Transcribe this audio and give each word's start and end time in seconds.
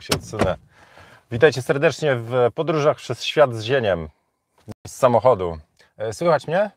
Się 0.00 0.14
odsunę. 0.14 0.56
Witajcie 1.30 1.62
serdecznie 1.62 2.16
w 2.16 2.32
podróżach 2.54 2.96
przez 2.96 3.24
świat 3.24 3.54
z 3.54 3.62
zieniem. 3.62 4.08
Z 4.86 4.92
samochodu. 4.92 5.58
E, 5.96 6.12
Słychać 6.12 6.46
mnie? 6.46 6.70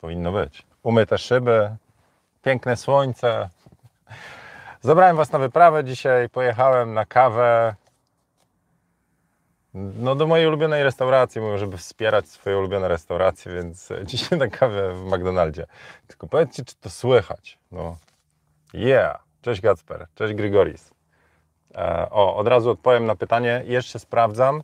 Powinno 0.00 0.32
być. 0.32 0.62
Umyte 0.82 1.18
szyby, 1.18 1.76
piękne 2.42 2.76
słońce. 2.76 3.48
Zabrałem 4.80 5.16
Was 5.16 5.32
na 5.32 5.38
wyprawę 5.38 5.84
dzisiaj. 5.84 6.28
Pojechałem 6.28 6.94
na 6.94 7.06
kawę. 7.06 7.74
No 9.74 10.14
do 10.14 10.26
mojej 10.26 10.46
ulubionej 10.46 10.82
restauracji, 10.82 11.40
mówię, 11.40 11.58
żeby 11.58 11.76
wspierać 11.76 12.28
swoje 12.28 12.58
ulubione 12.58 12.88
restauracje, 12.88 13.54
więc 13.54 13.88
dzisiaj 14.04 14.38
na 14.38 14.48
kawę 14.48 14.94
w 14.94 15.04
McDonaldzie. 15.04 15.66
Tylko 16.06 16.26
powiedzcie, 16.26 16.64
czy 16.64 16.74
to 16.74 16.90
słychać. 16.90 17.58
No, 17.72 17.96
yeah. 18.74 19.24
Cześć 19.42 19.60
Gacper, 19.60 20.06
cześć 20.14 20.34
Grigoris. 20.34 20.90
E, 21.74 22.10
o, 22.10 22.36
od 22.36 22.48
razu 22.48 22.70
odpowiem 22.70 23.06
na 23.06 23.16
pytanie. 23.16 23.62
Jeszcze 23.66 23.98
sprawdzam, 23.98 24.62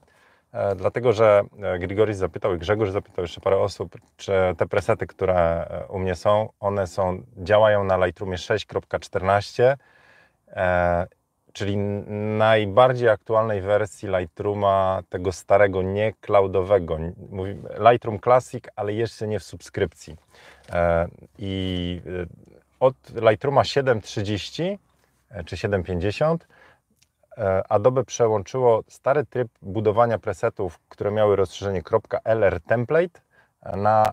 e, 0.53 0.75
dlatego 0.75 1.13
że 1.13 1.43
e, 1.63 1.79
Grigoris 1.79 2.17
zapytał 2.17 2.55
i 2.55 2.59
Grzegorz 2.59 2.91
zapytał 2.91 3.25
jeszcze 3.25 3.41
parę 3.41 3.59
osób, 3.59 3.97
czy 4.17 4.33
te 4.57 4.67
presety, 4.67 5.07
które 5.07 5.67
u 5.89 5.99
mnie 5.99 6.15
są, 6.15 6.49
one 6.61 6.87
są, 6.87 7.23
działają 7.37 7.85
na 7.85 8.07
Lightroomie 8.07 8.37
6.14, 8.37 9.77
e, 10.49 11.07
czyli 11.53 11.77
najbardziej 12.39 13.09
aktualnej 13.09 13.61
wersji 13.61 14.09
Lightrooma, 14.09 15.03
tego 15.09 15.33
starego, 15.33 15.83
nie 15.83 16.13
cloudowego. 16.13 16.99
Lightroom 17.91 18.21
Classic, 18.21 18.65
ale 18.77 18.93
jeszcze 18.93 19.29
nie 19.29 19.39
w 19.41 19.45
subskrypcji. 19.45 20.17
I 21.39 22.01
od 22.81 22.95
Lightrooma 23.31 23.63
7.30 23.63 24.79
e, 25.31 25.45
czy 25.45 25.57
7.50 25.57 26.35
e, 26.35 26.39
Adobe 27.69 28.05
przełączyło 28.05 28.83
stary 28.89 29.25
tryb 29.25 29.49
budowania 29.63 30.19
presetów, 30.19 30.79
które 30.89 31.11
miały 31.11 31.37
rozszerzenie 31.37 31.83
.lr 32.25 32.61
template 32.61 33.21
e, 33.63 33.77
na 33.77 34.13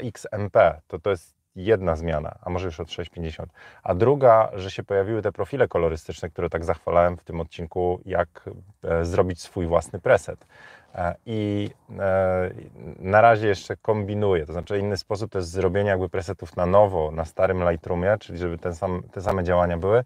.xmp. 0.00 0.80
To, 0.88 0.98
to 0.98 1.10
jest 1.10 1.34
jedna 1.56 1.96
zmiana, 1.96 2.38
a 2.42 2.50
może 2.50 2.66
już 2.66 2.80
od 2.80 2.88
6.50. 2.88 3.46
A 3.82 3.94
druga, 3.94 4.50
że 4.54 4.70
się 4.70 4.82
pojawiły 4.82 5.22
te 5.22 5.32
profile 5.32 5.68
kolorystyczne, 5.68 6.30
które 6.30 6.50
tak 6.50 6.64
zachwalałem 6.64 7.16
w 7.16 7.24
tym 7.24 7.40
odcinku, 7.40 8.00
jak 8.04 8.50
e, 8.84 9.04
zrobić 9.04 9.40
swój 9.40 9.66
własny 9.66 10.00
preset. 10.00 10.46
E, 10.94 11.14
I 11.26 11.70
e, 11.98 12.50
na 12.98 13.20
razie 13.20 13.48
jeszcze 13.48 13.76
kombinuję, 13.76 14.46
to 14.46 14.52
znaczy 14.52 14.78
inny 14.78 14.96
sposób 14.96 15.32
to 15.32 15.38
jest 15.38 15.50
zrobienie 15.50 15.90
jakby 15.90 16.08
presetów 16.08 16.56
na 16.56 16.66
nowo, 16.66 17.10
na 17.10 17.24
starym 17.24 17.70
Lightroomie, 17.70 18.16
czyli 18.20 18.38
żeby 18.38 18.58
ten 18.58 18.74
sam, 18.74 19.02
te 19.12 19.22
same 19.22 19.44
działania 19.44 19.76
były, 19.78 20.04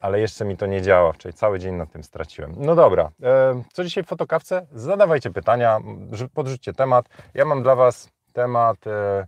ale 0.00 0.20
jeszcze 0.20 0.44
mi 0.44 0.56
to 0.56 0.66
nie 0.66 0.82
działa, 0.82 1.12
czyli 1.12 1.34
cały 1.34 1.58
dzień 1.58 1.74
na 1.74 1.86
tym 1.86 2.04
straciłem. 2.04 2.54
No 2.56 2.74
dobra, 2.74 3.10
e, 3.22 3.62
co 3.72 3.84
dzisiaj 3.84 4.04
w 4.04 4.06
fotokawce? 4.06 4.66
Zadawajcie 4.72 5.30
pytania, 5.30 5.78
rzu- 6.10 6.28
podrzućcie 6.34 6.72
temat. 6.72 7.08
Ja 7.34 7.44
mam 7.44 7.62
dla 7.62 7.74
Was 7.76 8.08
temat, 8.32 8.86
e, 8.86 9.26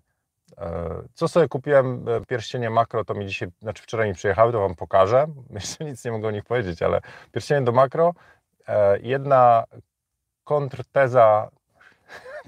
e, 0.59 1.03
co 1.15 1.29
sobie 1.29 1.49
kupiłem, 1.49 2.05
pierścienie 2.29 2.71
makro, 2.71 3.05
to 3.05 3.15
mi 3.15 3.27
dzisiaj, 3.27 3.49
znaczy 3.63 3.83
wczoraj 3.83 4.09
mi 4.09 4.15
przyjechały, 4.15 4.53
to 4.53 4.61
Wam 4.61 4.75
pokażę. 4.75 5.27
Jeszcze 5.51 5.85
nic 5.85 6.05
nie 6.05 6.13
mogę 6.13 6.29
o 6.29 6.31
nich 6.31 6.45
powiedzieć, 6.45 6.83
ale 6.83 7.01
pierścienie 7.33 7.63
do 7.65 7.73
makro, 7.73 8.15
jedna 9.01 9.65
kontrteza, 10.45 11.49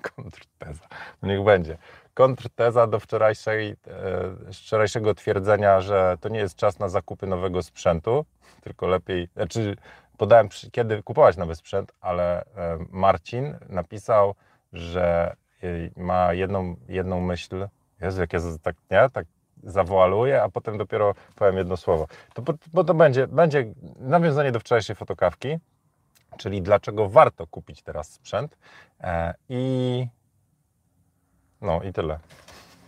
kontrteza, 0.17 0.85
no 1.23 1.29
niech 1.29 1.45
będzie, 1.45 1.79
kontrteza 2.15 2.87
do 2.87 3.01
wczorajszej, 3.01 3.71
e, 3.71 4.53
wczorajszego 4.53 5.15
twierdzenia, 5.15 5.81
że 5.81 6.17
to 6.21 6.29
nie 6.29 6.39
jest 6.39 6.57
czas 6.57 6.79
na 6.79 6.89
zakupy 6.89 7.27
nowego 7.27 7.63
sprzętu, 7.63 8.25
tylko 8.63 8.87
lepiej, 8.87 9.29
znaczy 9.37 9.77
podałem, 10.19 10.49
kiedy 10.73 11.03
kupować 11.03 11.37
nowy 11.37 11.55
sprzęt, 11.55 11.93
ale 12.01 12.43
e, 12.43 12.45
Marcin 12.91 13.59
napisał, 13.69 14.35
że 14.73 15.37
e, 15.63 15.67
ma 15.97 16.33
jedną, 16.33 16.77
jedną 16.89 17.21
myśl, 17.21 17.69
Jezu, 18.01 18.21
jak 18.21 18.33
ja 18.33 18.41
tak, 18.63 18.77
nie, 18.91 19.11
tak 19.13 19.27
zawoaluję, 19.63 20.43
a 20.43 20.49
potem 20.49 20.79
dopiero 20.79 21.15
powiem 21.35 21.57
jedno 21.57 21.77
słowo. 21.77 22.07
To, 22.35 22.43
bo, 22.73 22.85
to 22.85 22.95
będzie, 22.95 23.27
będzie 23.27 23.75
nawiązanie 23.99 24.53
do 24.53 24.61
wczorajszej 24.61 24.97
fotokawki, 24.97 25.59
czyli 26.39 26.63
dlaczego 26.63 27.09
warto 27.09 27.47
kupić 27.47 27.83
teraz 27.83 28.13
sprzęt 28.13 28.59
i 29.49 30.07
no 31.63 31.83
i 31.83 31.93
tyle. 31.93 32.19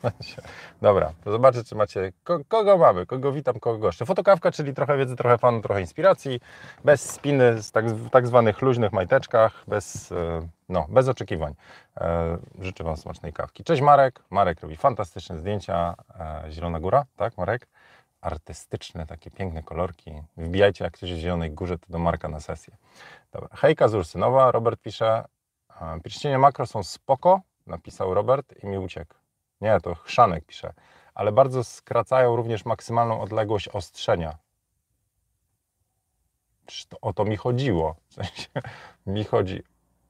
Dobra, 0.82 1.12
zobaczę, 1.26 1.64
czy 1.64 1.74
macie. 1.74 2.12
Ko, 2.24 2.38
kogo 2.48 2.78
mamy? 2.78 3.06
Kogo 3.06 3.32
witam, 3.32 3.60
kogo 3.60 3.78
goszczę. 3.78 4.06
Fotokawka, 4.06 4.52
czyli 4.52 4.74
trochę 4.74 4.96
wiedzy, 4.98 5.16
trochę 5.16 5.38
fanu, 5.38 5.60
trochę 5.62 5.80
inspiracji. 5.80 6.40
Bez 6.84 7.10
spiny, 7.10 7.62
z 7.62 7.72
tak, 7.72 7.90
w 7.90 8.10
tak 8.10 8.26
zwanych 8.26 8.62
luźnych 8.62 8.92
majteczkach, 8.92 9.64
bez, 9.68 10.12
e, 10.12 10.48
no, 10.68 10.86
bez 10.88 11.08
oczekiwań. 11.08 11.54
E, 11.96 12.38
Życzę 12.60 12.84
Wam 12.84 12.96
smacznej 12.96 13.32
kawki. 13.32 13.64
Cześć 13.64 13.82
Marek. 13.82 14.20
Marek 14.30 14.60
robi 14.60 14.76
fantastyczne 14.76 15.38
zdjęcia. 15.38 15.94
E, 16.20 16.50
Zielona 16.50 16.80
Góra, 16.80 17.04
tak 17.16 17.38
Marek? 17.38 17.68
Artystyczne, 18.20 19.06
takie 19.06 19.30
piękne 19.30 19.62
kolorki. 19.62 20.22
Wbijajcie, 20.36 20.84
jak 20.84 20.92
ktoś 20.92 21.12
w 21.12 21.16
Zielonej 21.16 21.50
Górze, 21.50 21.78
to 21.78 21.86
do 21.90 21.98
Marka 21.98 22.28
na 22.28 22.40
sesję. 22.40 22.76
Dobra. 23.32 23.48
Hejka 23.56 23.88
z 23.88 23.94
Ursynowa. 23.94 24.50
Robert 24.50 24.80
pisze, 24.80 25.24
pierścienie 26.02 26.38
makro 26.38 26.66
są 26.66 26.82
spoko, 26.82 27.40
napisał 27.66 28.14
Robert 28.14 28.54
i 28.62 28.66
mi 28.66 28.78
uciekł. 28.78 29.14
Nie, 29.60 29.80
to 29.80 29.94
Chrzanek 29.94 30.44
pisze. 30.44 30.72
Ale 31.14 31.32
bardzo 31.32 31.64
skracają 31.64 32.36
również 32.36 32.64
maksymalną 32.64 33.20
odległość 33.20 33.68
ostrzenia. 33.68 34.38
To 36.88 36.96
o 37.00 37.12
to 37.12 37.24
mi 37.24 37.36
chodziło. 37.36 37.96
W 38.08 38.14
sensie, 38.14 38.48
mi 39.06 39.24
chodzi 39.24 39.62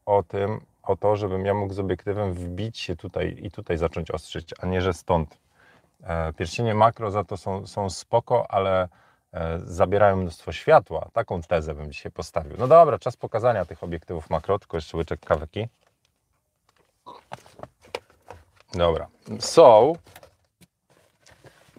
o 0.06 0.22
tym, 0.22 0.60
o 0.82 0.96
to, 0.96 1.16
żebym 1.16 1.46
ja 1.46 1.54
mógł 1.54 1.74
z 1.74 1.78
obiektywem 1.78 2.32
wbić 2.32 2.78
się 2.78 2.96
tutaj 2.96 3.36
i 3.42 3.50
tutaj 3.50 3.78
zacząć 3.78 4.10
ostrzyć, 4.10 4.54
a 4.60 4.66
nie, 4.66 4.80
że 4.80 4.92
stąd. 4.92 5.38
E, 6.02 6.32
pierścienie 6.32 6.74
makro 6.74 7.10
za 7.10 7.24
to 7.24 7.36
są, 7.36 7.66
są 7.66 7.90
spoko, 7.90 8.50
ale 8.50 8.88
e, 9.32 9.58
zabierają 9.58 10.16
mnóstwo 10.16 10.52
światła. 10.52 11.08
Taką 11.12 11.42
tezę 11.42 11.74
bym 11.74 11.92
dzisiaj 11.92 12.12
postawił. 12.12 12.56
No 12.58 12.68
dobra, 12.68 12.98
czas 12.98 13.16
pokazania 13.16 13.64
tych 13.64 13.82
obiektywów 13.82 14.30
makro, 14.30 14.58
tylko 14.58 14.76
jeszcze 14.76 14.96
łyczek 14.96 15.20
kaweki. 15.20 15.68
Dobra. 18.74 19.06
Są. 19.40 19.92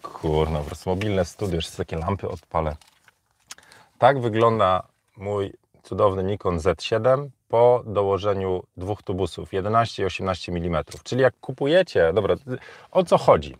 Kurna, 0.02 0.58
po 0.58 0.64
prostu 0.64 0.90
mobilne 0.90 1.24
studio, 1.24 1.56
jeszcze 1.56 1.76
takie 1.76 1.96
lampy 1.96 2.28
odpalę. 2.28 2.76
Tak 3.98 4.20
wygląda 4.20 4.82
mój 5.16 5.52
cudowny 5.82 6.22
Nikon 6.22 6.58
Z7 6.58 7.28
po 7.48 7.82
dołożeniu 7.86 8.62
dwóch 8.76 9.02
tubusów 9.02 9.52
11 9.52 10.02
i 10.02 10.06
18 10.06 10.52
mm. 10.52 10.84
Czyli 11.04 11.22
jak 11.22 11.34
kupujecie, 11.40 12.12
dobra, 12.12 12.34
o 12.90 13.04
co 13.04 13.18
chodzi? 13.18 13.56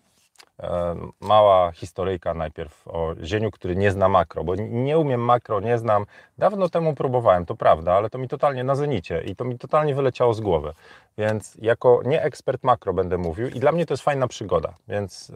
Mała 1.21 1.73
historyjka 1.73 2.35
najpierw 2.35 2.89
o 2.89 3.15
zieniu, 3.23 3.51
który 3.51 3.77
nie 3.77 3.91
zna 3.91 4.09
makro, 4.09 4.45
bo 4.45 4.55
nie 4.55 4.99
umiem 4.99 5.21
makro, 5.21 5.61
nie 5.61 5.79
znam. 5.79 6.07
Dawno 6.39 6.69
temu 6.69 6.95
próbowałem, 6.95 7.47
to 7.47 7.55
prawda, 7.55 7.95
ale 7.95 8.11
to 8.11 8.19
mi 8.19 8.29
totalnie 8.29 8.65
na 8.65 8.75
zenicie 8.75 9.23
i 9.23 9.37
to 9.37 9.45
mi 9.45 9.59
totalnie 9.59 9.95
wyleciało 9.95 10.35
z 10.35 10.41
głowy. 10.41 10.73
Więc 11.19 11.57
jako 11.63 12.01
nie 12.05 12.23
ekspert 12.23 12.65
makro 12.65 12.93
będę 12.93 13.19
mówił 13.19 13.49
i 13.49 13.61
dla 13.61 13.73
mnie 13.73 13.87
to 13.87 13.95
jest 13.95 14.03
fajna 14.03 14.29
przygoda. 14.29 14.75
Więc 14.89 15.33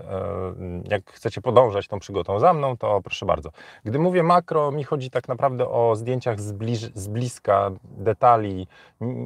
jak 0.85 1.11
chcecie 1.13 1.41
podążać 1.41 1.89
tą 1.89 1.99
przygodą 1.99 2.39
za 2.39 2.53
mną, 2.53 2.77
to 2.77 3.01
proszę 3.03 3.27
bardzo. 3.27 3.51
Gdy 3.85 3.99
mówię 3.99 4.23
makro, 4.23 4.71
mi 4.71 4.85
chodzi 4.85 5.11
tak 5.11 5.29
naprawdę 5.29 5.69
o 5.69 5.97
zdjęciach 5.97 6.41
z, 6.41 6.53
bliż, 6.53 6.81
z 6.81 7.09
bliska, 7.09 7.71
detali. 7.85 8.67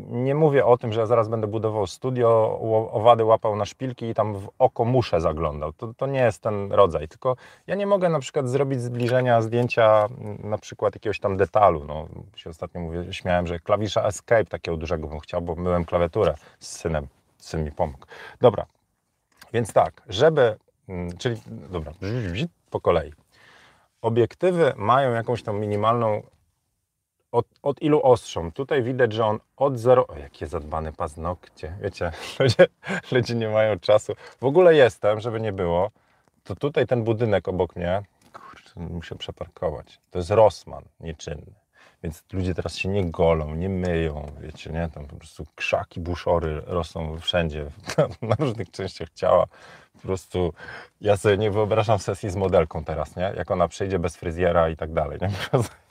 Nie 0.09 0.35
mówię 0.35 0.67
o 0.67 0.79
tym, 0.79 0.93
że 0.93 1.01
ja 1.01 1.07
zaraz 1.07 1.29
będę 1.29 1.47
budował 1.47 1.87
studio, 1.87 2.59
owady 2.93 3.25
łapał 3.25 3.57
na 3.57 3.65
szpilki 3.65 4.07
i 4.07 4.15
tam 4.15 4.35
w 4.35 4.49
oko 4.59 4.85
muszę 4.85 5.21
zaglądał. 5.21 5.73
To, 5.83 5.95
to 5.95 6.07
nie 6.07 6.21
jest 6.21 6.43
ten 6.43 6.73
rodzaj. 6.73 7.09
Tylko 7.09 7.37
ja 7.67 7.75
nie 7.75 7.87
mogę 7.87 8.09
na 8.09 8.19
przykład 8.19 8.49
zrobić 8.49 8.81
zbliżenia 8.81 9.43
zdjęcia 9.43 10.09
m, 10.21 10.39
na 10.51 10.59
przykład 10.59 10.95
jakiegoś 10.95 11.21
tam 11.21 11.37
detalu. 11.37 11.85
No, 11.85 12.09
się 12.37 12.51
ostatnio 12.51 12.81
mówię, 12.81 13.13
śmiałem, 13.13 13.47
że 13.47 13.59
klawisza 13.59 14.03
Escape 14.03 14.45
takiego 14.45 14.77
dużego 14.77 15.09
bym 15.09 15.21
chciał, 15.21 15.43
bo 15.43 15.55
myłem 15.55 15.85
klawiaturę 15.85 16.35
z 16.61 16.67
synem. 16.67 17.07
Syn 17.39 17.65
mi 17.65 17.73
pomógł. 17.73 18.07
Dobra, 18.41 18.67
więc 19.53 19.73
tak, 19.73 20.03
żeby, 20.09 20.57
mm, 20.89 21.17
czyli 21.17 21.41
dobra, 21.47 21.93
po 22.71 22.81
kolei. 22.81 23.13
Obiektywy 24.03 24.73
mają 24.77 25.13
jakąś 25.13 25.43
tam 25.43 25.61
minimalną, 25.61 26.23
od, 27.33 27.47
od 27.63 27.83
ilu 27.83 28.01
ostrzą? 28.03 28.53
Tutaj 28.53 28.83
widać, 28.83 29.13
że 29.13 29.25
on 29.27 29.39
od 29.57 29.79
zero, 29.79 30.07
o 30.07 30.19
jakie 30.19 30.47
zadbane 30.47 30.93
paznokcie, 30.93 31.77
wiecie, 31.83 32.13
ludzie, 32.41 32.67
ludzie 33.13 33.35
nie 33.35 33.49
mają 33.49 33.79
czasu. 33.79 34.13
W 34.41 34.45
ogóle 34.45 34.75
jestem, 34.75 35.21
żeby 35.21 35.41
nie 35.41 35.53
było, 35.53 35.91
to 36.45 36.57
tutaj 36.57 36.87
ten 36.87 37.05
budynek 37.05 37.49
obok 37.49 37.77
mnie, 37.77 38.03
kurczę, 38.33 38.73
muszę 38.77 39.17
przeparkować, 39.17 40.01
to 40.11 40.19
jest 40.19 40.31
Rossmann 40.31 40.85
nieczynny. 41.01 41.53
Więc 42.03 42.25
ludzie 42.33 42.55
teraz 42.55 42.77
się 42.77 42.89
nie 42.89 43.11
golą, 43.11 43.55
nie 43.55 43.69
myją, 43.69 44.33
wiecie, 44.41 44.71
nie? 44.71 44.89
Tam 44.95 45.07
po 45.07 45.17
prostu 45.17 45.47
krzaki, 45.55 46.01
buszory 46.01 46.63
rosną 46.67 47.19
wszędzie, 47.19 47.67
na 48.23 48.37
różnych 48.39 48.71
częściach 48.71 49.09
ciała. 49.11 49.47
Po 49.93 50.01
prostu 50.01 50.53
ja 51.01 51.17
sobie 51.17 51.39
nie 51.39 51.51
wyobrażam 51.51 51.99
sesji 51.99 52.31
z 52.31 52.37
modelką 52.37 52.85
teraz, 52.85 53.17
nie? 53.17 53.33
Jak 53.37 53.51
ona 53.51 53.69
przyjdzie 53.69 53.99
bez 53.99 54.17
fryzjera 54.17 54.69
i 54.69 54.77
tak 54.77 54.93
dalej, 54.93 55.19
nie? 55.23 55.31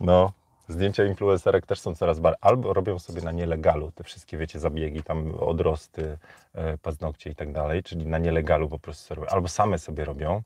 No, 0.00 0.32
zdjęcia 0.68 1.04
influencerek 1.04 1.66
też 1.66 1.80
są 1.80 1.94
coraz 1.94 2.20
bardziej, 2.20 2.38
albo 2.40 2.72
robią 2.72 2.98
sobie 2.98 3.22
na 3.22 3.32
nielegalu 3.32 3.92
te 3.92 4.04
wszystkie, 4.04 4.36
wiecie, 4.36 4.58
zabiegi, 4.58 5.02
tam 5.02 5.34
odrosty, 5.34 6.18
e, 6.54 6.78
paznokcie 6.78 7.30
i 7.30 7.34
tak 7.34 7.52
dalej, 7.52 7.82
czyli 7.82 8.06
na 8.06 8.18
nielegalu 8.18 8.68
po 8.68 8.78
prostu 8.78 9.14
robią, 9.14 9.28
albo 9.28 9.48
same 9.48 9.78
sobie 9.78 10.04
robią, 10.04 10.42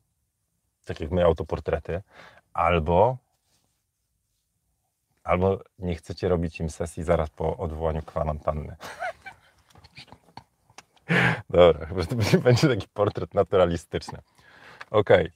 tak 0.85 1.01
jak 1.01 1.11
my 1.11 1.25
autoportrety, 1.25 2.03
albo 2.53 3.17
albo 5.25 5.61
nie 5.79 5.95
chcecie 5.95 6.29
robić 6.29 6.61
im 6.61 6.71
sesji 6.71 7.03
zaraz 7.03 7.31
po 7.31 7.57
odwołaniu 7.57 8.03
kwarantanny. 8.03 8.77
Dobra, 11.51 11.87
chyba 11.87 12.05
to 12.05 12.17
będzie- 12.17 12.69
taki 12.69 12.89
portret 12.95 13.35
naturalistyczny. 13.35 14.19
Okej. 14.91 15.31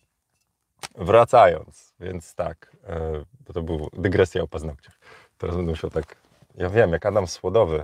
Wracając, 0.95 1.95
więc 2.01 2.35
tak, 2.35 2.77
e, 2.85 3.25
bo 3.47 3.53
to 3.53 3.63
był 3.63 3.91
dygresja 3.93 4.43
o 4.43 4.49
paznokciach. 4.49 4.99
Teraz 5.39 5.57
będę 5.57 5.71
musiał 5.71 5.91
tak, 5.91 6.17
ja 6.55 6.71
wiem, 6.71 6.93
jak 6.93 7.07
Adam 7.07 7.27
Słodowy, 7.27 7.83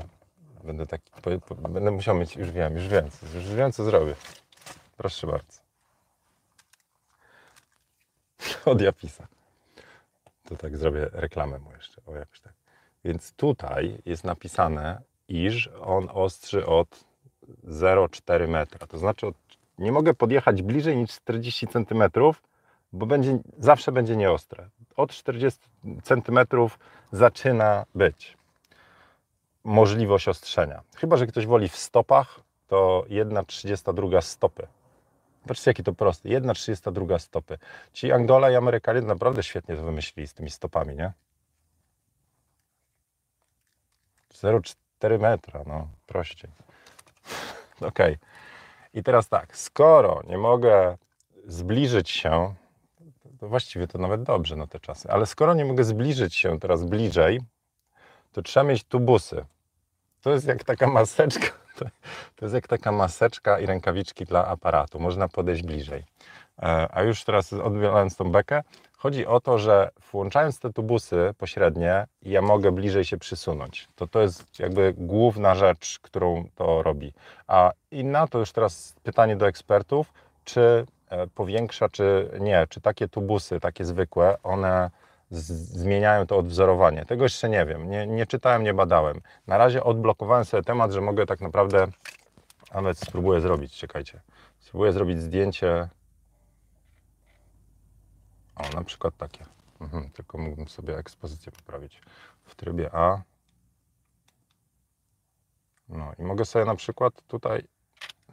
będę 0.65 0.87
taki, 0.87 1.11
będę 1.69 1.91
musiał 1.91 2.15
mieć, 2.15 2.37
już 2.37 2.51
wiem, 2.51 2.75
już 2.75 2.89
wiem, 2.89 3.11
już 3.35 3.55
wiem, 3.55 3.73
co 3.73 3.85
zrobię. 3.85 4.15
Proszę 4.97 5.27
bardzo. 5.27 5.61
Od 8.73 8.81
Japisa. 8.81 9.27
To 10.45 10.57
tak 10.57 10.77
zrobię 10.77 11.09
reklamę 11.13 11.59
mu 11.59 11.73
jeszcze, 11.73 12.03
o 12.07 12.17
jakoś 12.17 12.41
tak. 12.41 12.53
Więc 13.05 13.33
tutaj 13.33 13.99
jest 14.07 14.25
napisane, 14.25 15.03
iż 15.29 15.71
on 15.81 16.09
ostrzy 16.13 16.67
od 16.67 17.05
0,4 17.65 18.49
metra. 18.49 18.87
To 18.87 18.99
znaczy, 18.99 19.27
od, 19.27 19.37
nie 19.79 19.93
mogę 19.93 20.15
podjechać 20.15 20.63
bliżej 20.63 20.97
niż 20.97 21.11
40 21.11 21.67
cm, 21.67 22.03
bo 22.93 23.07
będzie, 23.07 23.39
zawsze 23.59 23.93
będzie 23.93 24.17
nieostre. 24.17 24.69
Od 24.97 25.11
40 25.11 25.61
cm 26.03 26.39
zaczyna 27.13 27.87
być 27.95 28.37
możliwość 29.65 30.29
ostrzenia. 30.29 30.83
Chyba, 30.97 31.17
że 31.17 31.27
ktoś 31.27 31.47
woli 31.47 31.69
w 31.69 31.77
stopach, 31.77 32.41
to 32.69 33.05
1,32 33.09 34.21
stopy. 34.21 34.67
Patrzcie, 35.49 35.71
jaki 35.71 35.83
to 35.83 35.93
prosty. 35.93 36.29
1,32 36.29 37.19
stopy. 37.19 37.59
Ci 37.93 38.13
Angola 38.13 38.51
i 38.51 38.55
Amerykanie 38.55 39.01
naprawdę 39.01 39.43
świetnie 39.43 39.77
to 39.77 39.83
wymyślili 39.83 40.29
z 40.29 40.35
tymi 40.35 40.51
stopami, 40.51 40.97
nie? 40.97 41.13
0,4 44.35 45.19
metra, 45.19 45.61
no 45.67 45.89
prościej. 46.07 46.51
Okej. 47.81 48.19
I 48.95 49.03
teraz 49.03 49.29
tak, 49.29 49.57
skoro 49.57 50.23
nie 50.29 50.39
mogę 50.39 50.97
zbliżyć 51.47 52.11
się, 52.11 52.55
to 53.43 53.49
właściwie 53.49 53.89
to 53.89 53.99
nawet 53.99 54.23
dobrze 54.23 54.57
na 54.57 54.67
te 54.67 54.81
czasy, 54.81 55.11
ale 55.11 55.27
skoro 55.27 55.55
nie 55.55 55.65
mogę 55.65 55.85
zbliżyć 55.85 56.35
się 56.35 56.61
teraz 56.61 56.85
bliżej, 56.85 57.41
to 58.33 58.43
trzeba 58.43 58.65
mieć 58.65 58.85
tubusy. 58.85 59.45
To 60.21 60.31
jest 60.31 60.47
jak 60.47 60.65
taka 60.65 60.87
maseczka, 60.87 61.47
to, 62.37 62.45
jest 62.45 62.55
jak 62.55 62.69
taka 62.69 62.93
maseczka 62.93 63.61
i 63.61 63.67
rękawiczki 63.67 64.25
dla 64.25 64.47
aparatu. 64.47 65.01
Można 65.01 65.29
podejść 65.29 65.63
bliżej. 65.63 66.05
E, 66.63 66.89
A 66.91 67.03
już 67.03 67.25
teraz 67.25 67.53
odbierając 67.53 68.17
tą 68.17 68.31
bekę, 68.31 68.63
chodzi 68.97 69.27
o 69.27 69.41
to, 69.41 69.59
że 69.59 69.91
włączając 70.13 70.59
te 70.59 70.73
tubusy 70.73 71.35
pośrednie, 71.39 72.07
ja 72.23 72.43
mogę 72.43 72.73
bliżej 72.73 73.05
się 73.05 73.17
przysunąć. 73.17 73.89
To 73.95 74.07
to 74.07 74.21
jest 74.21 74.59
jakby 74.59 74.95
główna 74.97 75.55
rzecz, 75.55 75.99
którą 76.03 76.45
to 76.55 76.83
robi. 76.83 77.13
A 77.47 77.73
inna 77.91 78.27
to 78.27 78.39
już 78.39 78.53
teraz 78.53 78.95
pytanie 79.03 79.37
do 79.37 79.47
ekspertów, 79.47 80.13
czy 80.45 80.87
powiększa, 81.35 81.89
czy 81.89 82.31
nie, 82.41 82.67
czy 82.69 82.81
takie 82.81 83.09
tubusy, 83.09 83.61
takie 83.61 83.85
zwykłe, 83.85 84.37
one 84.43 84.91
zmieniają 85.31 86.27
to 86.27 86.39
odwzorowanie. 86.39 87.05
Tego 87.05 87.25
jeszcze 87.25 87.49
nie 87.49 87.67
wiem, 87.67 87.91
nie, 87.91 88.07
nie 88.07 88.27
czytałem, 88.27 88.63
nie 88.63 88.75
badałem. 88.75 89.21
Na 89.47 89.59
razie 89.59 89.85
odblokowałem 89.85 90.45
sobie 90.45 90.63
temat, 90.63 90.93
że 90.93 91.01
mogę 91.01 91.27
tak 91.27 91.41
naprawdę, 91.41 91.87
nawet 92.75 92.99
spróbuję 92.99 93.41
zrobić, 93.41 93.77
czekajcie, 93.77 94.21
spróbuję 94.61 94.93
zrobić 94.93 95.23
zdjęcie, 95.23 95.89
o, 98.57 98.63
na 98.75 98.85
przykład 98.85 99.17
takie, 99.17 99.45
mhm, 99.81 100.11
tylko 100.11 100.39
mógłbym 100.39 100.69
sobie 100.69 100.99
ekspozycję 100.99 101.53
poprawić 101.53 102.01
w 102.45 102.55
trybie 102.55 102.91
A. 102.95 103.23
No 105.89 106.13
i 106.19 106.23
mogę 106.23 106.45
sobie 106.45 106.65
na 106.65 106.75
przykład 106.75 107.23
tutaj 107.29 107.65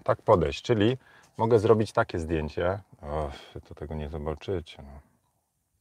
tak 0.03 0.21
podejść, 0.21 0.61
czyli 0.61 0.97
mogę 1.39 1.59
zrobić 1.59 1.91
takie 1.91 2.19
zdjęcie, 2.19 2.79
o, 3.01 3.31
to 3.67 3.75
tego 3.75 3.95
nie 3.95 4.09
zobaczycie, 4.09 4.77
no 4.83 4.99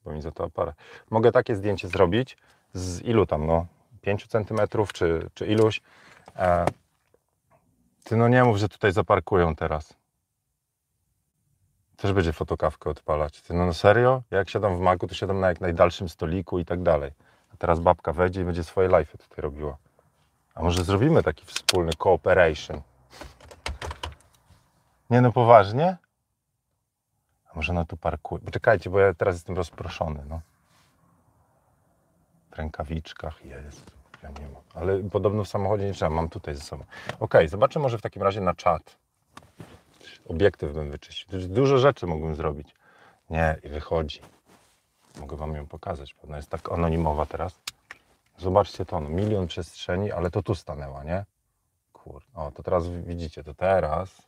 bo 0.05 0.12
mi 0.12 0.22
za 0.22 0.31
to 0.31 0.44
aparat. 0.44 0.76
Mogę 1.10 1.32
takie 1.32 1.56
zdjęcie 1.56 1.88
zrobić 1.88 2.37
z 2.72 3.02
ilu 3.02 3.26
tam, 3.26 3.46
no, 3.46 3.66
5 4.00 4.26
cm 4.26 4.58
czy, 4.93 5.31
czy 5.34 5.46
iluś. 5.46 5.81
E, 6.37 6.66
ty 8.05 8.16
no 8.16 8.28
nie 8.28 8.44
mów, 8.44 8.56
że 8.56 8.69
tutaj 8.69 8.93
zaparkują 8.93 9.56
teraz. 9.56 9.94
Też 11.96 12.12
będzie 12.12 12.32
fotokawkę 12.32 12.90
odpalać. 12.90 13.43
Ty 13.43 13.55
no, 13.55 13.66
no 13.66 13.75
serio? 13.75 14.22
Ja 14.31 14.38
jak 14.38 14.50
siadam 14.50 14.76
w 14.76 14.81
maku, 14.81 15.06
to 15.06 15.14
siadam 15.14 15.40
na 15.40 15.49
jak 15.49 15.60
najdalszym 15.60 16.08
stoliku 16.08 16.58
i 16.58 16.64
tak 16.64 16.82
dalej. 16.82 17.10
A 17.55 17.56
teraz 17.56 17.81
babka 17.81 18.12
wejdzie 18.12 18.40
i 18.40 18.44
będzie 18.44 18.64
swoje 18.64 18.88
live'y 18.88 19.19
tutaj 19.19 19.43
robiła. 19.43 19.76
A 20.55 20.62
może 20.62 20.84
zrobimy 20.84 21.22
taki 21.22 21.46
wspólny 21.46 21.93
cooperation? 21.93 22.81
Nie 25.10 25.20
no, 25.20 25.32
poważnie? 25.32 25.96
A 27.50 27.56
może 27.56 27.72
ona 27.72 27.84
tu 27.84 27.96
parkuje? 27.96 28.44
Poczekajcie, 28.44 28.90
bo 28.90 28.99
ja 28.99 29.14
teraz 29.14 29.34
jestem 29.34 29.56
rozproszony, 29.56 30.25
no. 30.28 30.40
W 32.50 32.56
rękawiczkach 32.56 33.44
jest. 33.44 33.90
Ja 34.22 34.31
nie 34.31 34.49
mam. 34.49 34.62
Ale 34.75 35.02
podobno 35.02 35.44
w 35.44 35.49
samochodzie 35.49 35.84
nie 35.84 35.93
trzeba, 35.93 36.10
mam 36.10 36.28
tutaj 36.28 36.55
ze 36.55 36.60
sobą. 36.60 36.84
Okej, 37.20 37.49
zobaczę 37.49 37.81
może 37.81 37.99
w 37.99 38.02
takim 38.02 38.22
razie 38.22 38.40
na 38.40 38.55
czat. 38.55 38.96
Obiektyw 40.28 40.72
bym 40.72 40.90
wyczyścił. 40.90 41.49
Dużo 41.49 41.78
rzeczy 41.78 42.06
mógłbym 42.06 42.34
zrobić. 42.34 42.75
Nie, 43.31 43.58
i 43.62 43.69
wychodzi. 43.69 44.20
Mogę 45.20 45.37
wam 45.37 45.55
ją 45.55 45.66
pokazać, 45.66 46.16
ona 46.25 46.37
jest 46.37 46.50
tak 46.50 46.72
anonimowa 46.72 47.26
teraz. 47.26 47.60
Zobaczcie 48.38 48.84
to, 48.84 49.00
no, 49.00 49.08
milion 49.08 49.46
przestrzeni, 49.46 50.12
ale 50.12 50.31
to 50.31 50.43
tu 50.43 50.55
stanęła, 50.55 51.05
nie? 51.05 51.25
Kur... 51.93 52.22
O, 52.34 52.52
to 52.52 52.62
teraz 52.62 52.88
widzicie, 52.88 53.44
to 53.44 53.55
teraz 53.55 54.22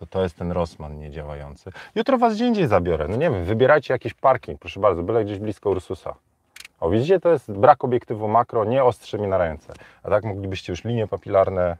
to 0.00 0.06
to 0.06 0.22
jest 0.22 0.36
ten 0.36 0.52
Rossmann 0.52 0.98
niedziałający. 0.98 1.70
Jutro 1.94 2.18
was 2.18 2.34
gdzie 2.34 2.46
indziej 2.46 2.66
zabiorę. 2.66 3.08
No 3.08 3.16
nie 3.16 3.30
wiem, 3.30 3.44
wybierajcie 3.44 3.94
jakiś 3.94 4.14
parking, 4.14 4.60
proszę 4.60 4.80
bardzo, 4.80 5.02
byle 5.02 5.24
gdzieś 5.24 5.38
blisko 5.38 5.70
Ursusa. 5.70 6.14
O, 6.80 6.90
widzicie, 6.90 7.20
to 7.20 7.28
jest 7.28 7.52
brak 7.52 7.84
obiektywu 7.84 8.28
makro, 8.28 8.64
nie 8.64 8.84
ostrzy 8.84 9.18
mi 9.18 9.28
na 9.28 9.38
ręce. 9.38 9.72
A 10.02 10.10
tak 10.10 10.24
moglibyście 10.24 10.72
już 10.72 10.84
linie 10.84 11.06
papilarne 11.06 11.76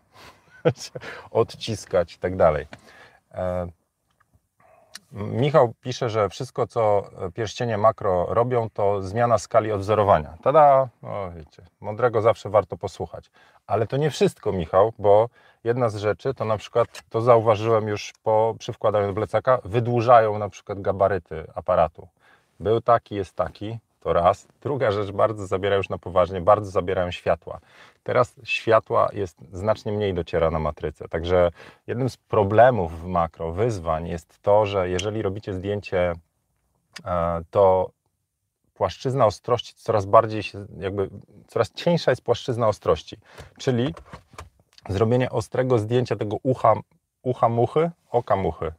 odciskać 1.31 2.15
i 2.15 2.19
tak 2.19 2.37
dalej. 2.37 2.67
Michał 5.12 5.73
pisze, 5.81 6.11
że 6.11 6.29
wszystko, 6.29 6.67
co 6.67 7.02
pierścienie 7.35 7.79
makro 7.79 8.26
robią, 8.29 8.71
to 8.71 9.02
zmiana 9.02 9.38
skali 9.38 9.73
odwzorowania. 9.73 10.37
Tada! 10.43 10.88
O, 11.02 11.31
wiecie, 11.31 11.62
mądrego 11.81 12.23
zawsze 12.23 12.50
warto 12.50 12.76
posłuchać. 12.76 13.31
Ale 13.67 13.87
to 13.87 13.97
nie 13.97 14.11
wszystko, 14.11 14.52
Michał, 14.52 14.93
bo 14.99 15.29
jedna 15.64 15.88
z 15.88 15.97
rzeczy 15.97 16.35
to 16.35 16.45
na 16.45 16.57
przykład, 16.57 17.02
to 17.09 17.21
zauważyłem 17.21 17.88
już 17.88 18.12
po, 18.23 18.55
przy 18.59 18.73
wkładaniu 18.73 19.07
do 19.07 19.14
plecaka, 19.14 19.59
wydłużają 19.64 20.38
na 20.38 20.49
przykład 20.49 20.81
gabaryty 20.81 21.45
aparatu. 21.55 22.09
Był 22.61 22.81
taki, 22.81 23.14
jest 23.14 23.35
taki, 23.35 23.79
to 24.00 24.12
raz. 24.12 24.49
Druga 24.61 24.90
rzecz, 24.92 25.11
bardzo 25.11 25.47
zabierają 25.47 25.78
już 25.78 25.88
na 25.88 25.99
poważnie, 25.99 26.40
bardzo 26.40 26.71
zabierają 26.71 27.11
światła. 27.11 27.61
Teraz 28.02 28.40
światła 28.45 29.09
jest 29.12 29.38
znacznie 29.52 29.92
mniej 29.92 30.14
dociera 30.14 30.50
na 30.50 30.59
matrycę. 30.59 31.09
Także 31.09 31.50
jednym 31.87 32.09
z 32.09 32.16
problemów 32.16 33.00
w 33.00 33.07
makro, 33.07 33.52
wyzwań 33.52 34.09
jest 34.09 34.42
to, 34.42 34.66
że 34.66 34.88
jeżeli 34.88 35.23
robicie 35.23 35.54
zdjęcie, 35.54 36.12
e, 37.04 37.40
to 37.50 37.90
płaszczyzna 38.75 39.26
ostrości 39.26 39.75
coraz 39.76 40.07
bardziej 40.07 40.42
się, 40.42 40.66
jakby 40.78 41.11
coraz 41.47 41.73
cieńsza 41.73 42.12
jest 42.12 42.23
płaszczyzna 42.23 42.69
ostrości. 42.69 43.16
Czyli 43.59 43.95
zrobienie 44.88 45.30
ostrego 45.30 45.78
zdjęcia 45.78 46.16
tego 46.16 46.37
ucha, 46.42 46.75
ucha 47.23 47.49
muchy, 47.49 47.90
oka 48.11 48.37
muchy. 48.37 48.73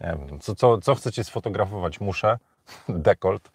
Nie 0.00 0.16
wiem, 0.18 0.40
co, 0.40 0.54
co, 0.54 0.78
co 0.78 0.94
chcecie 0.94 1.24
sfotografować? 1.24 2.00
Muszę, 2.00 2.38
dekolt, 2.88 3.50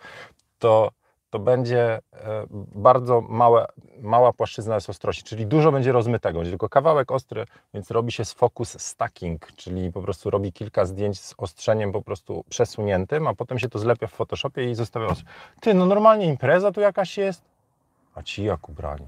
to, 0.66 0.92
to 1.30 1.40
będzie 1.40 2.00
e, 2.14 2.46
bardzo 2.76 3.22
małe, 3.22 3.66
mała 4.02 4.34
płaszczyzna 4.34 4.76
jest 4.76 4.90
ostrości, 4.90 5.24
czyli 5.24 5.46
dużo 5.46 5.72
będzie 5.72 5.92
rozmytego, 5.92 6.40
będzie 6.40 6.52
tylko 6.52 6.70
kawałek 6.70 7.12
ostry, 7.12 7.46
więc 7.74 7.92
robi 7.92 8.12
się 8.12 8.26
focus 8.26 8.82
stacking, 8.82 9.48
czyli 9.56 9.92
po 9.92 10.02
prostu 10.02 10.30
robi 10.30 10.54
kilka 10.54 10.86
zdjęć 10.86 11.22
z 11.22 11.34
ostrzeniem 11.38 11.92
po 11.92 12.02
prostu 12.02 12.44
przesuniętym, 12.50 13.28
a 13.28 13.34
potem 13.34 13.60
się 13.60 13.70
to 13.70 13.80
zlepia 13.80 14.08
w 14.08 14.14
Photoshopie 14.14 14.72
i 14.72 14.76
zostawia 14.76 15.08
ostro. 15.08 15.28
Ty, 15.62 15.74
no 15.74 15.86
normalnie 15.86 16.26
impreza 16.26 16.72
tu 16.72 16.82
jakaś 16.82 17.18
jest, 17.18 17.42
a 18.16 18.24
ci 18.24 18.44
jak 18.44 18.70
ubrani. 18.70 19.08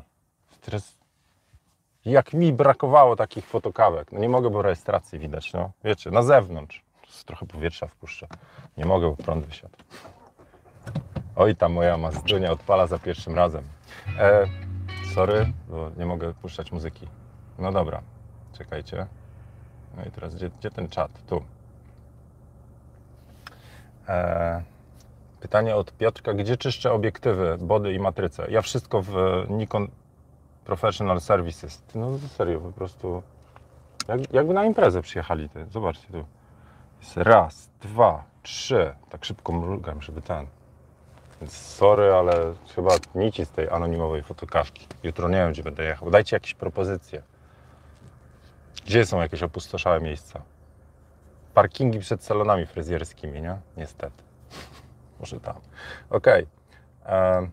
Teraz 0.61 0.97
jak 2.05 2.33
mi 2.33 2.53
brakowało 2.53 3.15
takich 3.15 3.45
fotokawek. 3.45 4.11
No 4.11 4.19
nie 4.19 4.29
mogę, 4.29 4.49
bo 4.49 4.61
rejestracji 4.61 5.19
widać, 5.19 5.53
no. 5.53 5.71
Wiecie, 5.83 6.11
na 6.11 6.23
zewnątrz. 6.23 6.83
Trochę 7.25 7.45
powietrza 7.45 7.87
wpuszczę. 7.87 8.27
Nie 8.77 8.85
mogę, 8.85 9.09
bo 9.09 9.15
prąd 9.15 9.45
wysiadł. 9.45 9.77
Oj, 11.37 11.55
ta 11.55 11.69
moja 11.69 11.97
Mazdunia 11.97 12.51
odpala 12.51 12.87
za 12.87 12.99
pierwszym 12.99 13.35
razem. 13.35 13.63
E, 14.19 14.45
sorry, 15.13 15.53
bo 15.69 15.91
nie 15.97 16.05
mogę 16.05 16.33
puszczać 16.33 16.71
muzyki. 16.71 17.07
No 17.59 17.71
dobra, 17.71 18.01
czekajcie. 18.57 19.07
No 19.97 20.03
i 20.05 20.11
teraz, 20.11 20.35
gdzie, 20.35 20.49
gdzie 20.49 20.71
ten 20.71 20.89
czat? 20.89 21.11
Tu. 21.27 21.43
E, 24.07 24.63
pytanie 25.39 25.75
od 25.75 25.91
Piotrka. 25.91 26.33
Gdzie 26.33 26.57
czyszczę 26.57 26.91
obiektywy, 26.91 27.57
body 27.61 27.93
i 27.93 27.99
matrycę? 27.99 28.51
Ja 28.51 28.61
wszystko 28.61 29.01
w 29.01 29.13
Nikon 29.49 29.87
Professional 30.65 31.21
Services. 31.21 31.83
No 31.95 32.17
serio, 32.37 32.59
po 32.59 32.71
prostu 32.71 33.23
jak, 34.07 34.33
jakby 34.33 34.53
na 34.53 34.65
imprezę 34.65 35.01
przyjechali. 35.01 35.49
Ty. 35.49 35.65
Zobaczcie 35.65 36.07
tu. 36.11 36.25
Jest 36.99 37.17
raz, 37.17 37.69
dwa, 37.81 38.23
trzy. 38.43 38.95
Tak 39.09 39.25
szybko 39.25 39.53
mrugam, 39.53 40.01
żeby 40.01 40.21
ten. 40.21 40.47
Więc 41.41 41.53
sorry, 41.53 42.13
ale 42.13 42.53
chyba 42.75 42.91
nici 43.15 43.45
z 43.45 43.49
tej 43.49 43.69
anonimowej 43.69 44.23
fotokawki. 44.23 44.87
Jutro 45.03 45.29
nie 45.29 45.37
wiem, 45.37 45.51
gdzie 45.51 45.63
będę 45.63 45.83
jechał. 45.83 46.11
Dajcie 46.11 46.35
jakieś 46.35 46.53
propozycje. 46.53 47.21
Gdzie 48.85 49.05
są 49.05 49.21
jakieś 49.21 49.43
opustoszałe 49.43 50.01
miejsca? 50.01 50.41
Parkingi 51.53 51.99
przed 51.99 52.23
salonami 52.23 52.65
fryzjerskimi, 52.65 53.41
nie? 53.41 53.57
Niestety. 53.77 54.23
Może 55.19 55.39
tam. 55.39 55.55
Okej. 56.09 56.47
Okay. 57.05 57.49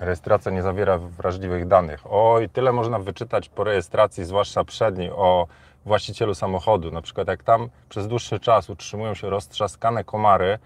Rejestracja 0.00 0.52
nie 0.52 0.62
zawiera 0.62 0.98
wrażliwych 0.98 1.66
danych. 1.66 2.00
Oj, 2.10 2.48
tyle 2.48 2.72
można 2.72 2.98
wyczytać 2.98 3.48
po 3.48 3.64
rejestracji, 3.64 4.24
zwłaszcza 4.24 4.64
przedniej, 4.64 5.10
o 5.10 5.46
właścicielu 5.84 6.34
samochodu. 6.34 6.90
Na 6.90 7.02
przykład 7.02 7.28
jak 7.28 7.42
tam 7.42 7.68
przez 7.88 8.08
dłuższy 8.08 8.40
czas 8.40 8.70
utrzymują 8.70 9.14
się 9.14 9.30
roztrzaskane 9.30 10.04
komary, 10.04 10.58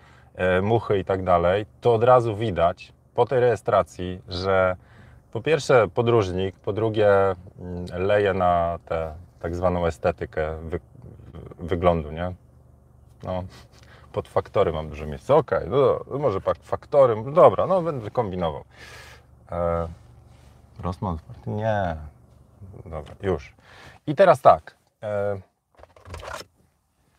muchy 0.63 0.99
i 0.99 1.05
tak 1.05 1.25
dalej, 1.25 1.67
to 1.81 1.95
od 1.95 2.05
razu 2.05 2.37
widać 2.37 2.93
po 3.15 3.27
tej 3.27 3.41
rejestracji, 3.41 4.21
że 4.29 4.77
po 5.33 5.41
pierwsze 5.41 5.89
podróżnik, 5.89 6.57
po 6.57 6.73
drugie 6.73 7.09
mm, 7.11 7.87
leje 8.07 8.35
na 8.35 8.79
tę 8.87 9.15
tak 9.41 9.57
zwaną 9.57 9.87
estetykę 9.87 10.57
wy, 10.63 10.81
wyglądu, 11.59 12.11
nie? 12.11 12.33
No, 13.23 13.45
pod 14.13 14.29
faktory 14.29 14.73
mam 14.73 14.89
duże 14.89 15.07
miejsce. 15.07 15.35
Okej, 15.35 15.59
okay, 15.59 15.71
no, 15.71 16.01
no 16.11 16.19
może 16.19 16.41
faktory, 16.63 17.17
dobra, 17.33 17.67
no 17.67 17.83
będę 17.83 18.11
kombinował. 18.11 18.65
E, 19.53 19.89
otwarty? 20.85 21.23
Nie. 21.47 21.97
Dobra, 22.85 23.15
już. 23.23 23.55
I 24.07 24.15
teraz 24.15 24.41
tak. 24.41 24.77
E, 25.03 25.41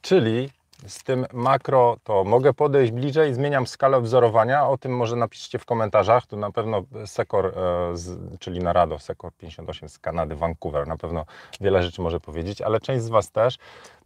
czyli 0.01 0.50
z 0.88 1.04
tym 1.04 1.25
makro 1.34 1.98
to 2.04 2.24
mogę 2.24 2.54
podejść 2.54 2.92
bliżej, 2.92 3.34
zmieniam 3.34 3.68
skalę 3.68 4.01
wzorowania, 4.01 4.68
o 4.68 4.77
tym 4.77 4.98
może 4.98 5.15
napiszcie 5.15 5.60
w 5.60 5.65
komentarzach, 5.65 6.27
tu 6.27 6.38
na 6.38 6.51
pewno 6.51 6.84
Sekor, 7.06 7.46
e, 7.46 8.38
czyli 8.39 8.60
Narado, 8.60 9.00
Sekor 9.00 9.34
58 9.34 9.89
z 9.89 10.00
Kanady, 10.00 10.36
Vancouver, 10.36 10.88
na 10.88 10.98
pewno 10.98 11.25
wiele 11.62 11.84
rzeczy 11.84 12.01
może 12.01 12.20
powiedzieć, 12.20 12.62
ale 12.62 12.80
część 12.80 13.04
z 13.04 13.10
Was 13.10 13.32
też. 13.32 13.58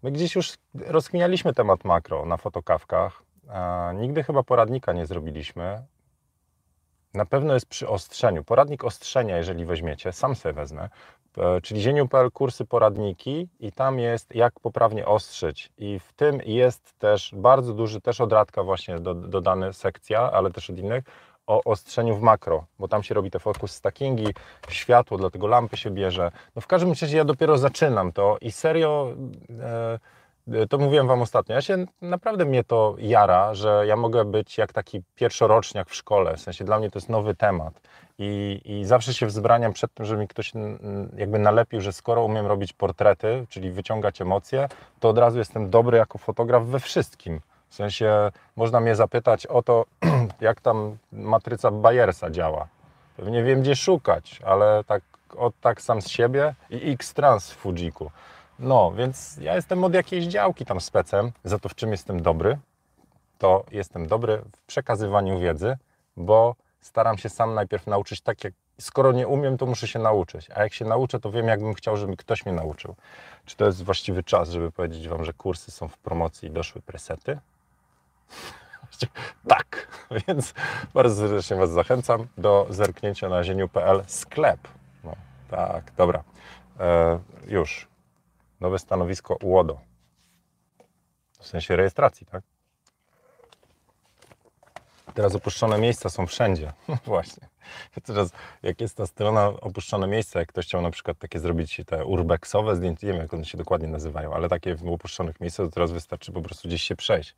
My 0.03 0.11
gdzieś 0.11 0.35
już 0.35 0.53
rozkminialiśmy 0.75 1.53
temat 1.53 1.83
makro 1.83 2.25
na 2.25 2.37
fotokawkach, 2.37 3.23
nigdy 3.95 4.23
chyba 4.23 4.43
poradnika 4.43 4.93
nie 4.93 5.05
zrobiliśmy, 5.05 5.83
na 7.13 7.25
pewno 7.25 7.53
jest 7.53 7.65
przy 7.65 7.87
ostrzeniu. 7.87 8.43
Poradnik 8.43 8.83
ostrzenia, 8.83 9.37
jeżeli 9.37 9.65
weźmiecie, 9.65 10.11
sam 10.11 10.35
sobie 10.35 10.53
wezmę, 10.53 10.83
e, 10.83 10.89
czyli 11.63 11.81
zieniu.pl 11.81 12.31
kursy 12.31 12.65
poradniki 12.65 13.47
i 13.59 13.71
tam 13.71 13.99
jest 13.99 14.35
jak 14.35 14.59
poprawnie 14.59 15.05
ostrzyć 15.05 15.71
i 15.77 15.99
w 15.99 16.13
tym 16.13 16.41
jest 16.45 16.99
też 16.99 17.31
bardzo 17.35 17.73
duży, 17.73 18.01
też 18.01 18.21
od 18.21 18.33
Radka 18.33 18.63
właśnie 18.63 18.99
do, 18.99 19.13
dodany 19.13 19.73
sekcja, 19.73 20.31
ale 20.31 20.51
też 20.51 20.69
od 20.69 20.77
innych, 20.77 21.03
o 21.47 21.63
ostrzeniu 21.63 22.15
w 22.15 22.21
makro, 22.21 22.65
bo 22.79 22.87
tam 22.87 23.03
się 23.03 23.15
robi 23.15 23.31
te 23.31 23.39
focus 23.39 23.71
stackingi, 23.71 24.27
światło, 24.69 25.17
dlatego 25.17 25.47
lampy 25.47 25.77
się 25.77 25.91
bierze. 25.91 26.31
No 26.55 26.61
w 26.61 26.67
każdym 26.67 26.89
razie 26.89 27.17
ja 27.17 27.25
dopiero 27.25 27.57
zaczynam 27.57 28.11
to 28.11 28.37
i 28.41 28.51
serio... 28.51 29.13
E, 29.59 29.99
to 30.69 30.77
mówiłem 30.77 31.07
Wam 31.07 31.21
ostatnio. 31.21 31.55
Ja 31.55 31.61
się 31.61 31.85
naprawdę 32.01 32.45
mnie 32.45 32.63
to 32.63 32.95
jara, 32.97 33.53
że 33.53 33.83
ja 33.87 33.95
mogę 33.95 34.25
być 34.25 34.57
jak 34.57 34.73
taki 34.73 35.01
pierwszoroczniak 35.15 35.89
w 35.89 35.95
szkole. 35.95 36.37
W 36.37 36.41
sensie 36.41 36.65
dla 36.65 36.79
mnie 36.79 36.91
to 36.91 36.99
jest 36.99 37.09
nowy 37.09 37.35
temat. 37.35 37.81
I, 38.19 38.61
I 38.65 38.85
zawsze 38.85 39.13
się 39.13 39.25
wzbraniam 39.25 39.73
przed 39.73 39.93
tym, 39.93 40.05
żeby 40.05 40.21
mi 40.21 40.27
ktoś 40.27 40.53
jakby 41.17 41.39
nalepił, 41.39 41.81
że 41.81 41.93
skoro 41.93 42.23
umiem 42.23 42.45
robić 42.45 42.73
portrety, 42.73 43.45
czyli 43.49 43.71
wyciągać 43.71 44.21
emocje, 44.21 44.69
to 44.99 45.09
od 45.09 45.17
razu 45.17 45.37
jestem 45.37 45.69
dobry 45.69 45.97
jako 45.97 46.17
fotograf 46.17 46.63
we 46.63 46.79
wszystkim. 46.79 47.41
W 47.69 47.75
sensie 47.75 48.31
można 48.55 48.79
mnie 48.79 48.95
zapytać 48.95 49.47
o 49.47 49.61
to, 49.61 49.85
jak 50.41 50.61
tam 50.61 50.97
matryca 51.11 51.71
Bayersa 51.71 52.29
działa. 52.29 52.67
Pewnie 53.17 53.43
wiem, 53.43 53.61
gdzie 53.61 53.75
szukać, 53.75 54.39
ale 54.45 54.83
tak, 54.83 55.01
od 55.37 55.59
tak 55.61 55.81
sam 55.81 56.01
z 56.01 56.07
siebie 56.07 56.55
i 56.69 56.91
X-Trans 56.91 57.51
w 57.51 57.55
Fujiku. 57.55 58.11
No, 58.59 58.91
więc 58.91 59.37
ja 59.37 59.55
jestem 59.55 59.83
od 59.83 59.93
jakiejś 59.93 60.25
działki 60.25 60.65
tam 60.65 60.81
specem. 60.81 61.31
Za 61.43 61.59
to, 61.59 61.69
w 61.69 61.75
czym 61.75 61.91
jestem 61.91 62.21
dobry, 62.21 62.57
to 63.37 63.65
jestem 63.71 64.07
dobry 64.07 64.41
w 64.55 64.61
przekazywaniu 64.61 65.39
wiedzy, 65.39 65.77
bo 66.17 66.55
staram 66.81 67.17
się 67.17 67.29
sam 67.29 67.53
najpierw 67.53 67.87
nauczyć 67.87 68.21
tak, 68.21 68.43
jak 68.43 68.53
skoro 68.79 69.11
nie 69.11 69.27
umiem, 69.27 69.57
to 69.57 69.65
muszę 69.65 69.87
się 69.87 69.99
nauczyć. 69.99 70.51
A 70.55 70.63
jak 70.63 70.73
się 70.73 70.85
nauczę, 70.85 71.19
to 71.19 71.31
wiem, 71.31 71.47
jakbym 71.47 71.73
chciał, 71.73 71.97
żeby 71.97 72.17
ktoś 72.17 72.45
mnie 72.45 72.55
nauczył. 72.55 72.95
Czy 73.45 73.55
to 73.55 73.65
jest 73.65 73.83
właściwy 73.83 74.23
czas, 74.23 74.49
żeby 74.49 74.71
powiedzieć 74.71 75.07
Wam, 75.07 75.25
że 75.25 75.33
kursy 75.33 75.71
są 75.71 75.87
w 75.87 75.97
promocji 75.97 76.49
i 76.49 76.51
doszły 76.51 76.81
presety? 76.81 77.39
tak, 79.47 79.87
więc 80.27 80.53
bardzo 80.93 81.15
serdecznie 81.15 81.57
Was 81.57 81.71
zachęcam 81.71 82.27
do 82.37 82.67
zerknięcia 82.69 83.29
na 83.29 83.43
zieniu.pl 83.43 84.03
sklep. 84.07 84.59
No, 85.03 85.15
tak, 85.49 85.91
dobra. 85.97 86.23
E, 86.79 87.19
już 87.47 87.88
nowe 88.59 88.79
stanowisko 88.79 89.37
UODO. 89.41 89.79
W 91.39 91.47
sensie 91.47 91.75
rejestracji, 91.75 92.25
tak? 92.25 92.43
Teraz 95.13 95.35
opuszczone 95.35 95.77
miejsca 95.77 96.09
są 96.09 96.27
wszędzie. 96.27 96.73
Właśnie. 97.05 97.47
Teraz, 98.03 98.31
jak 98.63 98.81
jest 98.81 98.97
ta 98.97 99.07
strona 99.07 99.47
opuszczone 99.47 100.07
miejsca, 100.07 100.39
jak 100.39 100.49
ktoś 100.49 100.65
chciał 100.65 100.81
na 100.81 100.91
przykład 100.91 101.17
takie 101.17 101.39
zrobić 101.39 101.81
te 101.85 102.05
urbexowe 102.05 102.75
zdjęcia, 102.75 103.07
nie 103.07 103.13
wiem 103.13 103.21
jak 103.21 103.33
one 103.33 103.45
się 103.45 103.57
dokładnie 103.57 103.87
nazywają, 103.87 104.33
ale 104.33 104.49
takie 104.49 104.75
w 104.75 104.87
opuszczonych 104.87 105.39
miejscach, 105.39 105.65
to 105.65 105.71
teraz 105.71 105.91
wystarczy 105.91 106.31
po 106.31 106.41
prostu 106.41 106.67
gdzieś 106.67 106.83
się 106.83 106.95
przejść. 106.95 107.35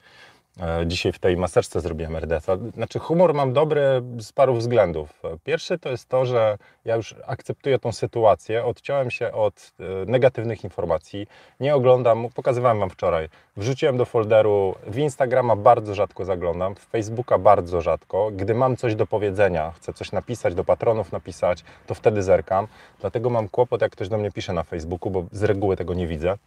E, 0.59 0.87
dzisiaj 0.87 1.11
w 1.11 1.19
tej 1.19 1.37
maseczce 1.37 1.81
zrobiłem 1.81 2.15
RDF-a. 2.15 2.57
Znaczy 2.75 2.99
humor 2.99 3.33
mam 3.33 3.53
dobry 3.53 4.01
z 4.19 4.31
paru 4.31 4.55
względów. 4.55 5.21
Pierwszy 5.43 5.79
to 5.79 5.89
jest 5.89 6.09
to, 6.09 6.25
że 6.25 6.57
ja 6.85 6.95
już 6.95 7.15
akceptuję 7.27 7.79
tą 7.79 7.91
sytuację, 7.91 8.65
odciąłem 8.65 9.11
się 9.11 9.31
od 9.31 9.73
e, 9.79 9.83
negatywnych 10.05 10.63
informacji, 10.63 11.27
nie 11.59 11.75
oglądam, 11.75 12.29
pokazywałem 12.35 12.79
Wam 12.79 12.89
wczoraj, 12.89 13.29
wrzuciłem 13.57 13.97
do 13.97 14.05
folderu, 14.05 14.75
w 14.87 14.97
Instagrama 14.97 15.55
bardzo 15.55 15.95
rzadko 15.95 16.25
zaglądam, 16.25 16.75
w 16.75 16.79
Facebooka 16.79 17.37
bardzo 17.37 17.81
rzadko. 17.81 18.31
Gdy 18.33 18.53
mam 18.53 18.77
coś 18.77 18.95
do 18.95 19.07
powiedzenia, 19.07 19.71
chcę 19.71 19.93
coś 19.93 20.11
napisać, 20.11 20.55
do 20.55 20.63
patronów 20.63 21.11
napisać, 21.11 21.63
to 21.87 21.93
wtedy 21.93 22.23
zerkam. 22.23 22.67
Dlatego 22.99 23.29
mam 23.29 23.49
kłopot, 23.49 23.81
jak 23.81 23.91
ktoś 23.91 24.09
do 24.09 24.17
mnie 24.17 24.31
pisze 24.31 24.53
na 24.53 24.63
Facebooku, 24.63 25.11
bo 25.11 25.25
z 25.31 25.43
reguły 25.43 25.77
tego 25.77 25.93
nie 25.93 26.07
widzę. 26.07 26.37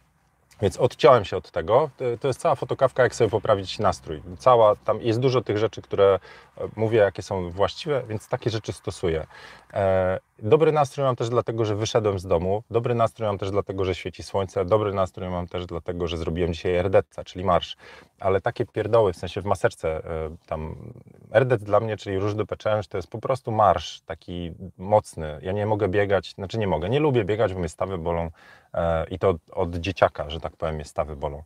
Więc 0.61 0.77
odciąłem 0.77 1.25
się 1.25 1.37
od 1.37 1.51
tego. 1.51 1.89
To 2.19 2.27
jest 2.27 2.39
cała 2.39 2.55
fotokawka, 2.55 3.03
jak 3.03 3.15
sobie 3.15 3.29
poprawić 3.29 3.79
nastrój. 3.79 4.21
Cała, 4.39 4.75
tam 4.75 5.01
jest 5.01 5.19
dużo 5.19 5.41
tych 5.41 5.57
rzeczy, 5.57 5.81
które 5.81 6.19
mówię, 6.75 6.97
jakie 6.97 7.21
są 7.21 7.49
właściwe, 7.49 8.03
więc 8.09 8.27
takie 8.27 8.49
rzeczy 8.49 8.73
stosuję. 8.73 9.27
E, 9.73 10.19
dobry 10.39 10.71
nastrój 10.71 11.05
mam 11.05 11.15
też 11.15 11.29
dlatego, 11.29 11.65
że 11.65 11.75
wyszedłem 11.75 12.19
z 12.19 12.25
domu. 12.27 12.63
Dobry 12.69 12.95
nastrój 12.95 13.27
mam 13.27 13.37
też 13.37 13.51
dlatego, 13.51 13.85
że 13.85 13.95
świeci 13.95 14.23
słońce. 14.23 14.65
Dobry 14.65 14.93
nastrój 14.93 15.29
mam 15.29 15.47
też 15.47 15.65
dlatego, 15.65 16.07
że 16.07 16.17
zrobiłem 16.17 16.53
dzisiaj 16.53 16.75
RDC, 16.75 17.23
czyli 17.23 17.45
marsz. 17.45 17.77
Ale 18.19 18.41
takie 18.41 18.65
pierdoły, 18.65 19.13
w 19.13 19.17
sensie 19.17 19.41
w 19.41 19.45
maseczce, 19.45 19.89
e, 19.89 20.35
tam 20.45 20.75
RDC 21.31 21.65
dla 21.65 21.79
mnie, 21.79 21.97
czyli 21.97 22.19
róż 22.19 22.35
do 22.35 22.45
peczęż, 22.45 22.87
to 22.87 22.97
jest 22.97 23.07
po 23.07 23.19
prostu 23.19 23.51
marsz 23.51 24.01
taki 24.01 24.51
mocny. 24.77 25.39
Ja 25.41 25.51
nie 25.51 25.65
mogę 25.65 25.87
biegać, 25.87 26.33
znaczy 26.33 26.57
nie 26.57 26.67
mogę, 26.67 26.89
nie 26.89 26.99
lubię 26.99 27.25
biegać, 27.25 27.53
bo 27.53 27.59
mnie 27.59 27.69
stawy 27.69 27.97
bolą 27.97 28.31
i 29.11 29.19
to 29.19 29.35
od 29.51 29.75
dzieciaka, 29.75 30.29
że 30.29 30.39
tak 30.39 30.55
powiem, 30.57 30.75
mnie 30.75 30.85
stawy 30.85 31.15
bolą 31.15 31.43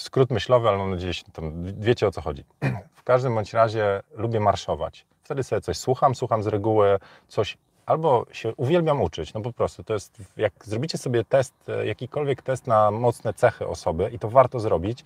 skrót 0.00 0.30
myślowy, 0.30 0.68
ale 0.68 0.78
mam 0.78 0.90
nadzieję, 0.90 1.12
że 1.12 1.22
wiecie 1.78 2.06
o 2.06 2.10
co 2.10 2.20
chodzi. 2.20 2.44
W 2.94 3.02
każdym 3.02 3.34
bądź 3.34 3.52
razie 3.52 4.02
lubię 4.14 4.40
marszować. 4.40 5.06
Wtedy 5.22 5.42
sobie 5.42 5.60
coś 5.60 5.76
słucham, 5.76 6.14
słucham 6.14 6.42
z 6.42 6.46
reguły 6.46 6.98
coś, 7.28 7.58
albo 7.86 8.26
się 8.32 8.54
uwielbiam 8.56 9.02
uczyć, 9.02 9.34
no 9.34 9.40
po 9.40 9.52
prostu 9.52 9.84
to 9.84 9.94
jest, 9.94 10.22
jak 10.36 10.52
zrobicie 10.64 10.98
sobie 10.98 11.24
test, 11.24 11.54
e, 11.68 11.86
jakikolwiek 11.86 12.42
test 12.42 12.66
na 12.66 12.90
mocne 12.90 13.34
cechy 13.34 13.66
osoby 13.66 14.10
i 14.12 14.18
to 14.18 14.30
warto 14.30 14.60
zrobić, 14.60 15.04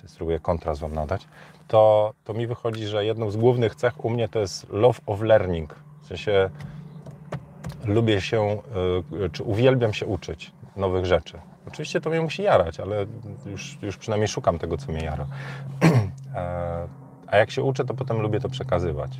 czy 0.00 0.08
spróbuję 0.08 0.40
kontrast 0.40 0.80
Wam 0.80 0.94
nadać, 0.94 1.28
to, 1.68 2.12
to 2.24 2.34
mi 2.34 2.46
wychodzi, 2.46 2.86
że 2.86 3.04
jedną 3.04 3.30
z 3.30 3.36
głównych 3.36 3.74
cech 3.74 4.04
u 4.04 4.10
mnie 4.10 4.28
to 4.28 4.38
jest 4.38 4.68
love 4.70 5.00
of 5.06 5.20
learning. 5.20 5.74
W 6.02 6.06
sensie 6.06 6.50
lubię 7.84 8.20
się, 8.20 8.62
e, 9.24 9.28
czy 9.28 9.42
uwielbiam 9.42 9.92
się 9.92 10.06
uczyć 10.06 10.52
nowych 10.76 11.06
rzeczy. 11.06 11.40
Oczywiście 11.68 12.00
to 12.00 12.10
mnie 12.10 12.20
musi 12.20 12.42
jarać, 12.42 12.80
ale 12.80 13.06
już, 13.46 13.78
już 13.82 13.96
przynajmniej 13.96 14.28
szukam 14.28 14.58
tego, 14.58 14.76
co 14.76 14.92
mnie 14.92 15.04
jara. 15.04 15.26
E, 16.34 16.88
a 17.26 17.36
jak 17.36 17.50
się 17.50 17.62
uczę, 17.62 17.84
to 17.84 17.94
potem 17.94 18.20
lubię 18.20 18.40
to 18.40 18.48
przekazywać, 18.48 19.10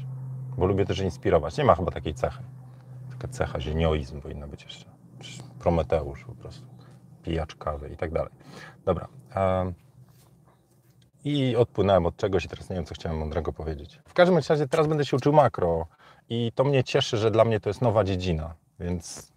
bo 0.59 0.67
lubię 0.67 0.87
też 0.87 0.99
inspirować. 0.99 1.59
Nie 1.59 1.65
ma 1.65 1.75
chyba 1.75 1.91
takiej 1.91 2.15
cechy. 2.15 2.43
Taka 3.11 3.29
cecha, 3.29 3.61
zienioizm 3.61 4.21
powinna 4.21 4.47
być 4.47 4.65
jeszcze. 4.65 4.85
Prometeusz 5.59 6.25
po 6.25 6.35
prostu. 6.35 6.67
Pijacz 7.23 7.55
kawy 7.55 7.89
i 7.89 7.97
tak 7.97 8.13
dalej. 8.13 8.33
Dobra. 8.85 9.09
E, 9.37 9.73
I 11.25 11.57
odpłynąłem 11.57 12.07
od 12.07 12.17
czegoś 12.17 12.45
i 12.45 12.49
teraz 12.49 12.71
nie 12.71 12.77
wiem, 12.77 12.85
co 12.85 12.95
chciałem 12.95 13.19
mądrego 13.19 13.53
powiedzieć. 13.53 14.01
W 14.05 14.15
każdym 14.15 14.39
razie 14.49 14.69
teraz 14.69 14.87
będę 14.87 15.05
się 15.05 15.17
uczył 15.17 15.33
makro 15.33 15.87
i 16.29 16.53
to 16.55 16.65
mnie 16.65 16.85
cieszy, 16.85 17.17
że 17.17 17.31
dla 17.31 17.45
mnie 17.45 17.61
to 17.61 17.71
jest 17.71 17.83
nowa 17.83 18.05
dziedzina, 18.05 18.55
więc 18.81 19.33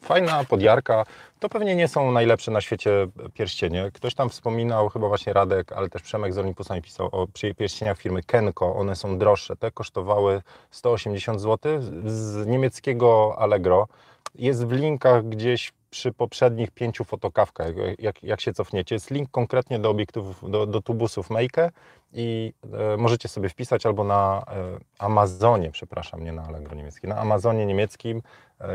fajna 0.00 0.44
podjarka. 0.44 1.04
To 1.42 1.48
pewnie 1.48 1.76
nie 1.76 1.88
są 1.88 2.12
najlepsze 2.12 2.50
na 2.50 2.60
świecie 2.60 3.08
pierścienie. 3.34 3.90
Ktoś 3.94 4.14
tam 4.14 4.28
wspominał, 4.28 4.88
chyba 4.88 5.08
właśnie 5.08 5.32
Radek, 5.32 5.72
ale 5.72 5.88
też 5.88 6.02
Przemek 6.02 6.34
z 6.34 6.38
Olympusa 6.38 6.74
mi 6.74 6.82
pisał 6.82 7.08
o 7.12 7.26
pierścieniach 7.56 7.98
firmy 7.98 8.22
Kenko. 8.22 8.74
One 8.74 8.96
są 8.96 9.18
droższe. 9.18 9.56
Te 9.56 9.70
kosztowały 9.70 10.42
180 10.70 11.40
zł 11.40 11.80
z 12.04 12.46
niemieckiego 12.46 13.34
Allegro. 13.38 13.88
Jest 14.34 14.66
w 14.66 14.72
linkach 14.72 15.28
gdzieś 15.28 15.72
przy 15.90 16.12
poprzednich 16.12 16.70
pięciu 16.70 17.04
fotokawkach, 17.04 17.68
jak, 17.98 18.22
jak 18.22 18.40
się 18.40 18.52
cofniecie. 18.52 18.94
Jest 18.94 19.10
link 19.10 19.30
konkretnie 19.30 19.78
do 19.78 19.90
obiektywów, 19.90 20.50
do, 20.50 20.66
do 20.66 20.82
tubusów 20.82 21.30
Make 21.30 21.72
i 22.12 22.52
e, 22.72 22.96
możecie 22.96 23.28
sobie 23.28 23.48
wpisać 23.48 23.86
albo 23.86 24.04
na 24.04 24.44
e, 24.48 24.78
Amazonie, 24.98 25.70
przepraszam, 25.70 26.24
nie 26.24 26.32
na 26.32 26.42
Allegro 26.42 26.74
niemieckim, 26.74 27.10
na 27.10 27.16
Amazonie 27.16 27.66
niemieckim, 27.66 28.18
e, 28.18 28.22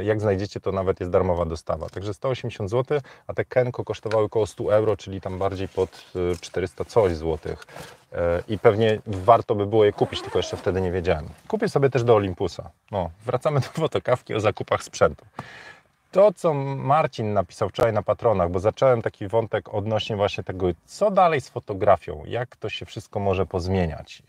jak 0.01 0.21
znajdziecie, 0.21 0.59
to 0.59 0.71
nawet 0.71 0.99
jest 0.99 1.11
darmowa 1.11 1.45
dostawa. 1.45 1.89
Także 1.89 2.13
180 2.13 2.69
zł, 2.69 2.99
a 3.27 3.33
te 3.33 3.45
Kenko 3.45 3.83
kosztowały 3.83 4.23
około 4.23 4.47
100 4.47 4.75
euro, 4.75 4.97
czyli 4.97 5.21
tam 5.21 5.39
bardziej 5.39 5.67
pod 5.67 6.05
400 6.41 6.83
e, 6.83 6.85
coś 6.85 7.15
złotych. 7.15 7.65
E, 8.13 8.43
I 8.47 8.59
pewnie 8.59 9.01
warto 9.07 9.55
by 9.55 9.65
było 9.65 9.85
je 9.85 9.93
kupić, 9.93 10.21
tylko 10.21 10.39
jeszcze 10.39 10.57
wtedy 10.57 10.81
nie 10.81 10.91
wiedziałem. 10.91 11.29
Kupię 11.47 11.69
sobie 11.69 11.89
też 11.89 12.03
do 12.03 12.15
Olympusa. 12.15 12.69
No, 12.91 13.09
wracamy 13.25 13.59
do 13.65 13.67
fotokawki 13.67 14.35
o 14.35 14.39
zakupach 14.39 14.83
sprzętu 14.83 15.25
to, 16.11 16.33
co 16.33 16.53
Marcin 16.75 17.33
napisał 17.33 17.69
wczoraj 17.69 17.93
na 17.93 18.03
patronach, 18.03 18.51
bo 18.51 18.59
zacząłem 18.59 19.01
taki 19.01 19.27
wątek 19.27 19.73
odnośnie 19.73 20.15
właśnie 20.15 20.43
tego, 20.43 20.67
co 20.85 21.11
dalej 21.11 21.41
z 21.41 21.49
fotografią, 21.49 22.23
jak 22.25 22.55
to 22.55 22.69
się 22.69 22.85
wszystko 22.85 23.19
może 23.19 23.45
pozmieniać. 23.45 24.23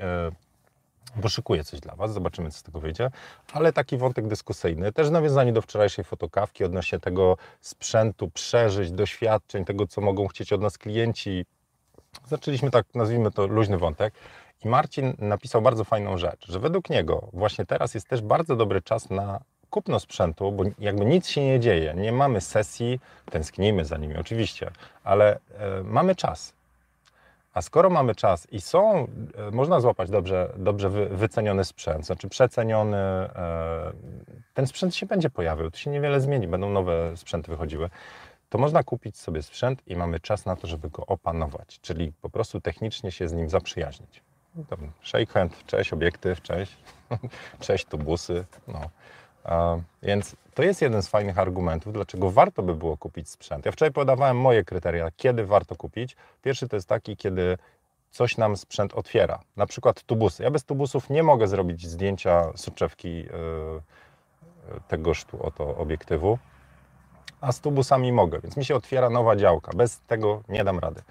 Bo 1.16 1.28
szykuję 1.28 1.64
coś 1.64 1.80
dla 1.80 1.94
Was, 1.94 2.12
zobaczymy, 2.12 2.50
co 2.50 2.58
z 2.58 2.62
tego 2.62 2.80
wyjdzie. 2.80 3.10
Ale 3.52 3.72
taki 3.72 3.96
wątek 3.96 4.28
dyskusyjny, 4.28 4.92
też 4.92 5.10
nawiązanie 5.10 5.52
do 5.52 5.62
wczorajszej 5.62 6.04
fotokawki 6.04 6.64
odnośnie 6.64 6.98
tego 6.98 7.36
sprzętu, 7.60 8.30
przeżyć, 8.30 8.92
doświadczeń, 8.92 9.64
tego, 9.64 9.86
co 9.86 10.00
mogą 10.00 10.28
chcieć 10.28 10.52
od 10.52 10.60
nas 10.60 10.78
klienci. 10.78 11.44
Zaczęliśmy 12.26 12.70
tak, 12.70 12.86
nazwijmy 12.94 13.30
to, 13.30 13.46
luźny 13.46 13.78
wątek. 13.78 14.14
I 14.64 14.68
Marcin 14.68 15.14
napisał 15.18 15.62
bardzo 15.62 15.84
fajną 15.84 16.18
rzecz, 16.18 16.46
że 16.48 16.60
według 16.60 16.90
niego 16.90 17.28
właśnie 17.32 17.66
teraz 17.66 17.94
jest 17.94 18.08
też 18.08 18.20
bardzo 18.22 18.56
dobry 18.56 18.82
czas 18.82 19.10
na 19.10 19.40
kupno 19.70 20.00
sprzętu, 20.00 20.52
bo 20.52 20.64
jakby 20.78 21.04
nic 21.04 21.28
się 21.28 21.44
nie 21.44 21.60
dzieje, 21.60 21.94
nie 21.96 22.12
mamy 22.12 22.40
sesji, 22.40 23.00
tęsknimy 23.30 23.84
za 23.84 23.96
nimi 23.96 24.16
oczywiście, 24.16 24.70
ale 25.04 25.34
e, 25.34 25.82
mamy 25.84 26.14
czas. 26.14 26.57
A 27.58 27.62
skoro 27.62 27.90
mamy 27.90 28.14
czas 28.14 28.46
i 28.52 28.60
są, 28.60 29.06
e, 29.34 29.50
można 29.50 29.80
złapać 29.80 30.10
dobrze, 30.10 30.52
dobrze 30.56 30.90
wy, 30.90 31.08
wyceniony 31.08 31.64
sprzęt, 31.64 32.06
znaczy 32.06 32.28
przeceniony, 32.28 32.96
e, 32.96 33.92
ten 34.54 34.66
sprzęt 34.66 34.94
się 34.94 35.06
będzie 35.06 35.30
pojawił, 35.30 35.70
to 35.70 35.76
się 35.76 35.90
niewiele 35.90 36.20
zmieni, 36.20 36.48
będą 36.48 36.70
nowe 36.70 37.16
sprzęty 37.16 37.50
wychodziły, 37.50 37.90
to 38.48 38.58
można 38.58 38.82
kupić 38.82 39.16
sobie 39.18 39.42
sprzęt 39.42 39.82
i 39.86 39.96
mamy 39.96 40.20
czas 40.20 40.46
na 40.46 40.56
to, 40.56 40.66
żeby 40.66 40.90
go 40.90 41.06
opanować, 41.06 41.80
czyli 41.80 42.12
po 42.22 42.30
prostu 42.30 42.60
technicznie 42.60 43.12
się 43.12 43.28
z 43.28 43.32
nim 43.32 43.48
zaprzyjaźnić. 43.48 44.22
Shake 45.02 45.32
hand, 45.32 45.66
cześć 45.66 45.92
obiektyw, 45.92 46.42
cześć, 46.42 46.76
cześć 47.60 47.84
tubusy, 47.84 48.44
no. 48.68 48.90
Więc 50.02 50.36
to 50.54 50.62
jest 50.62 50.82
jeden 50.82 51.02
z 51.02 51.08
fajnych 51.08 51.38
argumentów, 51.38 51.92
dlaczego 51.92 52.30
warto 52.30 52.62
by 52.62 52.74
było 52.74 52.96
kupić 52.96 53.28
sprzęt. 53.30 53.66
Ja 53.66 53.72
wczoraj 53.72 53.92
podawałem 53.92 54.36
moje 54.36 54.64
kryteria, 54.64 55.10
kiedy 55.16 55.44
warto 55.44 55.76
kupić. 55.76 56.16
Pierwszy 56.42 56.68
to 56.68 56.76
jest 56.76 56.88
taki, 56.88 57.16
kiedy 57.16 57.58
coś 58.10 58.36
nam 58.36 58.56
sprzęt 58.56 58.94
otwiera, 58.94 59.40
na 59.56 59.66
przykład 59.66 60.02
tubusy. 60.02 60.42
Ja 60.42 60.50
bez 60.50 60.64
tubusów 60.64 61.10
nie 61.10 61.22
mogę 61.22 61.48
zrobić 61.48 61.86
zdjęcia 61.86 62.44
soczewki 62.56 63.16
yy, 63.18 63.28
tegoż 64.88 65.24
tu 65.24 65.42
oto 65.42 65.76
obiektywu, 65.76 66.38
a 67.40 67.52
z 67.52 67.60
tubusami 67.60 68.12
mogę, 68.12 68.40
więc 68.40 68.56
mi 68.56 68.64
się 68.64 68.76
otwiera 68.76 69.10
nowa 69.10 69.36
działka. 69.36 69.72
Bez 69.76 70.00
tego 70.00 70.42
nie 70.48 70.64
dam 70.64 70.78
rady. 70.78 71.02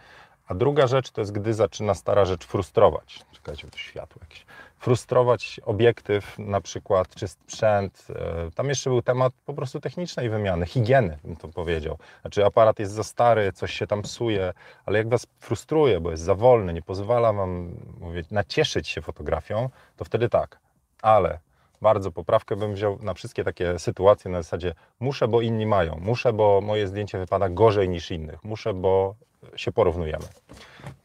A 0.48 0.54
druga 0.54 0.88
rzecz 0.88 1.12
to 1.12 1.22
jest, 1.22 1.32
gdy 1.32 1.54
zaczyna 1.54 1.94
stara 1.94 2.26
rzecz 2.26 2.46
frustrować. 2.46 3.26
Czekajcie, 3.32 3.68
to 3.68 3.78
światło 3.78 4.22
jakieś 4.22 4.46
frustrować 4.80 5.60
obiektyw 5.66 6.40
na 6.40 6.62
przykład, 6.62 7.16
czy 7.16 7.28
sprzęt. 7.28 8.08
E, 8.10 8.52
tam 8.56 8.70
jeszcze 8.70 8.90
był 8.90 9.02
temat 9.02 9.34
po 9.46 9.54
prostu 9.54 9.80
technicznej 9.80 10.30
wymiany, 10.30 10.66
higieny, 10.66 11.18
bym 11.24 11.36
to 11.36 11.48
powiedział. 11.48 11.98
Znaczy 12.22 12.46
aparat 12.46 12.80
jest 12.80 12.92
za 12.92 13.04
stary, 13.04 13.54
coś 13.54 13.74
się 13.74 13.88
tam 13.88 14.02
psuje, 14.02 14.54
ale 14.86 14.98
jak 14.98 15.10
Was 15.10 15.28
frustruje, 15.40 16.02
bo 16.02 16.12
jest 16.12 16.24
za 16.24 16.36
wolny, 16.36 16.74
nie 16.74 16.82
pozwala 16.82 17.34
Wam, 17.34 17.76
mówię, 18.00 18.24
nacieszyć 18.32 18.88
się 18.88 19.02
fotografią, 19.02 19.70
to 19.98 20.06
wtedy 20.06 20.30
tak. 20.30 20.60
Ale 21.02 21.40
bardzo 21.82 22.12
poprawkę 22.12 22.56
bym 22.56 22.74
wziął 22.74 23.00
na 23.02 23.14
wszystkie 23.14 23.44
takie 23.44 23.80
sytuacje 23.80 24.32
na 24.32 24.42
zasadzie 24.42 24.74
muszę, 25.00 25.28
bo 25.28 25.42
inni 25.42 25.66
mają, 25.66 26.00
muszę, 26.02 26.34
bo 26.34 26.62
moje 26.62 26.88
zdjęcie 26.88 27.18
wypada 27.18 27.50
gorzej 27.50 27.90
niż 27.90 28.12
innych, 28.12 28.44
muszę, 28.44 28.74
bo 28.74 29.16
się 29.56 29.72
porównujemy. 29.72 30.26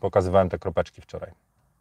Pokazywałem 0.00 0.48
te 0.48 0.58
kropeczki 0.58 1.00
wczoraj. 1.00 1.32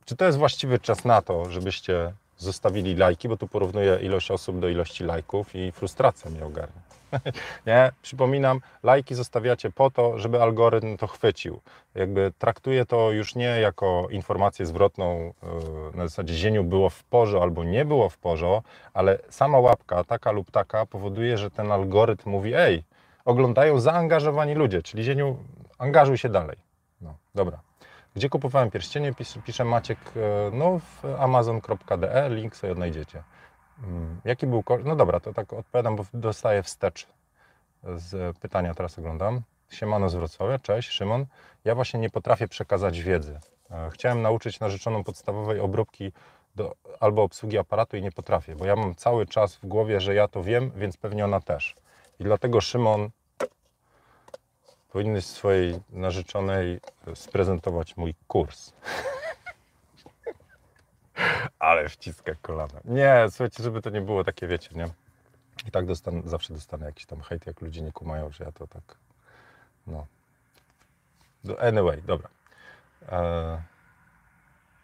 Czy 0.06 0.16
to 0.16 0.26
jest 0.26 0.38
właściwy 0.38 0.80
czas 0.80 1.06
na 1.06 1.22
to, 1.22 1.50
żebyście 1.50 2.14
zostawili 2.38 2.96
lajki, 2.96 3.30
bo 3.30 3.38
tu 3.38 3.48
porównuję 3.48 4.00
ilość 4.02 4.32
osób 4.32 4.60
do 4.60 4.70
ilości 4.70 5.04
lajków 5.04 5.56
i 5.56 5.72
frustracja 5.72 6.32
mnie 6.32 6.46
ogarnia. 6.46 6.82
nie, 7.68 7.92
przypominam, 8.02 8.62
lajki 8.84 9.16
zostawiacie 9.16 9.72
po 9.72 9.92
to, 9.92 10.20
żeby 10.20 10.42
algorytm 10.42 10.98
to 10.98 11.08
chwycił. 11.08 11.60
Jakby 11.96 12.34
traktuję 12.40 12.86
to 12.86 13.12
już 13.12 13.36
nie 13.36 13.46
jako 13.46 14.08
informację 14.12 14.66
zwrotną 14.66 15.34
yy, 15.44 15.98
na 15.98 16.08
zasadzie 16.08 16.34
zieniu 16.34 16.64
było 16.64 16.90
w 16.90 17.04
porze 17.04 17.42
albo 17.42 17.64
nie 17.64 17.86
było 17.86 18.10
w 18.10 18.18
porze, 18.18 18.62
ale 18.94 19.20
sama 19.30 19.60
łapka, 19.60 20.04
taka 20.04 20.32
lub 20.32 20.52
taka, 20.52 20.86
powoduje, 20.86 21.38
że 21.38 21.52
ten 21.52 21.72
algorytm 21.72 22.30
mówi, 22.30 22.54
ej, 22.56 22.84
oglądają 23.26 23.80
zaangażowani 23.80 24.56
ludzie, 24.56 24.82
czyli 24.82 25.04
zieniu, 25.04 25.38
angażuj 25.78 26.18
się 26.18 26.30
dalej. 26.30 26.58
No, 27.02 27.16
dobra. 27.36 27.71
Gdzie 28.16 28.30
kupowałem 28.30 28.72
pierścienie? 28.72 29.14
Pisze, 29.14 29.42
pisze 29.42 29.66
Maciek, 29.66 30.00
e, 30.16 30.52
no 30.54 30.80
w 30.80 31.06
amazon.de, 31.20 32.30
link 32.30 32.56
sobie 32.56 32.74
odnajdziecie. 32.74 33.24
Mm, 33.84 34.22
jaki 34.26 34.48
był 34.48 34.64
koszt? 34.64 34.86
No 34.86 34.96
dobra, 34.96 35.20
to 35.20 35.34
tak 35.34 35.54
odpowiadam, 35.54 35.96
bo 35.96 36.06
dostaję 36.14 36.64
wstecz 36.64 37.08
z 37.84 38.38
pytania, 38.38 38.74
teraz 38.74 39.00
oglądam. 39.00 39.42
Siemano 39.70 40.10
z 40.10 40.16
Wrocławia, 40.16 40.60
cześć, 40.60 40.90
Szymon. 40.90 41.26
Ja 41.66 41.76
właśnie 41.76 42.00
nie 42.00 42.10
potrafię 42.10 42.48
przekazać 42.48 43.02
wiedzy. 43.02 43.40
E, 43.72 43.90
chciałem 43.94 44.22
nauczyć 44.22 44.60
narzeczoną 44.60 45.04
podstawowej 45.04 45.60
obróbki 45.60 46.12
do, 46.56 46.76
albo 47.00 47.24
obsługi 47.24 47.58
aparatu 47.58 47.98
i 47.98 48.02
nie 48.02 48.12
potrafię, 48.12 48.56
bo 48.56 48.66
ja 48.66 48.76
mam 48.76 48.96
cały 48.96 49.26
czas 49.26 49.56
w 49.56 49.66
głowie, 49.66 50.00
że 50.00 50.16
ja 50.16 50.28
to 50.28 50.44
wiem, 50.44 50.72
więc 50.76 50.98
pewnie 50.98 51.26
ona 51.26 51.42
też. 51.42 51.76
I 52.20 52.24
dlatego 52.24 52.62
Szymon 52.62 53.10
powinnyś 54.92 55.26
swojej 55.26 55.80
narzeczonej 55.90 56.80
sprezentować 57.16 57.98
mój 57.98 58.16
kurs. 58.28 58.74
Ale 61.60 61.90
wciska 61.90 62.32
kolana. 62.42 62.80
Nie, 62.86 63.26
słuchajcie, 63.30 63.64
żeby 63.64 63.82
to 63.82 63.90
nie 63.90 64.02
było 64.02 64.24
takie, 64.24 64.48
wiecie, 64.48 64.70
nie? 64.76 64.90
I 65.68 65.72
tak 65.72 65.86
zawsze 66.26 66.54
dostanę 66.54 66.86
jakiś 66.86 67.06
tam 67.06 67.22
hejt, 67.22 67.46
jak 67.46 67.62
ludzie 67.62 67.82
nie 67.82 67.92
kumają, 67.92 68.32
że 68.32 68.44
ja 68.44 68.52
to 68.52 68.68
tak, 68.68 68.98
no. 69.88 70.08
Anyway, 71.60 72.02
dobra. 72.02 72.30
Eee, 73.12 73.58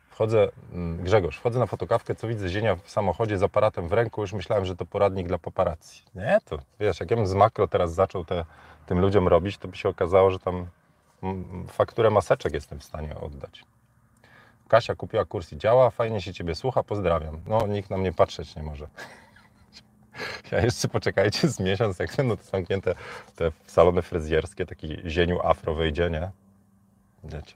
wchodzę, 0.09 0.49
mm, 0.73 1.03
Grzegorz, 1.03 1.37
wchodzę 1.37 1.59
na 1.59 1.65
fotokawkę, 1.65 2.15
co 2.15 2.27
widzę, 2.27 2.49
zienia 2.49 2.75
w 2.75 2.89
samochodzie 2.89 3.37
z 3.37 3.43
aparatem 3.43 3.87
w 3.87 3.93
ręku, 3.93 4.21
już 4.21 4.33
myślałem, 4.33 4.65
że 4.65 4.75
to 4.75 4.85
poradnik 4.85 5.27
dla 5.27 5.37
paparazzi. 5.37 6.03
Nie, 6.15 6.39
to 6.45 6.57
wiesz, 6.79 6.99
jak 6.99 7.11
ja 7.11 7.17
bym 7.17 7.27
z 7.27 7.33
makro 7.33 7.67
teraz 7.67 7.93
zaczął 7.93 8.25
te 8.25 8.45
tym 8.87 8.99
ludziom 8.99 9.27
robić, 9.27 9.57
to 9.57 9.67
by 9.67 9.77
się 9.77 9.89
okazało, 9.89 10.31
że 10.31 10.39
tam 10.39 10.67
fakturę 11.67 12.09
maseczek 12.09 12.53
jestem 12.53 12.79
w 12.79 12.83
stanie 12.83 13.19
oddać. 13.19 13.63
Kasia 14.67 14.95
kupiła 14.95 15.25
kurs 15.25 15.53
i 15.53 15.57
działa, 15.57 15.89
fajnie 15.89 16.21
się 16.21 16.33
Ciebie 16.33 16.55
słucha, 16.55 16.83
pozdrawiam. 16.83 17.41
No, 17.47 17.67
nikt 17.67 17.89
na 17.89 17.97
mnie 17.97 18.13
patrzeć 18.13 18.55
nie 18.55 18.63
może. 18.63 18.87
Ja 20.51 20.61
jeszcze 20.61 20.87
poczekajcie 20.87 21.47
z 21.47 21.59
miesiąc, 21.59 21.99
jak 21.99 22.15
będą 22.15 22.35
zamknięte 22.35 22.95
te 23.35 23.51
salony 23.65 24.01
fryzjerskie, 24.01 24.65
taki 24.65 24.97
zieniu 25.05 25.39
afro 25.43 25.73
wyjdzie, 25.73 26.09
nie? 26.09 26.31
Wiecie, 27.23 27.55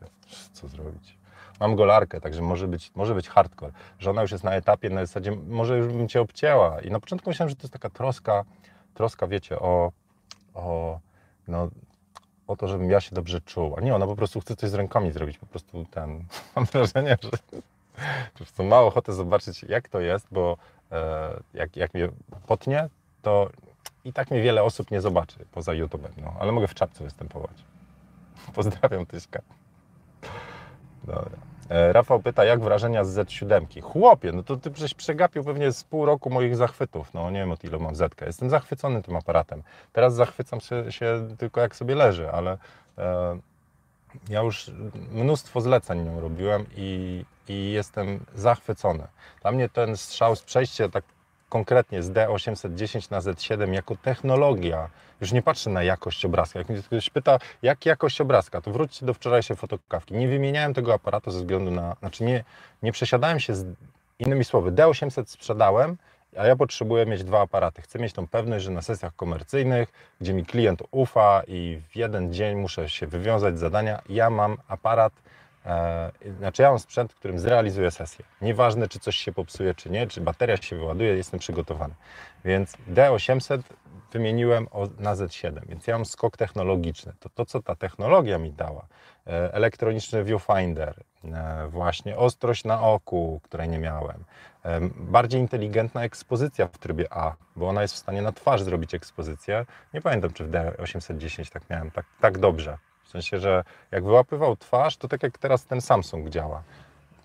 co 0.53 0.67
zrobić. 0.67 1.17
Mam 1.59 1.75
golarkę, 1.75 2.21
także 2.21 2.41
może 2.41 2.67
być, 2.67 2.91
może 2.95 3.15
być 3.15 3.29
hardcore. 3.29 3.71
Żona 3.99 4.21
już 4.21 4.31
jest 4.31 4.43
na 4.43 4.51
etapie, 4.51 4.89
na 4.89 5.05
zasadzie, 5.05 5.31
może 5.31 5.77
już 5.77 5.87
bym 5.87 6.07
Cię 6.07 6.21
obcięła. 6.21 6.81
I 6.81 6.91
na 6.91 6.99
początku 6.99 7.29
myślałem, 7.29 7.49
że 7.49 7.55
to 7.55 7.63
jest 7.63 7.73
taka 7.73 7.89
troska, 7.89 8.43
troska, 8.93 9.27
wiecie, 9.27 9.59
o, 9.59 9.91
o 10.53 10.99
no, 11.51 11.69
o 12.47 12.55
to, 12.55 12.67
żebym 12.67 12.91
ja 12.91 13.01
się 13.01 13.15
dobrze 13.15 13.41
czuł. 13.41 13.75
A 13.77 13.81
nie, 13.81 13.95
ona 13.95 14.05
po 14.05 14.15
prostu 14.15 14.39
chce 14.39 14.55
coś 14.55 14.69
z 14.69 14.73
rękami 14.73 15.11
zrobić. 15.11 15.37
Po 15.37 15.45
prostu 15.45 15.85
ten, 15.91 16.25
mam 16.55 16.65
wrażenie, 16.65 17.17
że 17.21 17.29
po 18.31 18.37
prostu 18.37 18.63
ma 18.63 18.79
ochotę 18.79 19.13
zobaczyć, 19.13 19.63
jak 19.63 19.89
to 19.89 19.99
jest, 19.99 20.27
bo 20.31 20.57
e, 20.91 21.39
jak, 21.53 21.75
jak 21.75 21.93
mnie 21.93 22.09
potnie, 22.47 22.89
to 23.21 23.49
i 24.05 24.13
tak 24.13 24.31
mnie 24.31 24.41
wiele 24.41 24.63
osób 24.63 24.91
nie 24.91 25.01
zobaczy 25.01 25.45
poza 25.51 25.71
YouTube'em, 25.71 26.09
no, 26.17 26.33
ale 26.39 26.51
mogę 26.51 26.67
w 26.67 26.73
czapce 26.73 27.03
występować. 27.03 27.63
Pozdrawiam 28.55 29.05
Tyśka. 29.05 29.41
Dobra. 31.03 31.50
E, 31.71 31.93
Rafał 31.93 32.19
pyta, 32.19 32.45
jak 32.45 32.59
wrażenia 32.59 33.03
z 33.03 33.17
Z7? 33.17 33.81
Chłopie, 33.81 34.31
no 34.31 34.43
to 34.43 34.57
ty 34.57 34.71
przecież 34.71 34.93
przegapił 34.93 35.43
pewnie 35.43 35.71
z 35.71 35.83
pół 35.83 36.05
roku 36.05 36.29
moich 36.29 36.55
zachwytów. 36.55 37.13
No 37.13 37.31
nie 37.31 37.39
wiem 37.39 37.51
od 37.51 37.63
ilu 37.63 37.79
mam 37.79 37.95
Z. 37.95 38.15
-kę. 38.15 38.25
Jestem 38.25 38.49
zachwycony 38.49 39.03
tym 39.03 39.15
aparatem. 39.15 39.63
Teraz 39.93 40.13
zachwycam 40.13 40.59
się, 40.89 41.27
tylko 41.37 41.61
jak 41.61 41.75
sobie 41.75 41.95
leży, 41.95 42.31
ale 42.31 42.57
e, 42.97 43.39
ja 44.29 44.41
już 44.41 44.71
mnóstwo 45.11 45.61
zleceń 45.61 46.03
nią 46.03 46.19
robiłem 46.19 46.65
i, 46.75 47.25
i 47.47 47.71
jestem 47.71 48.25
zachwycony. 48.35 49.07
Dla 49.41 49.51
mnie 49.51 49.69
ten 49.69 49.97
strzał 49.97 50.35
z 50.35 50.43
przejście 50.43 50.89
tak 50.89 51.03
konkretnie 51.51 52.03
z 52.03 52.11
D810 52.11 53.11
na 53.11 53.19
Z7 53.19 53.73
jako 53.73 53.95
technologia, 53.95 54.89
już 55.21 55.31
nie 55.31 55.41
patrzę 55.41 55.69
na 55.69 55.83
jakość 55.83 56.25
obrazka. 56.25 56.59
Jak 56.59 56.69
mnie 56.69 56.81
ktoś 56.81 57.09
pyta, 57.09 57.39
jak 57.61 57.85
jakość 57.85 58.21
obrazka, 58.21 58.61
to 58.61 58.71
wróćcie 58.71 59.05
do 59.05 59.13
wczorajszej 59.13 59.57
fotokawki. 59.57 60.13
Nie 60.13 60.27
wymieniałem 60.27 60.73
tego 60.73 60.93
aparatu 60.93 61.31
ze 61.31 61.39
względu 61.39 61.71
na, 61.71 61.95
znaczy 61.99 62.23
nie, 62.23 62.43
nie 62.83 62.91
przesiadałem 62.91 63.39
się 63.39 63.55
z, 63.55 63.65
innymi 64.19 64.43
słowy, 64.43 64.71
D800 64.71 65.25
sprzedałem, 65.25 65.97
a 66.37 66.47
ja 66.47 66.55
potrzebuję 66.55 67.05
mieć 67.05 67.23
dwa 67.23 67.41
aparaty. 67.41 67.81
Chcę 67.81 67.99
mieć 67.99 68.13
tą 68.13 68.27
pewność, 68.27 68.65
że 68.65 68.71
na 68.71 68.81
sesjach 68.81 69.15
komercyjnych, 69.15 69.89
gdzie 70.21 70.33
mi 70.33 70.45
klient 70.45 70.83
ufa 70.91 71.41
i 71.47 71.81
w 71.89 71.95
jeden 71.95 72.33
dzień 72.33 72.57
muszę 72.57 72.89
się 72.89 73.07
wywiązać 73.07 73.57
z 73.57 73.59
zadania, 73.59 74.01
ja 74.09 74.29
mam 74.29 74.57
aparat, 74.67 75.13
znaczy 76.37 76.61
ja 76.61 76.69
mam 76.69 76.79
sprzęt, 76.79 77.13
którym 77.13 77.39
zrealizuję 77.39 77.91
sesję. 77.91 78.25
Nieważne, 78.41 78.87
czy 78.87 78.99
coś 78.99 79.15
się 79.15 79.31
popsuje, 79.31 79.75
czy 79.75 79.89
nie, 79.89 80.07
czy 80.07 80.21
bateria 80.21 80.57
się 80.57 80.75
wyładuje, 80.75 81.15
jestem 81.15 81.39
przygotowany. 81.39 81.93
Więc 82.45 82.77
D800 82.93 83.61
wymieniłem 84.11 84.67
na 84.99 85.15
Z7, 85.15 85.67
więc 85.67 85.87
ja 85.87 85.95
mam 85.95 86.05
skok 86.05 86.37
technologiczny. 86.37 87.13
To, 87.19 87.29
to 87.29 87.45
co 87.45 87.61
ta 87.61 87.75
technologia 87.75 88.37
mi 88.37 88.53
dała, 88.53 88.87
e, 89.27 89.53
elektroniczny 89.53 90.23
viewfinder, 90.23 90.95
e, 91.23 91.67
właśnie 91.67 92.17
ostrość 92.17 92.63
na 92.63 92.81
oku, 92.81 93.39
której 93.43 93.69
nie 93.69 93.79
miałem, 93.79 94.23
e, 94.65 94.79
bardziej 94.95 95.41
inteligentna 95.41 96.03
ekspozycja 96.03 96.67
w 96.67 96.77
trybie 96.77 97.13
A, 97.13 97.33
bo 97.55 97.69
ona 97.69 97.81
jest 97.81 97.93
w 97.93 97.97
stanie 97.97 98.21
na 98.21 98.31
twarz 98.31 98.63
zrobić 98.63 98.93
ekspozycję. 98.93 99.65
Nie 99.93 100.01
pamiętam, 100.01 100.33
czy 100.33 100.43
w 100.43 100.51
D810 100.51 101.51
tak 101.51 101.69
miałem, 101.69 101.91
tak, 101.91 102.05
tak 102.21 102.37
dobrze. 102.37 102.77
W 103.11 103.13
sensie, 103.13 103.39
że 103.39 103.63
jak 103.91 104.03
wyłapywał 104.03 104.57
twarz, 104.57 104.97
to 104.97 105.07
tak 105.07 105.23
jak 105.23 105.37
teraz 105.37 105.65
ten 105.65 105.81
Samsung 105.81 106.29
działa. 106.29 106.63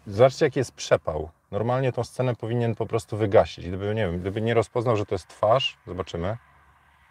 Zobaczcie, 0.07 0.45
jaki 0.45 0.59
jest 0.59 0.73
przepał. 0.73 1.31
Normalnie 1.51 1.93
tą 1.93 2.05
scenę 2.05 2.35
powinien 2.35 2.75
po 2.75 2.87
prostu 2.87 3.17
wygasić. 3.17 3.69
Gdyby, 3.69 3.95
nie 3.95 4.07
wiem, 4.07 4.21
gdyby 4.21 4.41
nie 4.41 4.55
rozpoznał, 4.55 4.97
że 4.97 5.07
to 5.07 5.15
jest 5.15 5.29
twarz, 5.29 5.77
zobaczymy. 5.87 6.29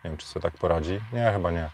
Nie 0.04 0.10
wiem, 0.10 0.18
czy 0.18 0.28
sobie 0.28 0.44
tak 0.44 0.54
poradzi. 0.54 1.00
Nie, 1.14 1.32
chyba 1.34 1.52
nie. 1.52 1.70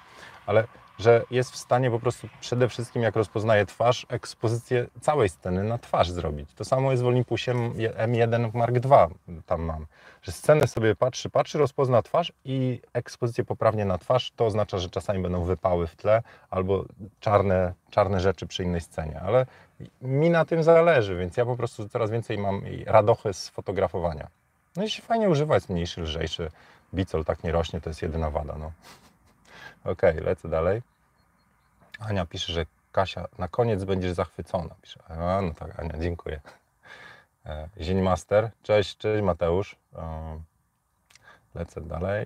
Ale 0.46 0.68
że 1.02 1.24
jest 1.32 1.52
w 1.52 1.58
stanie 1.58 1.92
po 1.92 2.00
prostu 2.00 2.28
przede 2.42 2.70
wszystkim, 2.70 3.02
jak 3.02 3.16
rozpoznaje 3.16 3.66
twarz, 3.66 4.06
ekspozycję 4.10 4.88
całej 5.02 5.30
sceny 5.30 5.64
na 5.64 5.78
twarz 5.78 6.12
zrobić. 6.12 6.54
To 6.54 6.66
samo 6.66 6.92
jest 6.92 7.04
w 7.04 7.08
Olympusie 7.08 7.54
M1 7.98 8.54
Mark 8.54 8.76
II, 8.76 9.16
tam 9.46 9.62
mam. 9.62 9.86
Że 10.22 10.32
scenę 10.32 10.68
sobie 10.68 10.96
patrzy, 10.96 11.30
patrzy, 11.30 11.58
rozpozna 11.58 12.02
twarz 12.02 12.34
i 12.46 12.82
ekspozycję 12.94 13.44
poprawnie 13.44 13.86
na 13.86 13.98
twarz, 13.98 14.32
to 14.36 14.46
oznacza, 14.46 14.78
że 14.78 14.90
czasami 14.90 15.22
będą 15.22 15.44
wypały 15.44 15.88
w 15.88 15.96
tle 15.96 16.24
albo 16.50 16.86
czarne, 17.20 17.74
czarne 17.90 18.20
rzeczy 18.20 18.48
przy 18.48 18.64
innej 18.64 18.82
scenie. 18.82 19.22
Ale 19.22 19.46
mi 20.02 20.30
na 20.30 20.46
tym 20.46 20.64
zależy, 20.64 21.16
więc 21.16 21.38
ja 21.38 21.46
po 21.46 21.58
prostu 21.58 21.90
coraz 21.90 22.12
więcej 22.12 22.38
mam 22.38 22.62
radochy 22.86 23.34
z 23.34 23.50
fotografowania. 23.50 24.28
No 24.76 24.84
i 24.84 24.90
się 24.90 25.02
fajnie 25.02 25.30
używa, 25.30 25.56
jest 25.56 25.70
mniejszy, 25.70 26.02
lżejszy. 26.02 26.52
Bicol 26.94 27.26
tak 27.26 27.44
nie 27.44 27.52
rośnie, 27.52 27.82
to 27.82 27.90
jest 27.90 28.02
jedyna 28.02 28.30
wada. 28.30 28.56
No. 28.60 28.72
Okej, 29.92 30.12
okay, 30.12 30.24
lecę 30.24 30.50
dalej. 30.50 30.82
Ania 32.02 32.26
pisze, 32.26 32.54
że 32.54 32.66
Kasia, 32.92 33.28
na 33.38 33.48
koniec 33.48 33.84
będziesz 33.84 34.12
zachwycona. 34.12 34.76
Pisze. 34.82 35.00
A, 35.08 35.42
no 35.42 35.54
tak, 35.54 35.80
Ania, 35.80 35.98
dziękuję. 36.00 36.42
E, 37.46 37.70
Zień 37.82 38.02
Master, 38.02 38.52
cześć, 38.64 38.98
cześć 38.98 39.24
Mateusz. 39.24 39.76
E, 39.96 40.42
lecę 41.56 41.82
dalej. 41.82 42.26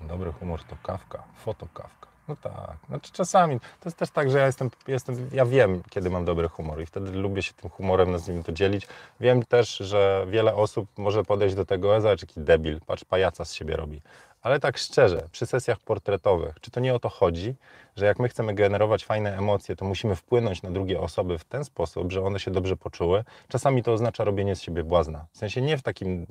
Dobry 0.00 0.32
humor 0.32 0.64
to 0.64 0.76
kawka, 0.82 1.22
fotokawka. 1.36 2.06
No 2.28 2.36
tak, 2.36 2.76
znaczy 2.88 3.12
czasami, 3.12 3.60
to 3.60 3.88
jest 3.88 3.96
też 3.96 4.10
tak, 4.10 4.30
że 4.30 4.38
ja 4.38 4.46
jestem, 4.46 4.70
jestem, 4.88 5.30
ja 5.32 5.46
wiem, 5.46 5.82
kiedy 5.90 6.10
mam 6.10 6.24
dobry 6.24 6.48
humor 6.48 6.82
i 6.82 6.86
wtedy 6.86 7.10
lubię 7.10 7.42
się 7.42 7.52
tym 7.52 7.70
humorem, 7.70 8.10
nazwijmy 8.10 8.44
to, 8.44 8.52
dzielić. 8.52 8.86
Wiem 9.20 9.44
też, 9.44 9.76
że 9.76 10.26
wiele 10.28 10.54
osób 10.54 10.88
może 10.96 11.24
podejść 11.24 11.54
do 11.54 11.64
tego, 11.64 11.96
e, 11.96 12.00
zobacz, 12.00 12.22
jaki 12.22 12.40
debil, 12.40 12.80
patrz, 12.86 13.04
pajaca 13.04 13.44
z 13.44 13.54
siebie 13.54 13.76
robi. 13.76 14.02
Ale 14.46 14.60
tak 14.60 14.78
szczerze, 14.78 15.28
przy 15.32 15.46
sesjach 15.46 15.80
portretowych, 15.80 16.60
czy 16.60 16.70
to 16.70 16.80
nie 16.80 16.94
o 16.94 16.98
to 16.98 17.08
chodzi, 17.08 17.54
że 17.96 18.06
jak 18.06 18.18
my 18.18 18.28
chcemy 18.28 18.54
generować 18.54 19.04
fajne 19.04 19.38
emocje, 19.38 19.76
to 19.76 19.84
musimy 19.84 20.16
wpłynąć 20.16 20.62
na 20.62 20.70
drugie 20.70 21.00
osoby 21.00 21.38
w 21.38 21.44
ten 21.44 21.64
sposób, 21.64 22.12
że 22.12 22.22
one 22.22 22.40
się 22.40 22.50
dobrze 22.50 22.76
poczuły. 22.76 23.24
Czasami 23.48 23.82
to 23.82 23.92
oznacza 23.92 24.24
robienie 24.24 24.56
z 24.56 24.62
siebie 24.62 24.84
błazna. 24.84 25.26
W 25.32 25.38
sensie 25.38 25.62
nie 25.62 25.78
w 25.78 25.82
takim 25.82 26.26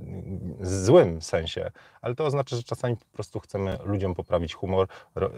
złym 0.61 1.21
sensie, 1.21 1.71
ale 2.01 2.15
to 2.15 2.25
oznacza, 2.25 2.55
że 2.55 2.63
czasami 2.63 2.97
po 2.97 3.05
prostu 3.13 3.39
chcemy 3.39 3.77
ludziom 3.85 4.15
poprawić 4.15 4.53
humor, 4.53 4.87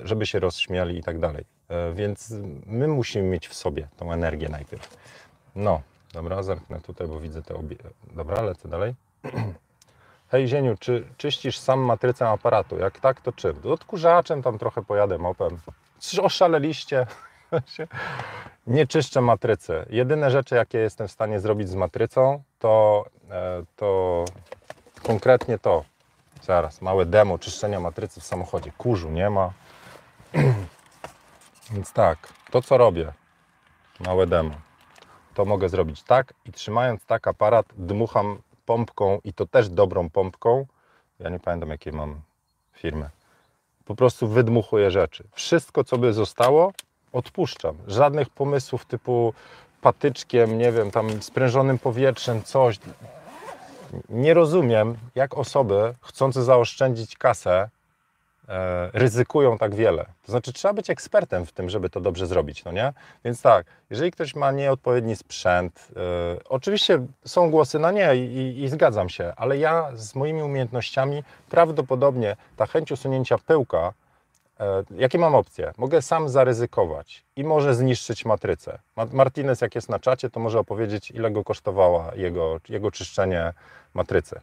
żeby 0.03 0.25
się 0.25 0.39
rozśmiali 0.39 0.97
i 0.97 1.03
tak 1.03 1.19
dalej. 1.19 1.45
E, 1.69 1.93
więc 1.93 2.33
my 2.65 2.87
musimy 2.87 3.29
mieć 3.29 3.47
w 3.47 3.53
sobie 3.53 3.87
tą 3.97 4.11
energię 4.11 4.49
najpierw. 4.49 4.97
No, 5.55 5.81
dobra, 6.13 6.43
zamknę 6.43 6.81
tutaj, 6.81 7.07
bo 7.07 7.19
widzę 7.19 7.41
te 7.41 7.55
obie... 7.55 7.75
Dobra, 8.15 8.41
lecę 8.41 8.69
dalej. 8.69 8.93
Hej 10.31 10.47
Zieniu, 10.47 10.75
czy 10.79 11.07
czyścisz 11.17 11.59
sam 11.59 11.79
matrycę 11.79 12.29
aparatu? 12.29 12.77
Jak 12.77 12.99
tak, 12.99 13.21
to 13.21 13.31
czym? 13.31 13.55
Odkurzaczem 13.63 14.43
tam 14.43 14.57
trochę 14.57 14.83
pojadę 14.83 15.17
mopem. 15.17 15.57
Czy 15.99 16.21
oszaleliście? 16.21 17.05
Nie 18.67 18.87
czyszczę 18.87 19.21
matrycy. 19.21 19.85
Jedyne 19.89 20.31
rzeczy, 20.31 20.55
jakie 20.55 20.77
jestem 20.77 21.07
w 21.07 21.11
stanie 21.11 21.39
zrobić 21.39 21.69
z 21.69 21.75
matrycą, 21.75 22.43
to, 22.59 23.05
e, 23.31 23.63
to 23.75 24.25
konkretnie 25.03 25.59
to. 25.59 25.83
Zaraz, 26.41 26.81
małe 26.81 27.05
demo 27.05 27.39
czyszczenia 27.39 27.79
matrycy 27.79 28.21
w 28.21 28.23
samochodzie. 28.23 28.71
Kurzu 28.77 29.09
nie 29.09 29.29
ma. 29.29 29.51
Więc 31.71 31.93
tak, 31.93 32.17
to 32.51 32.61
co 32.61 32.77
robię, 32.77 33.13
małe 33.99 34.27
demo, 34.27 34.55
to 35.33 35.45
mogę 35.45 35.69
zrobić 35.69 36.03
tak 36.03 36.33
i 36.45 36.51
trzymając 36.51 37.05
tak 37.05 37.27
aparat 37.27 37.65
dmucham 37.77 38.41
pompką 38.67 39.19
i 39.23 39.33
to 39.33 39.45
też 39.45 39.69
dobrą 39.69 40.09
pompką. 40.09 40.65
Ja 41.19 41.29
nie 41.29 41.39
pamiętam 41.39 41.69
jakie 41.69 41.91
mam 41.91 42.21
firmy. 42.73 43.09
Po 43.85 43.95
prostu 43.95 44.27
wydmuchuję 44.27 44.91
rzeczy. 44.91 45.23
Wszystko, 45.31 45.83
co 45.83 45.97
by 45.97 46.13
zostało, 46.13 46.71
odpuszczam. 47.13 47.77
Żadnych 47.87 48.29
pomysłów 48.29 48.85
typu 48.85 49.33
patyczkiem, 49.81 50.57
nie 50.57 50.71
wiem, 50.71 50.91
tam 50.91 51.21
sprężonym 51.21 51.79
powietrzem, 51.79 52.43
coś. 52.43 52.79
Nie 54.09 54.33
rozumiem, 54.33 54.97
jak 55.15 55.37
osoby 55.37 55.93
chcące 56.01 56.43
zaoszczędzić 56.43 57.17
kasę 57.17 57.69
ryzykują 58.93 59.57
tak 59.57 59.75
wiele. 59.75 60.05
To 60.25 60.31
znaczy, 60.31 60.53
trzeba 60.53 60.73
być 60.73 60.89
ekspertem 60.89 61.45
w 61.45 61.51
tym, 61.51 61.69
żeby 61.69 61.89
to 61.89 62.01
dobrze 62.01 62.27
zrobić, 62.27 62.63
no 62.65 62.71
nie? 62.71 62.93
Więc 63.25 63.41
tak, 63.41 63.65
jeżeli 63.89 64.11
ktoś 64.11 64.35
ma 64.35 64.51
nieodpowiedni 64.51 65.15
sprzęt, 65.15 65.87
yy, 65.95 66.39
oczywiście 66.49 67.05
są 67.25 67.51
głosy 67.51 67.79
na 67.79 67.91
nie 67.91 68.15
i, 68.15 68.63
i, 68.63 68.69
zgadzam 68.69 69.09
się, 69.09 69.33
ale 69.35 69.57
ja 69.57 69.91
z 69.93 70.15
moimi 70.15 70.43
umiejętnościami 70.43 71.23
prawdopodobnie 71.49 72.35
ta 72.57 72.65
chęć 72.65 72.91
usunięcia 72.91 73.37
pyłka, 73.37 73.93
yy, 74.59 74.65
jakie 74.97 75.17
mam 75.17 75.35
opcje? 75.35 75.71
Mogę 75.77 76.01
sam 76.01 76.29
zaryzykować 76.29 77.23
i 77.35 77.43
może 77.43 77.75
zniszczyć 77.75 78.25
matrycę. 78.25 78.79
Martinez, 79.11 79.61
jak 79.61 79.75
jest 79.75 79.89
na 79.89 79.99
czacie, 79.99 80.29
to 80.29 80.39
może 80.39 80.59
opowiedzieć, 80.59 81.11
ile 81.11 81.31
go 81.31 81.43
kosztowała 81.43 82.11
jego, 82.15 82.59
jego 82.69 82.91
czyszczenie 82.91 83.53
matrycy 83.93 84.39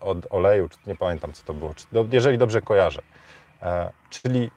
od 0.00 0.26
oleju, 0.30 0.68
czy 0.68 0.78
nie 0.86 0.96
pamiętam 0.96 1.32
co 1.32 1.44
to 1.44 1.54
było, 1.54 1.74
jeżeli 2.12 2.38
dobrze 2.38 2.62
kojarzę. 2.62 3.02
E, 3.62 3.90
czyli 4.10 4.50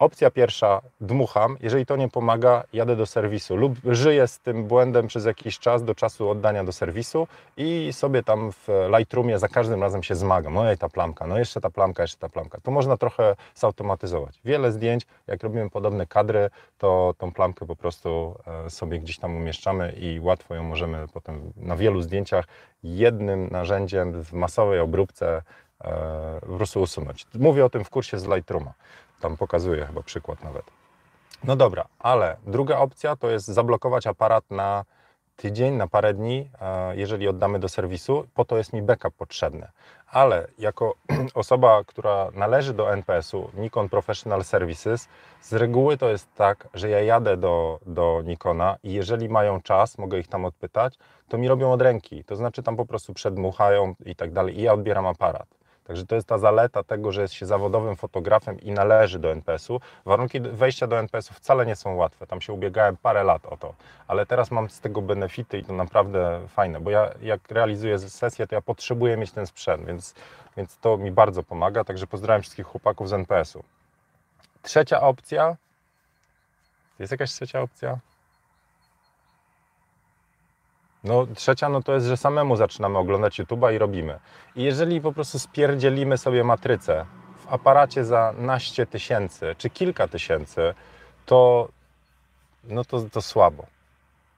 Opcja 0.00 0.30
pierwsza, 0.30 0.80
dmucham. 1.00 1.56
Jeżeli 1.60 1.86
to 1.86 1.96
nie 1.96 2.08
pomaga, 2.08 2.64
jadę 2.72 2.96
do 2.96 3.06
serwisu 3.06 3.56
lub 3.56 3.74
żyję 3.84 4.26
z 4.26 4.38
tym 4.38 4.64
błędem 4.64 5.06
przez 5.06 5.24
jakiś 5.24 5.58
czas 5.58 5.84
do 5.84 5.94
czasu 5.94 6.30
oddania 6.30 6.64
do 6.64 6.72
serwisu 6.72 7.26
i 7.56 7.92
sobie 7.92 8.22
tam 8.22 8.52
w 8.52 8.68
Lightroomie 8.98 9.38
za 9.38 9.48
każdym 9.48 9.82
razem 9.82 10.02
się 10.02 10.14
zmagam. 10.14 10.54
No 10.54 10.72
i 10.72 10.78
ta 10.78 10.88
plamka, 10.88 11.26
no 11.26 11.38
jeszcze 11.38 11.60
ta 11.60 11.70
plamka, 11.70 12.02
jeszcze 12.02 12.18
ta 12.18 12.28
plamka. 12.28 12.60
To 12.60 12.70
można 12.70 12.96
trochę 12.96 13.36
zautomatyzować. 13.54 14.40
Wiele 14.44 14.72
zdjęć, 14.72 15.06
jak 15.26 15.42
robimy 15.42 15.70
podobne 15.70 16.06
kadry, 16.06 16.50
to 16.78 17.14
tą 17.18 17.32
plamkę 17.32 17.66
po 17.66 17.76
prostu 17.76 18.36
e, 18.66 18.70
sobie 18.70 18.98
gdzieś 18.98 19.18
tam 19.18 19.36
umieszczamy 19.36 19.92
i 19.92 20.20
łatwo 20.20 20.54
ją 20.54 20.62
możemy 20.62 21.08
potem 21.12 21.52
na 21.56 21.76
wielu 21.76 22.02
zdjęciach 22.02 22.44
jednym 22.82 23.48
narzędziem 23.50 24.24
w 24.24 24.32
masowej 24.32 24.80
obróbce 24.80 25.42
e, 25.84 26.40
po 26.40 26.56
prostu 26.56 26.82
usunąć. 26.82 27.26
Mówię 27.34 27.64
o 27.64 27.70
tym 27.70 27.84
w 27.84 27.90
kursie 27.90 28.18
z 28.18 28.26
Lightrooma. 28.26 28.72
Tam 29.20 29.36
pokazuję 29.36 29.86
chyba 29.86 30.02
przykład 30.02 30.44
nawet. 30.44 30.64
No 31.44 31.56
dobra, 31.56 31.84
ale 31.98 32.36
druga 32.46 32.78
opcja 32.78 33.16
to 33.16 33.30
jest 33.30 33.46
zablokować 33.46 34.06
aparat 34.06 34.44
na 34.50 34.84
tydzień, 35.36 35.74
na 35.74 35.86
parę 35.86 36.14
dni, 36.14 36.50
e, 36.60 36.96
jeżeli 36.96 37.28
oddamy 37.28 37.58
do 37.58 37.68
serwisu, 37.68 38.26
po 38.34 38.44
to 38.44 38.56
jest 38.56 38.72
mi 38.72 38.82
backup 38.82 39.14
potrzebny. 39.14 39.68
Ale 40.06 40.46
jako 40.58 40.94
osoba, 41.34 41.82
która 41.86 42.30
należy 42.34 42.74
do 42.74 42.92
NPS-u, 42.92 43.50
Nikon 43.54 43.88
Professional 43.88 44.44
Services, 44.44 45.08
z 45.40 45.52
reguły 45.52 45.96
to 45.96 46.08
jest 46.08 46.34
tak, 46.34 46.68
że 46.74 46.88
ja 46.88 47.00
jadę 47.00 47.36
do, 47.36 47.80
do 47.86 48.22
Nikona 48.24 48.76
i 48.82 48.92
jeżeli 48.92 49.28
mają 49.28 49.60
czas, 49.60 49.98
mogę 49.98 50.18
ich 50.18 50.28
tam 50.28 50.44
odpytać, 50.44 50.98
to 51.28 51.38
mi 51.38 51.48
robią 51.48 51.72
od 51.72 51.82
ręki. 51.82 52.24
To 52.24 52.36
znaczy 52.36 52.62
tam 52.62 52.76
po 52.76 52.86
prostu 52.86 53.14
przedmuchają 53.14 53.94
i 54.06 54.16
tak 54.16 54.32
dalej 54.32 54.58
i 54.58 54.62
ja 54.62 54.72
odbieram 54.72 55.06
aparat. 55.06 55.59
Także 55.90 56.06
to 56.06 56.14
jest 56.14 56.28
ta 56.28 56.38
zaleta 56.38 56.82
tego, 56.82 57.12
że 57.12 57.22
jest 57.22 57.34
się 57.34 57.46
zawodowym 57.46 57.96
fotografem 57.96 58.60
i 58.60 58.70
należy 58.70 59.18
do 59.18 59.32
NPS-u. 59.32 59.80
Warunki 60.04 60.40
wejścia 60.40 60.86
do 60.86 60.98
NPS-u 60.98 61.34
wcale 61.34 61.66
nie 61.66 61.76
są 61.76 61.94
łatwe. 61.94 62.26
Tam 62.26 62.40
się 62.40 62.52
ubiegałem 62.52 62.96
parę 62.96 63.24
lat 63.24 63.46
o 63.46 63.56
to, 63.56 63.74
ale 64.06 64.26
teraz 64.26 64.50
mam 64.50 64.70
z 64.70 64.80
tego 64.80 65.02
benefity 65.02 65.58
i 65.58 65.64
to 65.64 65.72
naprawdę 65.72 66.40
fajne, 66.48 66.80
bo 66.80 66.90
ja 66.90 67.10
jak 67.22 67.50
realizuję 67.50 67.98
sesję, 67.98 68.46
to 68.46 68.54
ja 68.54 68.60
potrzebuję 68.60 69.16
mieć 69.16 69.32
ten 69.32 69.46
sprzęt, 69.46 69.86
więc, 69.86 70.14
więc 70.56 70.78
to 70.78 70.96
mi 70.96 71.10
bardzo 71.10 71.42
pomaga. 71.42 71.84
Także 71.84 72.06
pozdrawiam 72.06 72.42
wszystkich 72.42 72.66
chłopaków 72.66 73.08
z 73.08 73.12
NPS-u. 73.12 73.64
Trzecia 74.62 75.00
opcja. 75.00 75.56
Jest 76.98 77.12
jakaś 77.12 77.32
trzecia 77.32 77.60
opcja? 77.60 77.98
No 81.04 81.26
trzecia, 81.34 81.68
no 81.68 81.82
to 81.82 81.94
jest, 81.94 82.06
że 82.06 82.16
samemu 82.16 82.56
zaczynamy 82.56 82.98
oglądać 82.98 83.40
YouTube'a 83.40 83.74
i 83.74 83.78
robimy. 83.78 84.18
I 84.56 84.62
jeżeli 84.62 85.00
po 85.00 85.12
prostu 85.12 85.38
spierdzielimy 85.38 86.18
sobie 86.18 86.44
matrycę 86.44 87.06
w 87.38 87.52
aparacie 87.52 88.04
za 88.04 88.34
naście 88.38 88.86
tysięcy, 88.86 89.54
czy 89.58 89.70
kilka 89.70 90.08
tysięcy, 90.08 90.74
to 91.26 91.68
no 92.64 92.84
to, 92.84 93.00
to 93.00 93.22
słabo. 93.22 93.66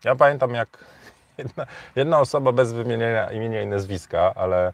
Ja 0.05 0.15
pamiętam 0.15 0.55
jak 0.55 0.85
jedna, 1.39 1.67
jedna 1.97 2.21
osoba 2.21 2.53
bez 2.53 2.73
wymienienia 2.73 3.33
imienia 3.33 3.63
i 3.63 3.67
nazwiska, 3.67 4.33
ale 4.35 4.73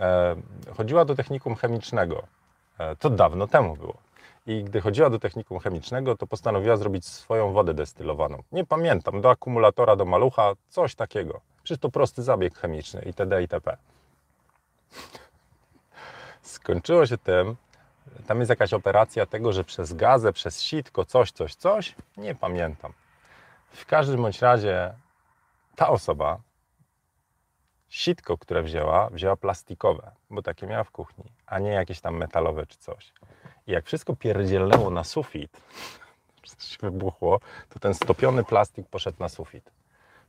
e, 0.00 0.36
chodziła 0.76 1.04
do 1.04 1.14
technikum 1.14 1.54
chemicznego. 1.54 2.22
E, 2.78 2.96
to 2.96 3.10
dawno 3.10 3.46
temu 3.46 3.76
było. 3.76 3.94
I 4.46 4.64
gdy 4.64 4.80
chodziła 4.80 5.10
do 5.10 5.18
technikum 5.18 5.58
chemicznego, 5.58 6.16
to 6.16 6.26
postanowiła 6.26 6.76
zrobić 6.76 7.06
swoją 7.06 7.52
wodę 7.52 7.74
destylowaną. 7.74 8.42
Nie 8.52 8.66
pamiętam, 8.66 9.20
do 9.20 9.30
akumulatora, 9.30 9.96
do 9.96 10.04
malucha, 10.04 10.52
coś 10.68 10.94
takiego. 10.94 11.40
Przecież 11.62 11.80
to 11.80 11.90
prosty 11.90 12.22
zabieg 12.22 12.58
chemiczny 12.58 13.02
itd. 13.06 13.40
itp. 13.40 13.76
Skończyło 16.42 17.06
się 17.06 17.18
tym, 17.18 17.56
tam 18.26 18.38
jest 18.38 18.50
jakaś 18.50 18.72
operacja 18.72 19.26
tego, 19.26 19.52
że 19.52 19.64
przez 19.64 19.92
gazę, 19.92 20.32
przez 20.32 20.62
sitko, 20.62 21.04
coś, 21.04 21.32
coś, 21.32 21.54
coś, 21.54 21.94
nie 22.16 22.34
pamiętam. 22.34 22.92
W 23.72 23.86
każdym 23.86 24.22
bądź 24.22 24.42
razie 24.42 24.94
ta 25.76 25.88
osoba 25.88 26.38
sitko, 27.92 28.38
które 28.38 28.62
wzięła, 28.62 29.10
wzięła 29.10 29.36
plastikowe, 29.36 30.10
bo 30.30 30.42
takie 30.42 30.66
miała 30.66 30.84
w 30.84 30.90
kuchni, 30.90 31.24
a 31.46 31.58
nie 31.58 31.70
jakieś 31.70 32.00
tam 32.00 32.16
metalowe 32.16 32.66
czy 32.66 32.78
coś. 32.78 33.12
I 33.66 33.72
jak 33.72 33.86
wszystko 33.86 34.16
pierdzielnęło 34.16 34.90
na 34.90 35.04
sufit, 35.04 35.60
się 36.58 36.78
wybuchło, 36.82 37.40
to 37.68 37.78
ten 37.78 37.94
stopiony 37.94 38.44
plastik 38.44 38.88
poszedł 38.88 39.16
na 39.20 39.28
sufit. 39.28 39.70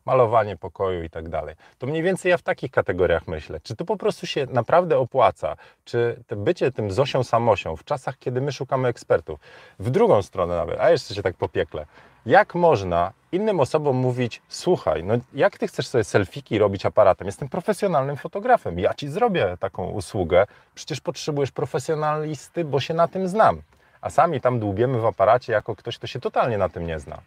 Malowanie 0.05 0.57
pokoju 0.57 1.03
i 1.03 1.09
tak 1.09 1.29
dalej. 1.29 1.55
To 1.77 1.87
mniej 1.87 2.03
więcej 2.03 2.29
ja 2.29 2.37
w 2.37 2.41
takich 2.41 2.71
kategoriach 2.71 3.27
myślę. 3.27 3.59
Czy 3.59 3.75
to 3.75 3.85
po 3.85 3.97
prostu 3.97 4.27
się 4.27 4.45
naprawdę 4.49 4.97
opłaca? 4.97 5.55
Czy 5.85 6.23
to 6.27 6.35
bycie 6.35 6.71
tym 6.71 6.91
Zosią 6.91 7.23
Samosią 7.23 7.75
w 7.75 7.83
czasach, 7.83 8.17
kiedy 8.19 8.41
my 8.41 8.51
szukamy 8.51 8.87
ekspertów, 8.87 9.39
w 9.79 9.89
drugą 9.89 10.21
stronę 10.21 10.55
nawet, 10.55 10.79
a 10.79 10.91
jeszcze 10.91 11.15
się 11.15 11.21
tak 11.23 11.35
popiekle, 11.35 11.85
jak 12.25 12.55
można 12.55 13.11
innym 13.31 13.59
osobom 13.59 13.95
mówić, 13.95 14.41
słuchaj, 14.47 15.03
no 15.03 15.13
jak 15.33 15.57
ty 15.57 15.67
chcesz 15.67 15.87
sobie 15.87 16.03
selfiki 16.03 16.57
robić 16.57 16.85
aparatem? 16.85 17.27
Jestem 17.27 17.49
profesjonalnym 17.49 18.17
fotografem, 18.17 18.79
ja 18.79 18.93
ci 18.93 19.07
zrobię 19.07 19.57
taką 19.59 19.89
usługę, 19.89 20.45
przecież 20.75 21.01
potrzebujesz 21.01 21.51
profesjonalisty, 21.51 22.65
bo 22.65 22.79
się 22.79 22.93
na 22.93 23.07
tym 23.07 23.27
znam. 23.27 23.61
A 24.01 24.09
sami 24.09 24.41
tam 24.41 24.59
dłubiemy 24.59 24.99
w 24.99 25.05
aparacie 25.05 25.53
jako 25.53 25.75
ktoś, 25.75 25.97
kto 25.97 26.07
się 26.07 26.19
totalnie 26.19 26.57
na 26.57 26.69
tym 26.69 26.87
nie 26.87 26.99
zna. 26.99 27.17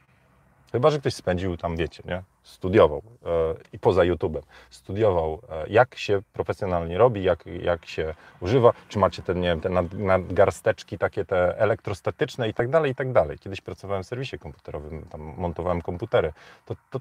Chyba, 0.72 0.90
że 0.90 0.98
ktoś 0.98 1.14
spędził 1.14 1.56
tam, 1.56 1.76
wiecie, 1.76 2.02
nie? 2.06 2.22
studiował 2.42 3.02
e, 3.24 3.28
i 3.72 3.78
poza 3.78 4.02
YouTube'em, 4.02 4.42
studiował, 4.70 5.42
e, 5.50 5.68
jak 5.68 5.94
się 5.94 6.20
profesjonalnie 6.32 6.98
robi, 6.98 7.22
jak, 7.22 7.46
jak 7.46 7.86
się 7.86 8.14
używa, 8.40 8.72
czy 8.88 8.98
macie 8.98 9.22
te, 9.22 9.34
nie 9.34 9.48
wiem, 9.48 9.60
te 9.60 9.68
nad, 9.68 9.92
nadgarsteczki 9.92 10.98
takie 10.98 11.24
te 11.24 11.58
elektrostatyczne 11.58 12.48
i 12.48 12.54
tak 12.54 12.70
dalej, 12.70 12.92
i 12.92 12.94
tak 12.94 13.12
dalej. 13.12 13.38
Kiedyś 13.38 13.60
pracowałem 13.60 14.02
w 14.02 14.06
serwisie 14.06 14.38
komputerowym, 14.38 15.06
tam 15.10 15.20
montowałem 15.20 15.82
komputery. 15.82 16.32
To, 16.66 16.76
to 16.90 17.00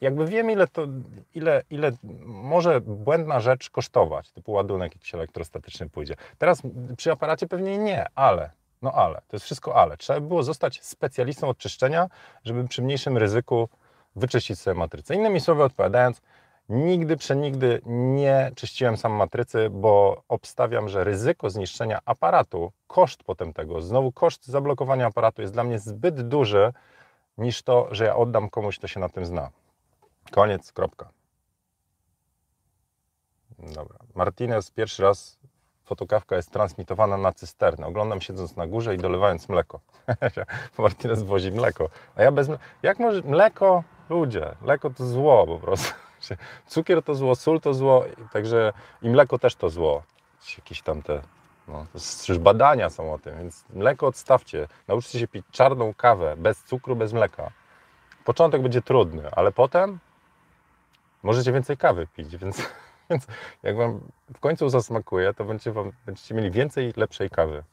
jakby 0.00 0.26
wiem, 0.26 0.50
ile 0.50 0.66
to, 0.66 0.86
ile, 1.34 1.62
ile 1.70 1.92
może 2.24 2.80
błędna 2.80 3.40
rzecz 3.40 3.70
kosztować, 3.70 4.30
typu 4.30 4.52
ładunek 4.52 4.94
jakiś 4.94 5.14
elektrostatyczny 5.14 5.88
pójdzie. 5.88 6.14
Teraz 6.38 6.62
przy 6.96 7.12
aparacie 7.12 7.46
pewnie 7.46 7.78
nie, 7.78 8.06
ale 8.14 8.50
no 8.84 8.92
ale, 8.92 9.14
to 9.14 9.36
jest 9.36 9.44
wszystko 9.44 9.74
ale. 9.76 9.96
Trzeba 9.96 10.20
by 10.20 10.28
było 10.28 10.42
zostać 10.42 10.82
specjalistą 10.82 11.48
od 11.48 11.58
czyszczenia, 11.58 12.08
żeby 12.44 12.68
przy 12.68 12.82
mniejszym 12.82 13.18
ryzyku 13.18 13.68
wyczyścić 14.16 14.58
sobie 14.58 14.74
matrycę. 14.74 15.14
Innymi 15.14 15.40
słowy 15.40 15.64
odpowiadając, 15.64 16.20
nigdy, 16.68 17.16
przenigdy 17.16 17.80
nie 17.86 18.50
czyściłem 18.54 18.96
sam 18.96 19.12
matrycy, 19.12 19.70
bo 19.70 20.22
obstawiam, 20.28 20.88
że 20.88 21.04
ryzyko 21.04 21.50
zniszczenia 21.50 21.98
aparatu, 22.04 22.72
koszt 22.86 23.24
potem 23.24 23.52
tego, 23.52 23.80
znowu 23.80 24.12
koszt 24.12 24.46
zablokowania 24.46 25.06
aparatu 25.06 25.42
jest 25.42 25.54
dla 25.54 25.64
mnie 25.64 25.78
zbyt 25.78 26.28
duży, 26.28 26.72
niż 27.38 27.62
to, 27.62 27.88
że 27.90 28.04
ja 28.04 28.16
oddam 28.16 28.50
komuś, 28.50 28.78
kto 28.78 28.88
się 28.88 29.00
na 29.00 29.08
tym 29.08 29.26
zna. 29.26 29.50
Koniec, 30.30 30.72
kropka. 30.72 31.08
Dobra. 33.58 33.98
Martinez 34.14 34.70
pierwszy 34.70 35.02
raz 35.02 35.38
fotokawka 35.84 36.36
jest 36.36 36.50
transmitowana 36.50 37.16
na 37.16 37.32
cysternę. 37.32 37.86
Oglądam 37.86 38.20
siedząc 38.20 38.56
na 38.56 38.66
górze 38.66 38.94
i 38.94 38.98
dolewając 38.98 39.48
mleko. 39.48 39.80
Martinez 40.78 41.22
wozi 41.22 41.52
mleko. 41.52 41.88
A 42.16 42.22
ja 42.22 42.32
bez. 42.32 42.48
Jak 42.82 42.98
może 42.98 43.22
mleko? 43.22 43.84
Ludzie, 44.10 44.54
mleko 44.62 44.90
to 44.90 45.06
zło 45.06 45.46
po 45.46 45.58
prostu. 45.58 45.94
Cukier 46.66 47.02
to 47.02 47.14
zło, 47.14 47.34
sól 47.34 47.60
to 47.60 47.74
zło, 47.74 48.04
także 48.32 48.72
i 49.02 49.08
mleko 49.08 49.38
też 49.38 49.56
to 49.56 49.70
zło. 49.70 50.02
Jakieś 50.58 50.82
tam 50.82 51.02
te, 51.02 51.22
no, 51.68 51.86
badania 52.40 52.90
są 52.90 53.14
o 53.14 53.18
tym, 53.18 53.38
więc 53.38 53.64
mleko 53.70 54.06
odstawcie. 54.06 54.68
Nauczcie 54.88 55.18
się 55.18 55.28
pić 55.28 55.46
czarną 55.50 55.94
kawę, 55.94 56.34
bez 56.36 56.62
cukru, 56.62 56.96
bez 56.96 57.12
mleka. 57.12 57.50
Początek 58.24 58.62
będzie 58.62 58.82
trudny, 58.82 59.30
ale 59.32 59.52
potem 59.52 59.98
możecie 61.22 61.52
więcej 61.52 61.76
kawy 61.76 62.06
pić, 62.06 62.36
więc 62.36 62.68
Więc 63.10 63.26
jak 63.62 63.76
Wam 63.76 64.00
w 64.34 64.40
końcu 64.40 64.68
zasmakuje, 64.68 65.34
to 65.34 65.44
będziecie, 65.44 65.72
wam, 65.72 65.92
będziecie 66.06 66.34
mieli 66.34 66.50
więcej 66.50 66.92
lepszej 66.96 67.30
kawy. 67.30 67.64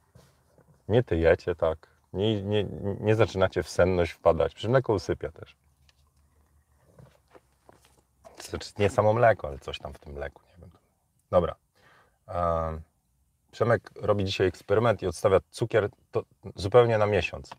Nie 0.89 1.03
tyjecie 1.03 1.55
tak, 1.55 1.87
nie, 2.13 2.43
nie, 2.43 2.63
nie 2.99 3.15
zaczynacie 3.15 3.63
w 3.63 3.69
senność 3.69 4.11
wpadać. 4.11 4.53
Przy 4.53 4.69
mleko 4.69 4.93
usypia 4.93 5.31
też. 5.31 5.55
Znaczy 8.39 8.71
nie 8.79 8.89
samo 8.89 9.13
mleko, 9.13 9.47
ale 9.47 9.59
coś 9.59 9.79
tam 9.79 9.93
w 9.93 9.99
tym 9.99 10.13
mleku. 10.13 10.41
Nie 10.49 10.61
wiem. 10.61 10.71
Dobra. 11.31 11.55
Przemek 13.51 13.91
robi 13.95 14.25
dzisiaj 14.25 14.47
eksperyment 14.47 15.01
i 15.01 15.07
odstawia 15.07 15.39
cukier 15.49 15.89
zupełnie 16.55 16.97
na 16.97 17.05
miesiąc. 17.05 17.49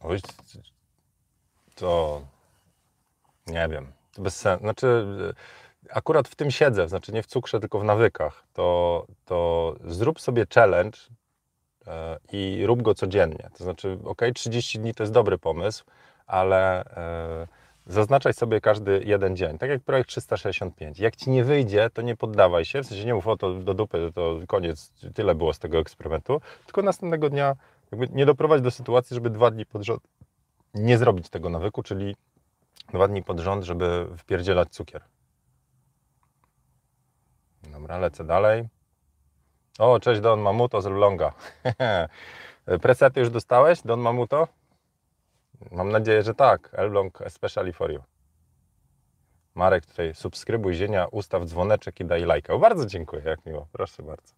Oj, 0.00 0.20
to 1.74 2.22
nie 3.46 3.68
wiem 3.68 3.97
bez 4.18 4.36
sensu. 4.36 4.64
Znaczy, 4.64 5.06
akurat 5.90 6.28
w 6.28 6.34
tym 6.34 6.50
siedzę, 6.50 6.88
znaczy 6.88 7.12
nie 7.12 7.22
w 7.22 7.26
cukrze, 7.26 7.60
tylko 7.60 7.78
w 7.78 7.84
nawykach. 7.84 8.44
To, 8.52 9.06
to 9.24 9.74
zrób 9.84 10.20
sobie 10.20 10.46
challenge 10.54 10.98
e, 11.86 12.18
i 12.32 12.66
rób 12.66 12.82
go 12.82 12.94
codziennie. 12.94 13.50
To 13.58 13.64
znaczy, 13.64 13.98
ok, 14.04 14.22
30 14.34 14.78
dni 14.78 14.94
to 14.94 15.02
jest 15.02 15.12
dobry 15.12 15.38
pomysł, 15.38 15.84
ale 16.26 16.84
e, 16.84 17.46
zaznaczaj 17.86 18.34
sobie 18.34 18.60
każdy 18.60 19.02
jeden 19.04 19.36
dzień. 19.36 19.58
Tak 19.58 19.70
jak 19.70 19.82
projekt 19.82 20.08
365. 20.08 20.98
Jak 20.98 21.16
ci 21.16 21.30
nie 21.30 21.44
wyjdzie, 21.44 21.90
to 21.90 22.02
nie 22.02 22.16
poddawaj 22.16 22.64
się, 22.64 22.82
w 22.82 22.86
sensie 22.86 23.04
nie 23.04 23.14
mów 23.14 23.26
o 23.26 23.36
to 23.36 23.54
do 23.54 23.74
dupy, 23.74 24.12
to 24.14 24.40
koniec, 24.46 24.92
tyle 25.14 25.34
było 25.34 25.52
z 25.52 25.58
tego 25.58 25.78
eksperymentu, 25.78 26.40
tylko 26.66 26.82
następnego 26.82 27.30
dnia 27.30 27.56
jakby 27.92 28.08
nie 28.08 28.26
doprowadź 28.26 28.62
do 28.62 28.70
sytuacji, 28.70 29.14
żeby 29.14 29.30
dwa 29.30 29.50
dni 29.50 29.66
pod 29.66 29.82
rząd 29.82 30.02
nie 30.74 30.98
zrobić 30.98 31.28
tego 31.28 31.50
nawyku, 31.50 31.82
czyli 31.82 32.16
dwa 32.92 33.08
dni 33.08 33.22
pod 33.22 33.40
rząd, 33.40 33.64
żeby 33.64 34.06
wpierdzielać 34.18 34.68
cukier. 34.68 35.04
Dobra, 37.72 37.98
lecę 37.98 38.24
dalej. 38.24 38.68
O, 39.78 40.00
cześć 40.00 40.20
Don 40.20 40.40
Mamuto 40.40 40.82
z 40.82 40.86
Lulonga. 40.86 41.32
Presety 42.82 43.20
już 43.20 43.30
dostałeś, 43.30 43.82
Don 43.82 44.00
Mamuto? 44.00 44.48
Mam 45.70 45.92
nadzieję, 45.92 46.22
że 46.22 46.34
tak. 46.34 46.70
Elbląg 46.72 47.20
especially 47.20 47.72
for 47.72 47.92
you. 47.92 48.02
Marek 49.54 49.86
tutaj 49.86 50.14
subskrybuj 50.14 50.74
zienia, 50.74 51.06
ustaw 51.06 51.44
dzwoneczek 51.44 52.00
i 52.00 52.04
daj 52.04 52.24
lajka. 52.24 52.58
Bardzo 52.58 52.86
dziękuję, 52.86 53.22
jak 53.24 53.46
miło, 53.46 53.66
proszę 53.72 54.02
bardzo. 54.02 54.37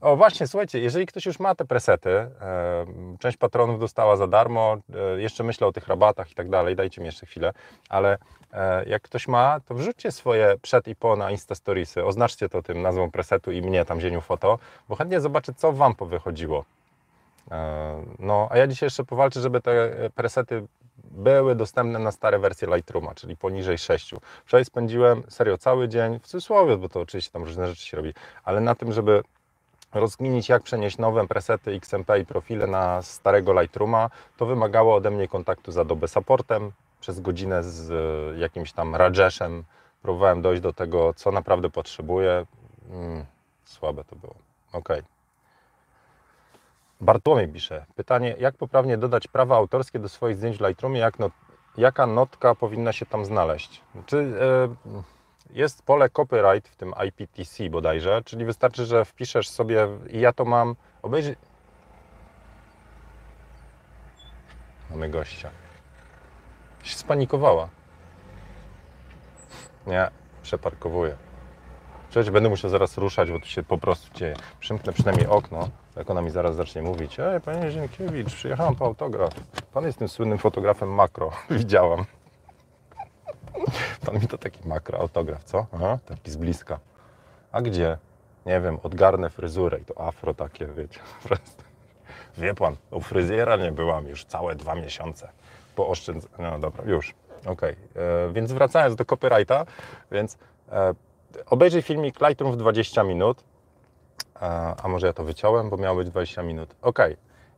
O 0.00 0.16
właśnie, 0.16 0.46
słuchajcie, 0.46 0.78
jeżeli 0.78 1.06
ktoś 1.06 1.26
już 1.26 1.38
ma 1.38 1.54
te 1.54 1.64
presety, 1.64 2.10
e, 2.10 2.30
część 3.18 3.36
patronów 3.36 3.80
dostała 3.80 4.16
za 4.16 4.26
darmo, 4.26 4.76
e, 5.16 5.20
jeszcze 5.20 5.44
myślę 5.44 5.66
o 5.66 5.72
tych 5.72 5.88
rabatach 5.88 6.30
i 6.30 6.34
tak 6.34 6.50
dalej, 6.50 6.76
dajcie 6.76 7.00
mi 7.00 7.06
jeszcze 7.06 7.26
chwilę, 7.26 7.52
ale 7.88 8.18
e, 8.52 8.88
jak 8.88 9.02
ktoś 9.02 9.28
ma, 9.28 9.60
to 9.60 9.74
wrzućcie 9.74 10.12
swoje 10.12 10.54
przed 10.62 10.88
i 10.88 10.96
po 10.96 11.16
na 11.16 11.30
Insta 11.30 11.54
Storiesy, 11.54 12.04
oznaczcie 12.04 12.48
to 12.48 12.62
tym 12.62 12.82
nazwą 12.82 13.10
presetu 13.10 13.52
i 13.52 13.62
mnie 13.62 13.84
tam 13.84 14.00
zieniu 14.00 14.20
foto, 14.20 14.58
bo 14.88 14.96
chętnie 14.96 15.20
zobaczę, 15.20 15.54
co 15.54 15.72
Wam 15.72 15.94
powychodziło. 15.94 16.64
E, 17.50 18.04
no, 18.18 18.48
a 18.50 18.58
ja 18.58 18.66
dzisiaj 18.66 18.86
jeszcze 18.86 19.04
powalczę, 19.04 19.40
żeby 19.40 19.60
te 19.60 19.90
presety 20.14 20.66
były 21.10 21.54
dostępne 21.54 21.98
na 21.98 22.12
stare 22.12 22.38
wersje 22.38 22.68
Lightrooma, 22.74 23.14
czyli 23.14 23.36
poniżej 23.36 23.78
6. 23.78 24.14
Wczoraj 24.44 24.64
spędziłem 24.64 25.22
serio 25.28 25.58
cały 25.58 25.88
dzień, 25.88 26.18
w 26.18 26.26
cudzysłowie, 26.26 26.76
bo 26.76 26.88
to 26.88 27.00
oczywiście 27.00 27.32
tam 27.32 27.44
różne 27.44 27.66
rzeczy 27.66 27.86
się 27.86 27.96
robi, 27.96 28.12
ale 28.44 28.60
na 28.60 28.74
tym, 28.74 28.92
żeby 28.92 29.22
rozkminić, 29.94 30.48
jak 30.48 30.62
przenieść 30.62 30.98
nowe 30.98 31.26
presety 31.26 31.72
XMP 31.72 32.18
i 32.18 32.26
profile 32.26 32.66
na 32.66 33.02
starego 33.02 33.60
Lightrooma, 33.60 34.10
to 34.36 34.46
wymagało 34.46 34.94
ode 34.94 35.10
mnie 35.10 35.28
kontaktu 35.28 35.72
z 35.72 35.78
Adobe 35.78 36.08
Supportem. 36.08 36.72
Przez 37.00 37.20
godzinę 37.20 37.62
z 37.62 37.90
e, 37.90 38.38
jakimś 38.38 38.72
tam 38.72 38.96
Rajeszem 38.96 39.64
próbowałem 40.02 40.42
dojść 40.42 40.62
do 40.62 40.72
tego, 40.72 41.14
co 41.14 41.32
naprawdę 41.32 41.70
potrzebuję. 41.70 42.46
Mm, 42.90 43.24
słabe 43.64 44.04
to 44.04 44.16
było. 44.16 44.34
Ok. 44.72 44.88
Bartłomiej 47.00 47.48
pisze. 47.48 47.86
Pytanie, 47.96 48.36
jak 48.38 48.56
poprawnie 48.56 48.98
dodać 48.98 49.28
prawa 49.28 49.56
autorskie 49.56 49.98
do 49.98 50.08
swoich 50.08 50.36
zdjęć 50.36 50.58
w 50.58 50.60
Lightroomie? 50.60 51.00
Jak 51.00 51.18
not, 51.18 51.32
jaka 51.76 52.06
notka 52.06 52.54
powinna 52.54 52.92
się 52.92 53.06
tam 53.06 53.24
znaleźć? 53.24 53.80
Czy... 54.06 54.16
Yy, 54.86 55.15
jest 55.50 55.82
pole 55.82 56.10
copyright 56.10 56.68
w 56.68 56.76
tym 56.76 56.94
IPTC 57.06 57.70
bodajże, 57.70 58.22
czyli 58.24 58.44
wystarczy, 58.44 58.84
że 58.84 59.04
wpiszesz 59.04 59.48
sobie 59.48 59.88
i 60.10 60.20
ja 60.20 60.32
to 60.32 60.44
mam 60.44 60.76
obejrzeć. 61.02 61.38
Mamy 64.90 65.08
gościa. 65.08 65.50
Się 66.82 66.96
spanikowała. 66.96 67.68
Nie, 69.86 70.10
przeparkowuję. 70.42 71.16
Przecież 72.10 72.30
będę 72.30 72.48
musiał 72.48 72.70
zaraz 72.70 72.98
ruszać, 72.98 73.30
bo 73.30 73.40
tu 73.40 73.46
się 73.46 73.62
po 73.62 73.78
prostu 73.78 74.14
dzieje. 74.14 74.34
Przymknę 74.60 74.92
przynajmniej 74.92 75.26
okno, 75.26 75.68
jak 75.96 76.10
ona 76.10 76.22
mi 76.22 76.30
zaraz 76.30 76.56
zacznie 76.56 76.82
mówić. 76.82 77.20
Ej, 77.20 77.40
panie 77.40 77.70
Zienkiewicz, 77.70 78.34
przyjechałam 78.34 78.76
po 78.76 78.84
autograf. 78.84 79.34
Pan 79.72 79.84
jest 79.84 79.98
tym 79.98 80.08
słynnym 80.08 80.38
fotografem 80.38 80.94
makro. 80.94 81.30
Widziałam. 81.50 82.04
Pan 84.06 84.14
mi 84.14 84.28
to 84.28 84.38
taki 84.38 84.68
makro 84.68 84.98
autograf, 84.98 85.44
co? 85.44 85.66
Aha, 85.72 85.98
taki 86.06 86.30
z 86.30 86.36
bliska. 86.36 86.78
A 87.52 87.62
gdzie? 87.62 87.98
Nie 88.46 88.60
wiem, 88.60 88.78
odgarnę 88.82 89.30
fryzurę 89.30 89.78
i 89.78 89.84
to 89.84 90.06
afro 90.06 90.34
takie, 90.34 90.66
wiecie. 90.66 91.00
Wie 92.38 92.54
pan, 92.54 92.76
u 92.90 93.00
fryzjera 93.00 93.56
nie 93.56 93.72
byłam 93.72 94.06
już 94.06 94.24
całe 94.24 94.54
dwa 94.54 94.74
miesiące. 94.74 95.28
Po 95.74 95.88
oszczędz... 95.88 96.28
No 96.38 96.58
dobra, 96.58 96.84
już. 96.84 97.14
Okej. 97.40 97.76
Okay. 97.92 98.02
E, 98.02 98.32
więc 98.32 98.52
wracając 98.52 98.96
do 98.96 99.04
copyrighta, 99.04 99.66
więc 100.12 100.38
e, 100.72 100.94
obejrzyj 101.46 101.82
filmik 101.82 102.20
Lightroom 102.20 102.52
w 102.52 102.56
20 102.56 103.02
minut. 103.02 103.44
E, 104.36 104.40
a 104.82 104.88
może 104.88 105.06
ja 105.06 105.12
to 105.12 105.24
wyciąłem, 105.24 105.70
bo 105.70 105.76
miało 105.76 105.96
być 105.96 106.10
20 106.10 106.42
minut. 106.42 106.74
Ok. 106.82 106.98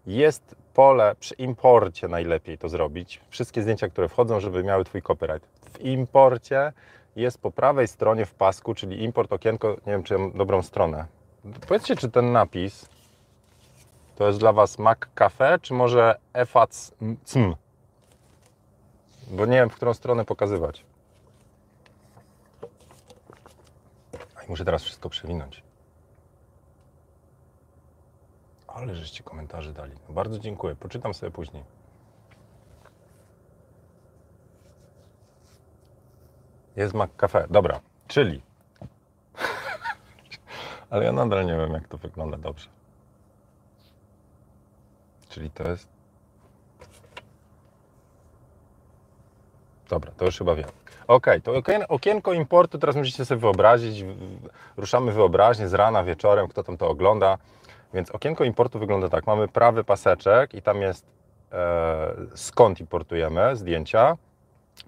Jest 0.07 0.55
pole 0.79 1.15
przy 1.21 1.35
imporcie 1.35 2.09
najlepiej 2.09 2.59
to 2.59 2.69
zrobić. 2.69 3.21
Wszystkie 3.31 3.63
zdjęcia, 3.63 3.89
które 3.89 4.09
wchodzą, 4.09 4.41
żeby 4.41 4.65
miały 4.65 4.85
Twój 4.85 5.03
copyright 5.03 5.49
w 5.73 5.81
imporcie 5.81 6.73
jest 7.17 7.41
po 7.41 7.51
prawej 7.51 7.89
stronie 7.89 8.27
w 8.27 8.35
pasku, 8.35 8.75
czyli 8.75 9.05
import 9.05 9.33
okienko, 9.33 9.69
nie 9.69 9.93
wiem 9.93 10.03
czy 10.03 10.19
mam 10.19 10.33
dobrą 10.33 10.63
stronę. 10.63 11.07
Powiedzcie, 11.69 11.97
czy 11.97 12.11
ten 12.11 12.33
napis 12.33 12.89
to 14.17 14.27
jest 14.27 14.39
dla 14.39 14.53
Was 14.53 14.79
Mac 14.79 14.99
Cafe, 15.15 15.59
czy 15.63 15.75
może 15.75 16.19
EFACM? 16.33 17.55
Bo 19.31 19.47
nie 19.47 19.57
wiem, 19.57 19.71
w 19.71 19.75
którą 19.75 19.95
stronę 19.95 20.25
pokazywać. 20.25 20.85
Muszę 24.49 24.65
teraz 24.65 24.83
wszystko 24.83 25.09
przewinąć. 25.09 25.68
Ale 28.69 28.95
żeście 28.95 29.23
komentarze 29.23 29.73
dali. 29.73 29.93
No 30.09 30.15
bardzo 30.15 30.39
dziękuję. 30.39 30.77
Poczytam 30.77 31.15
sobie 31.15 31.31
później. 31.31 31.65
Jest 36.77 36.95
McCafe. 36.95 37.47
Dobra, 37.51 37.81
czyli. 38.09 38.43
Ale 40.91 41.05
ja 41.05 41.13
nadal 41.13 41.47
nie 41.47 41.57
wiem, 41.57 41.73
jak 41.73 41.89
to 41.89 41.99
wygląda 41.99 42.37
dobrze. 42.37 42.69
Czyli 45.29 45.51
to 45.51 45.69
jest. 45.69 45.89
Dobra, 49.89 50.13
to 50.13 50.25
już 50.25 50.39
chyba 50.39 50.55
wiem. 50.55 50.69
Ok, 51.07 51.27
to 51.43 51.53
okienko 51.89 52.33
importu 52.33 52.79
teraz 52.79 52.97
musicie 52.97 53.25
sobie 53.25 53.41
wyobrazić. 53.41 54.05
Ruszamy 54.77 55.13
wyobraźnię 55.13 55.69
z 55.69 55.75
rana, 55.75 56.05
wieczorem, 56.05 56.49
kto 56.49 56.63
tam 56.63 56.77
to 56.77 56.89
ogląda. 56.89 57.39
Więc 57.95 58.11
okienko 58.11 58.45
importu 58.45 58.79
wygląda 58.79 59.09
tak. 59.09 59.27
Mamy 59.27 59.49
prawy 59.49 59.85
paseczek 59.85 60.55
i 60.55 60.63
tam 60.63 60.81
jest 60.81 61.07
e, 61.53 62.15
skąd 62.35 62.81
importujemy 62.81 63.57
zdjęcia. 63.57 64.17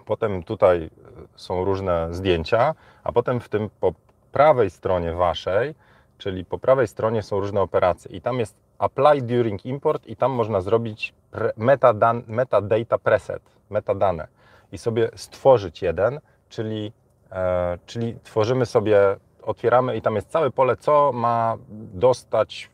Potem 0.06 0.42
tutaj 0.42 0.84
e, 0.84 0.90
są 1.36 1.64
różne 1.64 2.14
zdjęcia, 2.14 2.74
a 3.04 3.12
potem 3.12 3.40
w 3.40 3.48
tym 3.48 3.70
po 3.80 3.92
prawej 4.32 4.70
stronie 4.70 5.12
waszej, 5.12 5.74
czyli 6.18 6.44
po 6.44 6.58
prawej 6.58 6.88
stronie 6.88 7.22
są 7.22 7.40
różne 7.40 7.60
operacje 7.60 8.16
i 8.16 8.20
tam 8.20 8.38
jest 8.38 8.56
apply 8.78 9.22
during 9.22 9.66
import 9.66 10.06
i 10.06 10.16
tam 10.16 10.32
można 10.32 10.60
zrobić 10.60 11.14
metadan, 11.56 12.22
metadata 12.26 12.98
preset, 12.98 13.42
metadane 13.70 14.26
i 14.72 14.78
sobie 14.78 15.10
stworzyć 15.14 15.82
jeden, 15.82 16.20
czyli, 16.48 16.92
e, 17.32 17.78
czyli 17.86 18.16
tworzymy 18.22 18.66
sobie, 18.66 19.16
otwieramy 19.42 19.96
i 19.96 20.02
tam 20.02 20.14
jest 20.14 20.28
całe 20.28 20.50
pole, 20.50 20.76
co 20.76 21.12
ma 21.12 21.56
dostać 21.94 22.70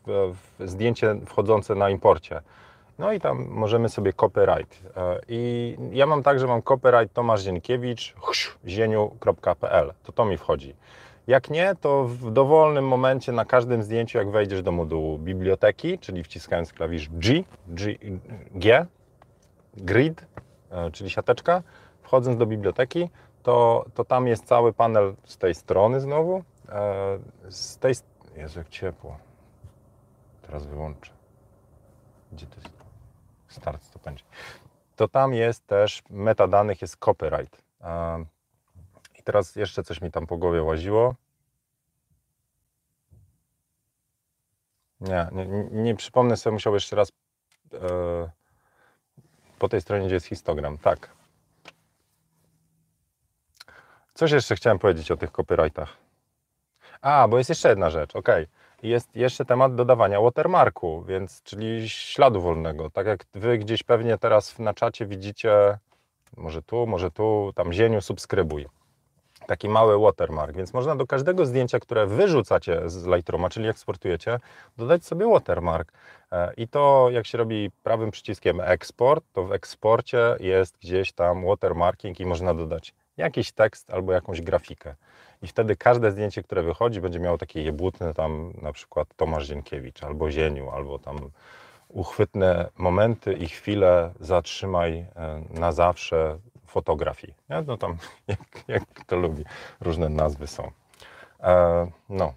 zdjęcie 0.59 1.15
wchodzące 1.25 1.75
na 1.75 1.89
imporcie. 1.89 2.41
No 2.99 3.13
i 3.13 3.19
tam 3.19 3.47
możemy 3.49 3.89
sobie 3.89 4.13
copyright. 4.13 4.81
E, 4.97 5.19
I 5.27 5.77
ja 5.91 6.05
mam 6.05 6.23
tak, 6.23 6.39
że 6.39 6.47
mam 6.47 6.61
copyright 6.61 7.13
Tomasz 7.13 7.41
Zienkiewicz, 7.41 8.15
zieniu.pl. 8.67 9.93
To 10.03 10.11
to 10.11 10.25
mi 10.25 10.37
wchodzi. 10.37 10.75
Jak 11.27 11.49
nie, 11.49 11.75
to 11.81 12.03
w 12.03 12.31
dowolnym 12.31 12.87
momencie 12.87 13.31
na 13.31 13.45
każdym 13.45 13.83
zdjęciu, 13.83 14.17
jak 14.17 14.29
wejdziesz 14.31 14.61
do 14.61 14.71
modułu 14.71 15.17
biblioteki, 15.17 15.99
czyli 15.99 16.23
wciskając 16.23 16.73
klawisz 16.73 17.09
G, 17.09 17.43
G, 17.67 17.95
G 18.51 18.85
grid, 19.77 20.25
e, 20.71 20.91
czyli 20.91 21.09
siateczka, 21.09 21.63
wchodząc 22.01 22.37
do 22.37 22.45
biblioteki, 22.45 23.09
to, 23.43 23.85
to 23.93 24.05
tam 24.05 24.27
jest 24.27 24.45
cały 24.45 24.73
panel 24.73 25.13
z 25.23 25.37
tej 25.37 25.55
strony 25.55 25.99
znowu. 25.99 26.43
Z 27.49 27.77
tej... 27.77 27.93
Jezu, 28.35 28.59
jak 28.59 28.69
ciepło. 28.69 29.17
Teraz 30.41 30.65
wyłączę. 30.65 31.11
Gdzie 32.31 32.47
to 32.47 32.55
jest? 32.55 32.77
start 33.47 33.91
to 33.91 33.99
będzie, 33.99 34.23
to 34.95 35.07
tam 35.07 35.33
jest 35.33 35.67
też 35.67 36.03
metadanych, 36.09 36.81
jest 36.81 36.97
copyright. 36.97 37.61
I 39.19 39.23
teraz 39.23 39.55
jeszcze 39.55 39.83
coś 39.83 40.01
mi 40.01 40.11
tam 40.11 40.27
po 40.27 40.37
głowie 40.37 40.63
łaziło. 40.63 41.15
Nie, 45.01 45.27
nie, 45.31 45.45
nie 45.71 45.95
przypomnę 45.95 46.37
sobie, 46.37 46.53
musiał 46.53 46.73
jeszcze 46.73 46.95
raz 46.95 47.11
e, 47.73 48.29
po 49.59 49.69
tej 49.69 49.81
stronie, 49.81 50.05
gdzie 50.05 50.15
jest 50.15 50.25
histogram. 50.25 50.77
Tak. 50.77 51.09
Coś 54.13 54.31
jeszcze 54.31 54.55
chciałem 54.55 54.79
powiedzieć 54.79 55.11
o 55.11 55.17
tych 55.17 55.31
copyrightach. 55.31 55.97
A, 57.01 57.27
bo 57.27 57.37
jest 57.37 57.49
jeszcze 57.49 57.69
jedna 57.69 57.89
rzecz, 57.89 58.15
ok 58.15 58.29
jest 58.83 59.15
jeszcze 59.15 59.45
temat 59.45 59.75
dodawania 59.75 60.21
watermarku, 60.21 61.03
więc 61.03 61.43
czyli 61.43 61.89
śladu 61.89 62.41
wolnego. 62.41 62.89
Tak 62.89 63.07
jak 63.07 63.25
wy 63.33 63.57
gdzieś 63.57 63.83
pewnie 63.83 64.17
teraz 64.17 64.59
na 64.59 64.73
czacie 64.73 65.05
widzicie, 65.05 65.77
może 66.37 66.61
tu, 66.61 66.87
może 66.87 67.11
tu, 67.11 67.51
tam 67.55 67.73
zieniu, 67.73 68.01
subskrybuj. 68.01 68.65
Taki 69.47 69.69
mały 69.69 69.99
watermark, 69.99 70.55
więc 70.55 70.73
można 70.73 70.95
do 70.95 71.07
każdego 71.07 71.45
zdjęcia, 71.45 71.79
które 71.79 72.07
wyrzucacie 72.07 72.89
z 72.89 73.05
Lightrooma, 73.05 73.49
czyli 73.49 73.67
eksportujecie, 73.67 74.39
dodać 74.77 75.05
sobie 75.05 75.27
watermark. 75.27 75.91
E, 76.31 76.53
I 76.57 76.67
to 76.67 77.07
jak 77.11 77.27
się 77.27 77.37
robi 77.37 77.71
prawym 77.83 78.11
przyciskiem 78.11 78.61
eksport, 78.61 79.25
to 79.33 79.43
w 79.43 79.51
eksporcie 79.51 80.35
jest 80.39 80.77
gdzieś 80.77 81.11
tam 81.11 81.45
watermarking 81.45 82.19
i 82.19 82.25
można 82.25 82.53
dodać 82.53 82.93
jakiś 83.17 83.51
tekst 83.51 83.89
albo 83.89 84.13
jakąś 84.13 84.41
grafikę 84.41 84.95
i 85.41 85.47
wtedy 85.47 85.75
każde 85.75 86.11
zdjęcie, 86.11 86.43
które 86.43 86.63
wychodzi, 86.63 87.01
będzie 87.01 87.19
miało 87.19 87.37
takie 87.37 87.61
jebutne 87.63 88.13
tam 88.13 88.53
na 88.61 88.71
przykład 88.71 89.15
Tomasz 89.15 89.47
Zienkiewicz 89.47 90.03
albo 90.03 90.31
Zieniu, 90.31 90.69
albo 90.69 90.99
tam 90.99 91.29
uchwytne 91.89 92.69
momenty 92.77 93.33
i 93.33 93.49
chwile 93.49 94.13
zatrzymaj 94.19 94.97
e, 94.97 95.43
na 95.49 95.71
zawsze 95.71 96.39
fotografii. 96.65 97.33
Nie? 97.49 97.61
No 97.61 97.77
tam, 97.77 97.97
jak, 98.27 98.63
jak 98.67 98.83
to 99.05 99.15
lubi, 99.15 99.43
różne 99.81 100.09
nazwy 100.09 100.47
są. 100.47 100.71
E, 101.39 101.87
no. 102.09 102.33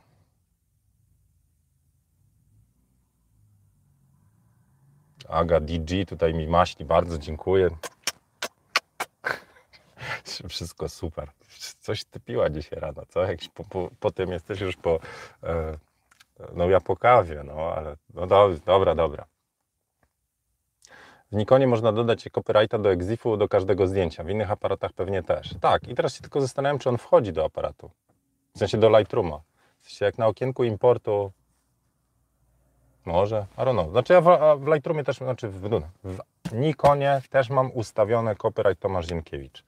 Aga 5.28 5.60
DG 5.60 6.06
tutaj 6.08 6.34
mi 6.34 6.46
maśni, 6.46 6.86
bardzo 6.86 7.18
dziękuję. 7.18 7.70
Wszystko 10.48 10.88
super. 10.88 11.30
Coś 11.60 12.04
ty 12.04 12.20
piła 12.20 12.50
dzisiaj 12.50 12.80
rano, 12.80 13.02
co? 13.08 13.22
Jakiś 13.22 13.48
po, 13.48 13.64
po, 13.64 13.90
po 14.00 14.10
tym 14.10 14.30
jesteś 14.30 14.60
już 14.60 14.76
po... 14.76 14.98
E, 15.42 15.78
no 16.54 16.68
ja 16.68 16.80
po 16.80 16.96
kawie, 16.96 17.42
no 17.44 17.52
ale... 17.52 17.96
No 18.14 18.26
do, 18.26 18.50
dobra, 18.66 18.94
dobra. 18.94 19.24
W 21.32 21.36
Nikonie 21.36 21.66
można 21.66 21.92
dodać 21.92 22.28
copyrighta 22.32 22.78
do 22.78 22.92
EXIF-u 22.92 23.36
do 23.36 23.48
każdego 23.48 23.86
zdjęcia, 23.86 24.24
w 24.24 24.30
innych 24.30 24.50
aparatach 24.50 24.92
pewnie 24.92 25.22
też. 25.22 25.54
Tak, 25.60 25.88
i 25.88 25.94
teraz 25.94 26.14
się 26.14 26.20
tylko 26.20 26.40
zastanawiam, 26.40 26.78
czy 26.78 26.88
on 26.88 26.98
wchodzi 26.98 27.32
do 27.32 27.44
aparatu. 27.44 27.90
W 28.54 28.58
sensie 28.58 28.78
do 28.78 28.98
Lightrooma. 28.98 29.40
W 29.80 29.84
sensie 29.84 30.04
jak 30.04 30.18
na 30.18 30.26
okienku 30.26 30.64
importu 30.64 31.32
może, 33.04 33.46
I 33.58 33.60
don't 33.60 33.72
know. 33.72 33.90
Znaczy 33.90 34.12
ja 34.12 34.20
w, 34.20 34.60
w 34.60 34.66
Lightroomie 34.66 35.04
też, 35.04 35.16
znaczy 35.16 35.48
w, 35.48 35.82
w 36.04 36.52
Nikonie 36.52 37.22
też 37.30 37.50
mam 37.50 37.70
ustawione 37.72 38.36
copyright 38.36 38.82
Tomasz 38.82 39.06
Zienkiewicz. 39.06 39.64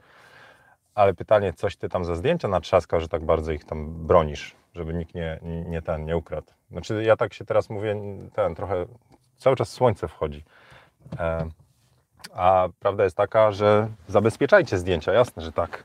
Ale 0.94 1.14
pytanie, 1.14 1.52
coś 1.52 1.76
ty 1.76 1.88
tam 1.88 2.04
za 2.04 2.14
zdjęcia 2.14 2.48
natrzaskał, 2.48 3.00
że 3.00 3.08
tak 3.08 3.24
bardzo 3.24 3.52
ich 3.52 3.64
tam 3.64 4.06
bronisz, 4.06 4.56
żeby 4.74 4.94
nikt 4.94 5.14
nie, 5.14 5.38
nie 5.42 5.82
ten, 5.82 6.04
nie 6.04 6.16
ukradł. 6.16 6.52
Znaczy 6.70 7.02
ja 7.04 7.16
tak 7.16 7.34
się 7.34 7.44
teraz 7.44 7.70
mówię, 7.70 7.96
ten 8.34 8.54
trochę, 8.54 8.86
cały 9.36 9.56
czas 9.56 9.68
słońce 9.68 10.08
wchodzi. 10.08 10.44
E, 11.18 11.48
a 12.34 12.68
prawda 12.80 13.04
jest 13.04 13.16
taka, 13.16 13.52
że 13.52 13.88
zabezpieczajcie 14.08 14.78
zdjęcia, 14.78 15.12
jasne, 15.12 15.42
że 15.42 15.52
tak. 15.52 15.84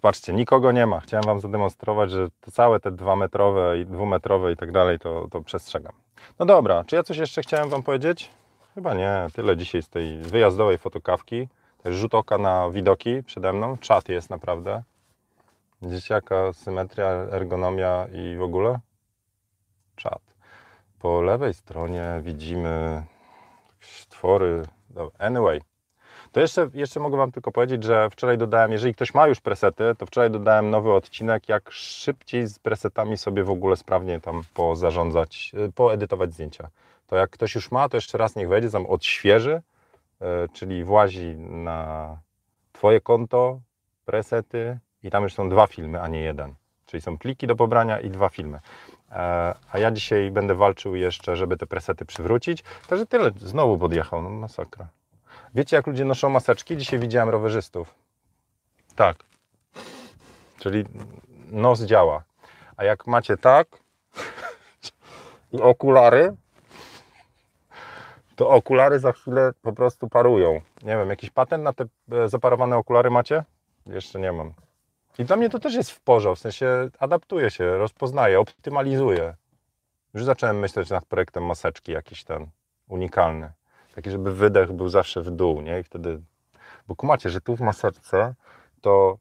Patrzcie, 0.00 0.32
nikogo 0.32 0.72
nie 0.72 0.86
ma. 0.86 1.00
Chciałem 1.00 1.24
Wam 1.24 1.40
zademonstrować, 1.40 2.10
że 2.10 2.28
całe 2.52 2.80
te 2.80 2.90
dwumetrowe 2.90 3.78
i 3.78 3.86
dwumetrowe 3.86 4.52
i 4.52 4.56
tak 4.56 4.72
dalej, 4.72 4.98
to, 4.98 5.28
to 5.30 5.40
przestrzegam. 5.40 5.92
No 6.38 6.46
dobra, 6.46 6.84
czy 6.84 6.96
ja 6.96 7.02
coś 7.02 7.16
jeszcze 7.16 7.42
chciałem 7.42 7.68
Wam 7.68 7.82
powiedzieć? 7.82 8.30
Chyba 8.74 8.94
nie. 8.94 9.26
Tyle 9.32 9.56
dzisiaj 9.56 9.82
z 9.82 9.88
tej 9.88 10.18
wyjazdowej 10.18 10.78
fotokawki. 10.78 11.48
Też 11.82 11.94
rzut 11.94 12.14
oka 12.14 12.38
na 12.38 12.70
widoki 12.70 13.22
przede 13.22 13.52
mną. 13.52 13.78
Czat 13.78 14.08
jest 14.08 14.30
naprawdę. 14.30 14.82
Widzicie 15.82 16.14
jaka 16.14 16.52
symetria, 16.52 17.06
ergonomia 17.08 18.06
i 18.12 18.36
w 18.36 18.42
ogóle? 18.42 18.78
Czat. 19.96 20.22
Po 20.98 21.22
lewej 21.22 21.54
stronie 21.54 22.20
widzimy 22.22 23.04
stwory. 23.80 24.62
Anyway, 25.18 25.60
to 26.32 26.40
jeszcze, 26.40 26.70
jeszcze 26.74 27.00
mogę 27.00 27.16
Wam 27.16 27.32
tylko 27.32 27.52
powiedzieć, 27.52 27.84
że 27.84 28.10
wczoraj 28.10 28.38
dodałem, 28.38 28.72
jeżeli 28.72 28.94
ktoś 28.94 29.14
ma 29.14 29.26
już 29.26 29.40
presety, 29.40 29.94
to 29.98 30.06
wczoraj 30.06 30.30
dodałem 30.30 30.70
nowy 30.70 30.92
odcinek, 30.92 31.48
jak 31.48 31.70
szybciej 31.70 32.46
z 32.46 32.58
presetami 32.58 33.18
sobie 33.18 33.44
w 33.44 33.50
ogóle 33.50 33.76
sprawnie 33.76 34.20
tam 34.20 34.42
pozarządzać, 34.54 35.52
y, 35.68 35.72
poedytować 35.72 36.32
zdjęcia. 36.32 36.68
To 37.06 37.16
jak 37.16 37.30
ktoś 37.30 37.54
już 37.54 37.70
ma, 37.70 37.88
to 37.88 37.96
jeszcze 37.96 38.18
raz 38.18 38.36
niech 38.36 38.48
wejdzie, 38.48 38.70
tam 38.70 38.86
odświeży, 38.86 39.62
czyli 40.52 40.84
włazi 40.84 41.36
na 41.38 42.18
Twoje 42.72 43.00
konto, 43.00 43.60
presety 44.04 44.78
i 45.02 45.10
tam 45.10 45.22
już 45.22 45.34
są 45.34 45.48
dwa 45.48 45.66
filmy, 45.66 46.02
a 46.02 46.08
nie 46.08 46.20
jeden. 46.20 46.54
Czyli 46.86 47.00
są 47.00 47.18
pliki 47.18 47.46
do 47.46 47.56
pobrania 47.56 48.00
i 48.00 48.10
dwa 48.10 48.28
filmy. 48.28 48.60
E, 49.10 49.54
a 49.72 49.78
ja 49.78 49.90
dzisiaj 49.90 50.30
będę 50.30 50.54
walczył 50.54 50.94
jeszcze, 50.94 51.36
żeby 51.36 51.56
te 51.56 51.66
presety 51.66 52.04
przywrócić. 52.04 52.64
Także 52.88 53.06
tyle, 53.06 53.30
znowu 53.36 53.78
podjechał, 53.78 54.22
no 54.22 54.30
masakra. 54.30 54.88
Wiecie, 55.54 55.76
jak 55.76 55.86
ludzie 55.86 56.04
noszą 56.04 56.28
maseczki? 56.28 56.76
Dzisiaj 56.76 56.98
widziałem 56.98 57.28
rowerzystów. 57.28 57.94
Tak. 58.96 59.16
Czyli 60.58 60.84
nos 61.50 61.82
działa. 61.82 62.22
A 62.76 62.84
jak 62.84 63.06
macie 63.06 63.36
tak 63.36 63.68
i 65.52 65.60
okulary, 65.60 66.36
to 68.38 68.48
okulary 68.48 68.98
za 68.98 69.12
chwilę 69.12 69.52
po 69.62 69.72
prostu 69.72 70.08
parują. 70.08 70.60
Nie 70.82 70.96
wiem, 70.96 71.10
jakiś 71.10 71.30
patent 71.30 71.64
na 71.64 71.72
te 71.72 71.84
e, 72.12 72.28
zaparowane 72.28 72.76
okulary 72.76 73.10
macie? 73.10 73.44
Jeszcze 73.86 74.20
nie 74.20 74.32
mam. 74.32 74.52
I 75.18 75.24
dla 75.24 75.36
mnie 75.36 75.50
to 75.50 75.58
też 75.58 75.74
jest 75.74 75.90
w 75.90 76.00
porządku, 76.00 76.36
w 76.36 76.42
sensie 76.42 76.90
adaptuje 76.98 77.50
się, 77.50 77.78
rozpoznaje, 77.78 78.40
optymalizuje. 78.40 79.34
Już 80.14 80.24
zacząłem 80.24 80.58
myśleć 80.58 80.90
nad 80.90 81.04
projektem 81.04 81.44
maseczki 81.46 81.92
jakiś 81.92 82.24
ten 82.24 82.46
unikalny. 82.88 83.52
Taki, 83.94 84.10
żeby 84.10 84.34
wydech 84.34 84.72
był 84.72 84.88
zawsze 84.88 85.22
w 85.22 85.30
dół, 85.30 85.60
nie? 85.60 85.80
I 85.80 85.82
wtedy, 85.82 86.20
bo 86.88 86.96
kumacie, 86.96 87.30
że 87.30 87.40
tu 87.40 87.56
w 87.56 87.60
maseczce 87.60 88.34
to, 88.80 89.18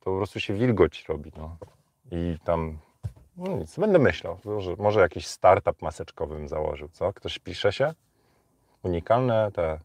to 0.00 0.04
po 0.04 0.16
prostu 0.16 0.40
się 0.40 0.54
wilgoć 0.54 1.04
robi, 1.08 1.32
no. 1.36 1.56
I 2.10 2.38
tam, 2.44 2.78
no 3.36 3.56
nic, 3.56 3.78
będę 3.78 3.98
myślał, 3.98 4.38
że 4.58 4.74
może 4.78 5.00
jakiś 5.00 5.26
startup 5.26 5.82
maseczkowym 5.82 6.48
założył, 6.48 6.88
co? 6.88 7.12
Ktoś 7.12 7.38
pisze 7.38 7.72
się? 7.72 7.94
Unikalne 8.82 9.50
te... 9.52 9.78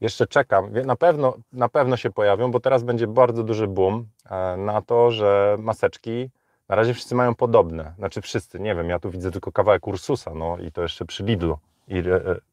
Jeszcze 0.00 0.26
czekam, 0.26 0.72
na 0.84 0.96
pewno, 0.96 1.34
na 1.52 1.68
pewno 1.68 1.96
się 1.96 2.10
pojawią, 2.10 2.50
bo 2.50 2.60
teraz 2.60 2.82
będzie 2.82 3.06
bardzo 3.06 3.42
duży 3.42 3.66
boom 3.66 4.06
e, 4.30 4.56
na 4.56 4.82
to, 4.82 5.10
że 5.10 5.56
maseczki 5.58 6.30
na 6.68 6.76
razie 6.76 6.94
wszyscy 6.94 7.14
mają 7.14 7.34
podobne. 7.34 7.94
Znaczy 7.98 8.20
wszyscy, 8.20 8.60
nie 8.60 8.74
wiem, 8.74 8.88
ja 8.88 8.98
tu 8.98 9.10
widzę 9.10 9.30
tylko 9.30 9.52
kawałek 9.52 9.86
Ursusa, 9.86 10.34
no 10.34 10.58
i 10.58 10.72
to 10.72 10.82
jeszcze 10.82 11.04
przy 11.04 11.24
Lidlu 11.24 11.58
i, 11.88 12.02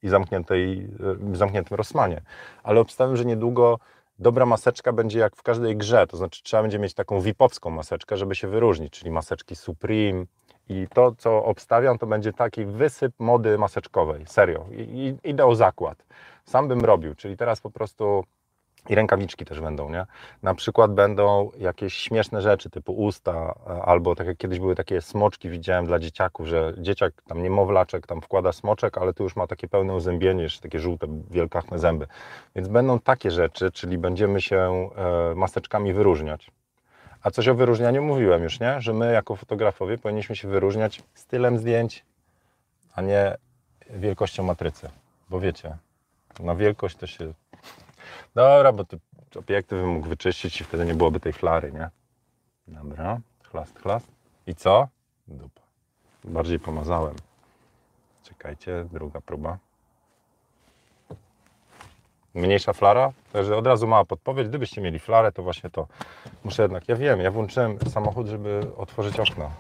i 0.04 0.10
zamkniętej, 0.10 0.90
e, 1.34 1.38
zamkniętym 1.38 1.78
Rosmanie. 1.78 2.22
Ale 2.64 2.80
obstawiam, 2.80 3.18
że 3.18 3.26
niedługo 3.26 3.80
dobra 4.20 4.46
maseczka 4.46 4.94
będzie 4.94 5.20
jak 5.20 5.36
w 5.36 5.44
każdej 5.44 5.78
grze, 5.78 6.08
to 6.08 6.18
znaczy 6.18 6.44
trzeba 6.44 6.64
będzie 6.64 6.80
mieć 6.80 6.94
taką 6.94 7.22
VIP-owską 7.22 7.70
maseczkę, 7.70 8.18
żeby 8.18 8.36
się 8.36 8.48
wyróżnić, 8.48 8.94
czyli 8.94 9.12
maseczki 9.12 9.56
Supreme 9.56 10.26
i 10.70 10.88
to, 10.94 11.12
co 11.18 11.46
obstawiam, 11.46 11.98
to 11.98 12.08
będzie 12.08 12.34
taki 12.34 12.66
wysyp 12.66 13.14
mody 13.20 13.58
maseczkowej, 13.58 14.26
serio, 14.28 14.66
I, 14.72 14.82
i, 14.82 15.30
idę 15.30 15.46
o 15.46 15.56
zakład. 15.56 16.06
Sam 16.46 16.68
bym 16.68 16.82
robił, 16.82 17.16
czyli 17.16 17.38
teraz 17.38 17.62
po 17.62 17.72
prostu 17.72 18.24
i 18.90 18.96
rękawiczki 18.96 19.46
też 19.46 19.62
będą, 19.62 19.90
nie? 19.90 20.06
Na 20.44 20.56
przykład 20.56 20.94
będą 20.94 21.52
jakieś 21.58 21.94
śmieszne 21.94 22.42
rzeczy 22.42 22.70
typu 22.70 22.94
usta, 22.94 23.54
albo 23.86 24.16
tak 24.16 24.28
jak 24.28 24.38
kiedyś 24.38 24.60
były 24.60 24.76
takie 24.76 25.02
smoczki, 25.02 25.50
widziałem 25.50 25.86
dla 25.86 26.00
dzieciaków, 26.00 26.48
że 26.48 26.74
dzieciak, 26.78 27.14
tam 27.28 27.44
niemowlaczek, 27.44 28.08
tam 28.08 28.22
wkłada 28.22 28.52
smoczek, 28.52 28.98
ale 28.98 29.14
tu 29.14 29.24
już 29.24 29.36
ma 29.36 29.48
takie 29.48 29.68
pełne 29.68 29.96
uzębienie, 29.96 30.44
jeszcze 30.44 30.62
takie 30.62 30.80
żółte, 30.80 31.08
wielkachne 31.30 31.80
zęby. 31.80 32.08
Więc 32.56 32.68
będą 32.68 33.00
takie 33.00 33.32
rzeczy, 33.32 33.72
czyli 33.72 33.98
będziemy 33.98 34.42
się 34.42 34.90
e, 34.96 35.36
maseczkami 35.36 35.94
wyróżniać. 35.94 36.52
A 37.24 37.32
coś 37.32 37.48
o 37.48 37.56
wyróżnianiu 37.56 38.04
mówiłem 38.04 38.44
już, 38.44 38.60
nie? 38.60 38.82
Że 38.82 38.94
my 38.94 39.14
jako 39.14 39.36
fotografowie 39.36 39.98
powinniśmy 39.98 40.36
się 40.36 40.48
wyróżniać 40.48 41.04
stylem 41.14 41.58
zdjęć, 41.58 42.06
a 42.96 43.02
nie 43.02 43.38
wielkością 43.90 44.44
matrycy. 44.44 44.90
Bo 45.30 45.40
wiecie, 45.40 45.78
na 46.40 46.56
wielkość 46.56 46.96
to 46.96 47.08
się 47.08 47.34
Dobra, 48.36 48.72
bo 48.72 48.86
tu 48.86 49.00
obiektyw 49.40 49.86
mógł 49.86 50.08
wyczyścić 50.08 50.62
i 50.62 50.64
wtedy 50.64 50.86
nie 50.86 50.96
byłoby 50.96 51.20
tej 51.20 51.34
flary, 51.34 51.72
nie? 51.72 51.90
Dobra, 52.68 53.20
chlast, 53.44 53.80
chlast. 53.80 54.08
I 54.48 54.56
co? 54.56 54.88
Dupa. 55.28 55.62
Bardziej 56.24 56.60
pomazałem. 56.60 57.16
Czekajcie, 58.24 58.86
druga 58.92 59.22
próba. 59.22 59.58
Mniejsza 62.34 62.74
flara, 62.74 63.12
także 63.34 63.58
od 63.58 63.68
razu 63.68 63.88
mała 63.88 64.06
podpowiedź. 64.06 64.48
Gdybyście 64.48 64.82
mieli 64.82 65.00
flarę, 65.00 65.32
to 65.32 65.44
właśnie 65.44 65.70
to. 65.70 65.88
Muszę 66.44 66.62
jednak, 66.62 66.90
ja 66.90 66.96
wiem, 66.96 67.20
ja 67.20 67.32
włączyłem 67.32 67.78
samochód, 67.90 68.28
żeby 68.28 68.62
otworzyć 68.78 69.20
okno. 69.20 69.52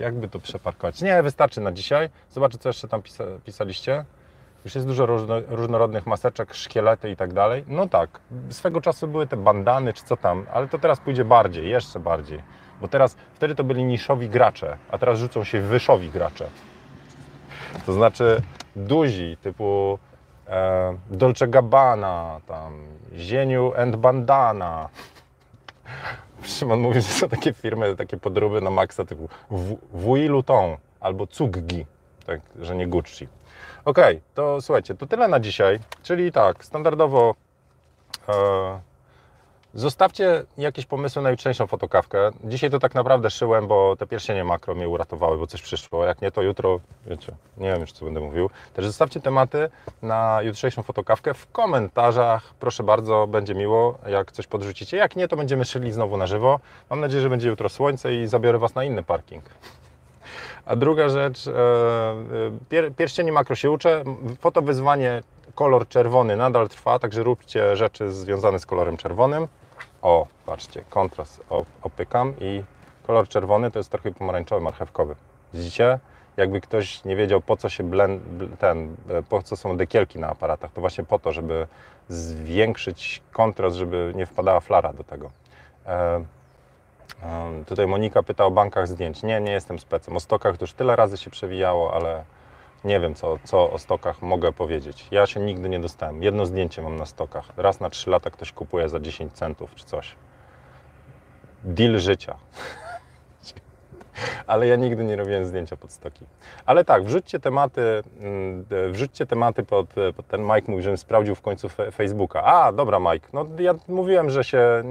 Jakby 0.00 0.28
to 0.28 0.38
przeparkować? 0.38 1.02
Nie, 1.02 1.22
wystarczy 1.22 1.60
na 1.60 1.72
dzisiaj. 1.72 2.08
Zobaczę, 2.30 2.58
co 2.58 2.68
jeszcze 2.68 2.88
tam 2.88 3.02
pisa 3.02 3.24
pisaliście. 3.44 4.04
Już 4.64 4.74
jest 4.74 4.86
dużo 4.86 5.06
różnorodnych 5.48 6.06
maseczek, 6.06 6.54
szkielety 6.54 7.10
i 7.10 7.16
tak 7.16 7.32
dalej. 7.32 7.64
No 7.68 7.88
tak, 7.88 8.20
swego 8.50 8.80
czasu 8.80 9.08
były 9.08 9.26
te 9.26 9.36
bandany 9.36 9.92
czy 9.92 10.04
co 10.04 10.16
tam, 10.16 10.46
ale 10.52 10.68
to 10.68 10.78
teraz 10.78 11.00
pójdzie 11.00 11.24
bardziej, 11.24 11.70
jeszcze 11.70 12.00
bardziej. 12.00 12.42
Bo 12.80 12.88
teraz, 12.88 13.16
wtedy 13.34 13.54
to 13.54 13.64
byli 13.64 13.84
niszowi 13.84 14.28
gracze, 14.28 14.76
a 14.90 14.98
teraz 14.98 15.18
rzucą 15.18 15.44
się 15.44 15.60
wyszowi 15.60 16.10
gracze. 16.10 16.50
To 17.86 17.92
znaczy 17.92 18.42
duzi, 18.78 19.36
typu 19.42 19.98
e, 20.48 20.96
Dolce 21.10 21.48
Gabbana, 21.48 22.40
tam 22.46 22.86
Zieniu 23.16 23.72
and 23.76 23.96
Bandana. 23.96 24.88
Szymon 26.42 26.80
mówi, 26.80 26.94
że 26.94 27.08
są 27.08 27.28
takie 27.28 27.52
firmy, 27.52 27.96
takie 27.96 28.16
podróby 28.16 28.60
na 28.60 28.70
maksa 28.70 29.04
typu 29.04 29.28
Vuitton 29.92 30.32
Luton 30.32 30.76
albo 31.00 31.26
Cuggi, 31.26 31.86
tak, 32.26 32.40
że 32.60 32.76
nie 32.76 32.86
Gucci. 32.86 33.28
Ok, 33.84 33.98
to 34.34 34.60
słuchajcie, 34.60 34.94
to 34.94 35.06
tyle 35.06 35.28
na 35.28 35.40
dzisiaj. 35.40 35.78
Czyli 36.02 36.32
tak, 36.32 36.64
standardowo 36.64 37.34
e, 38.28 38.32
Zostawcie 39.78 40.44
jakieś 40.58 40.86
pomysły 40.86 41.22
na 41.22 41.30
jutrzejszą 41.30 41.66
fotokawkę. 41.66 42.30
Dzisiaj 42.44 42.70
to 42.70 42.78
tak 42.78 42.94
naprawdę 42.94 43.30
szyłem, 43.30 43.66
bo 43.66 43.96
te 43.96 44.06
pierścienie 44.06 44.44
makro 44.44 44.74
mnie 44.74 44.88
uratowały, 44.88 45.38
bo 45.38 45.46
coś 45.46 45.62
przyszło. 45.62 46.04
Jak 46.04 46.22
nie, 46.22 46.30
to 46.30 46.42
jutro, 46.42 46.80
wiecie, 47.06 47.32
nie 47.56 47.72
wiem 47.72 47.80
już 47.80 47.92
co 47.92 48.04
będę 48.04 48.20
mówił. 48.20 48.50
Też 48.74 48.86
zostawcie 48.86 49.20
tematy 49.20 49.70
na 50.02 50.42
jutrzejszą 50.42 50.82
fotokawkę 50.82 51.34
w 51.34 51.52
komentarzach. 51.52 52.54
Proszę 52.60 52.82
bardzo, 52.82 53.26
będzie 53.26 53.54
miło, 53.54 53.98
jak 54.06 54.32
coś 54.32 54.46
podrzucicie. 54.46 54.96
Jak 54.96 55.16
nie, 55.16 55.28
to 55.28 55.36
będziemy 55.36 55.64
szyli 55.64 55.92
znowu 55.92 56.16
na 56.16 56.26
żywo. 56.26 56.60
Mam 56.90 57.00
nadzieję, 57.00 57.22
że 57.22 57.30
będzie 57.30 57.48
jutro 57.48 57.68
słońce 57.68 58.14
i 58.14 58.26
zabiorę 58.26 58.58
Was 58.58 58.74
na 58.74 58.84
inny 58.84 59.02
parking. 59.02 59.44
A 60.66 60.76
druga 60.76 61.08
rzecz, 61.08 61.46
e, 61.46 61.52
pier, 62.68 62.94
pierścienie 62.94 63.32
makro 63.32 63.56
się 63.56 63.70
uczę. 63.70 64.04
Fotowyzwanie 64.40 65.22
kolor 65.54 65.88
czerwony 65.88 66.36
nadal 66.36 66.68
trwa, 66.68 66.98
także 66.98 67.22
róbcie 67.22 67.76
rzeczy 67.76 68.12
związane 68.12 68.58
z 68.58 68.66
kolorem 68.66 68.96
czerwonym. 68.96 69.48
O, 70.02 70.26
patrzcie, 70.46 70.84
kontrast 70.90 71.44
opykam 71.82 72.34
i 72.40 72.62
kolor 73.06 73.28
czerwony 73.28 73.70
to 73.70 73.78
jest 73.78 73.90
trochę 73.90 74.10
pomarańczowy, 74.10 74.64
marchewkowy. 74.64 75.14
Widzicie? 75.54 75.98
Jakby 76.36 76.60
ktoś 76.60 77.04
nie 77.04 77.16
wiedział, 77.16 77.40
po 77.40 77.56
co 77.56 77.68
się 77.68 77.84
blend, 77.84 78.22
ten, 78.58 78.96
po 79.28 79.42
co 79.42 79.56
są 79.56 79.76
dekielki 79.76 80.18
na 80.18 80.28
aparatach, 80.28 80.72
to 80.72 80.80
właśnie 80.80 81.04
po 81.04 81.18
to, 81.18 81.32
żeby 81.32 81.66
zwiększyć 82.08 83.22
kontrast, 83.32 83.76
żeby 83.76 84.12
nie 84.16 84.26
wpadała 84.26 84.60
flara 84.60 84.92
do 84.92 85.04
tego. 85.04 85.30
E, 85.86 86.24
e, 87.22 87.64
tutaj 87.66 87.86
Monika 87.86 88.22
pyta 88.22 88.44
o 88.44 88.50
bankach 88.50 88.88
zdjęć. 88.88 89.22
Nie, 89.22 89.40
nie 89.40 89.52
jestem 89.52 89.78
specem. 89.78 90.16
O 90.16 90.20
stokach 90.20 90.56
to 90.56 90.62
już 90.62 90.72
tyle 90.72 90.96
razy 90.96 91.16
się 91.16 91.30
przewijało, 91.30 91.94
ale 91.94 92.24
nie 92.84 93.00
wiem, 93.00 93.14
co, 93.14 93.38
co 93.44 93.70
o 93.70 93.78
stokach 93.78 94.22
mogę 94.22 94.52
powiedzieć. 94.52 95.06
Ja 95.10 95.26
się 95.26 95.40
nigdy 95.40 95.68
nie 95.68 95.80
dostałem. 95.80 96.22
Jedno 96.22 96.46
zdjęcie 96.46 96.82
mam 96.82 96.96
na 96.96 97.06
stokach. 97.06 97.44
Raz 97.56 97.80
na 97.80 97.90
3 97.90 98.10
lata 98.10 98.30
ktoś 98.30 98.52
kupuje 98.52 98.88
za 98.88 99.00
10 99.00 99.32
centów 99.32 99.74
czy 99.74 99.84
coś. 99.84 100.14
Deal 101.64 101.98
życia. 101.98 102.36
Ale 104.46 104.66
ja 104.66 104.76
nigdy 104.76 105.04
nie 105.04 105.16
robiłem 105.16 105.46
zdjęcia 105.46 105.76
pod 105.76 105.92
stoki. 105.92 106.24
Ale 106.66 106.84
tak, 106.84 107.04
wrzućcie 107.04 107.40
tematy, 107.40 108.02
mm, 108.20 108.64
wrzućcie 108.92 109.26
tematy 109.26 109.62
pod, 109.62 109.86
pod 110.16 110.26
ten 110.26 110.42
Mike 110.42 110.72
mówi, 110.72 110.82
żebym 110.82 110.98
sprawdził 110.98 111.34
w 111.34 111.40
końcu 111.40 111.68
Facebooka. 111.92 112.42
A, 112.42 112.72
dobra 112.72 112.98
Mike, 112.98 113.28
no 113.32 113.46
ja 113.58 113.74
mówiłem, 113.88 114.30
że 114.30 114.44
się 114.44 114.82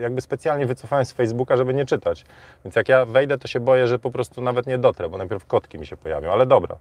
jakby 0.00 0.20
specjalnie 0.20 0.66
wycofałem 0.66 1.04
z 1.04 1.12
Facebooka, 1.12 1.56
żeby 1.56 1.74
nie 1.74 1.86
czytać. 1.86 2.24
Więc 2.64 2.76
jak 2.76 2.88
ja 2.88 3.04
wejdę, 3.04 3.38
to 3.38 3.48
się 3.48 3.60
boję, 3.60 3.86
że 3.86 3.98
po 3.98 4.10
prostu 4.10 4.42
nawet 4.42 4.66
nie 4.66 4.78
dotrę, 4.78 5.08
bo 5.08 5.18
najpierw 5.18 5.46
kotki 5.46 5.78
mi 5.78 5.86
się 5.86 5.96
pojawią. 5.96 6.32
Ale 6.32 6.46
dobra, 6.46 6.76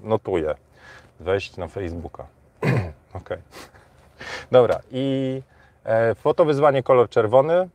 notuję. 0.00 0.54
Wejść 1.20 1.56
na 1.56 1.68
Facebooka. 1.68 2.26
ok. 3.14 3.28
Dobra, 4.50 4.80
i 4.90 5.42
e, 5.84 6.14
fotowyzwanie 6.14 6.82
kolor 6.82 7.08
czerwony. 7.08 7.68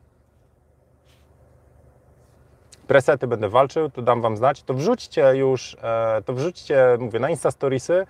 Presety 2.88 3.28
będę 3.28 3.50
walczył, 3.50 3.90
to 3.90 4.02
dam 4.02 4.22
Wam 4.22 4.38
znać. 4.38 4.64
To 4.64 4.74
wrzućcie 4.74 5.36
już, 5.36 5.78
e, 5.84 6.22
to 6.26 6.34
wrzućcie, 6.34 6.98
mówię, 7.00 7.20
na 7.20 7.30
Insta 7.30 7.52
Storiesy 7.52 8.06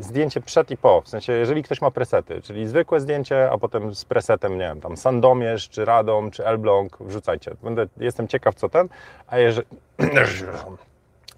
zdjęcie 0.00 0.40
przed 0.40 0.70
i 0.70 0.76
po. 0.76 1.00
W 1.00 1.08
sensie, 1.08 1.32
jeżeli 1.32 1.62
ktoś 1.62 1.80
ma 1.80 1.90
presety, 1.90 2.42
czyli 2.42 2.68
zwykłe 2.68 3.00
zdjęcie, 3.00 3.50
a 3.50 3.58
potem 3.58 3.94
z 3.94 4.04
presetem, 4.04 4.52
nie 4.52 4.58
wiem, 4.58 4.80
tam 4.80 4.96
Sandomierz, 4.96 5.68
czy 5.68 5.84
Radom, 5.84 6.30
czy 6.30 6.46
Elbląg, 6.46 6.98
wrzucajcie. 7.00 7.56
Będę, 7.62 7.86
jestem 7.96 8.28
ciekaw, 8.28 8.54
co 8.54 8.68
ten, 8.68 8.88
a 9.26 9.38
jeżeli... 9.38 9.68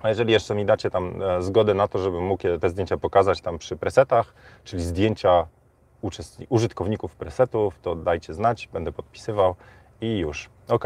A 0.02 0.08
jeżeli 0.08 0.32
jeszcze 0.32 0.54
mi 0.54 0.64
dacie 0.64 0.90
tam 0.90 1.22
e, 1.22 1.42
zgodę 1.42 1.74
na 1.74 1.88
to, 1.88 1.98
żebym 1.98 2.26
mógł 2.26 2.42
te 2.60 2.70
zdjęcia 2.70 2.96
pokazać 2.96 3.40
tam 3.40 3.58
przy 3.58 3.76
presetach, 3.76 4.34
czyli 4.64 4.82
zdjęcia 4.82 5.46
użytkowników 6.48 7.16
presetów, 7.16 7.78
to 7.82 7.94
dajcie 7.94 8.34
znać, 8.34 8.68
będę 8.72 8.92
podpisywał 8.92 9.54
i 10.00 10.18
już. 10.18 10.50
Ok, 10.68 10.84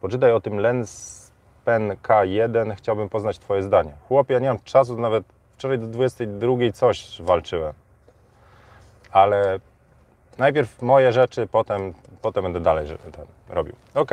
poczytaj 0.00 0.32
o 0.32 0.40
tym 0.40 0.58
Lens 0.58 1.32
Pen 1.64 1.90
K1, 2.02 2.74
chciałbym 2.76 3.08
poznać 3.08 3.38
Twoje 3.38 3.62
zdanie. 3.62 3.92
Chłopie, 4.08 4.34
ja 4.34 4.40
nie 4.40 4.48
mam 4.48 4.58
czasu, 4.64 4.96
nawet 4.96 5.24
wczoraj 5.56 5.78
do 5.78 5.86
22 5.86 6.56
coś 6.74 7.22
walczyłem. 7.22 7.72
Ale 9.12 9.60
najpierw 10.38 10.82
moje 10.82 11.12
rzeczy, 11.12 11.46
potem, 11.46 11.94
potem 12.22 12.42
będę 12.42 12.60
dalej 12.60 12.88
robił. 13.48 13.74
Ok, 13.94 14.10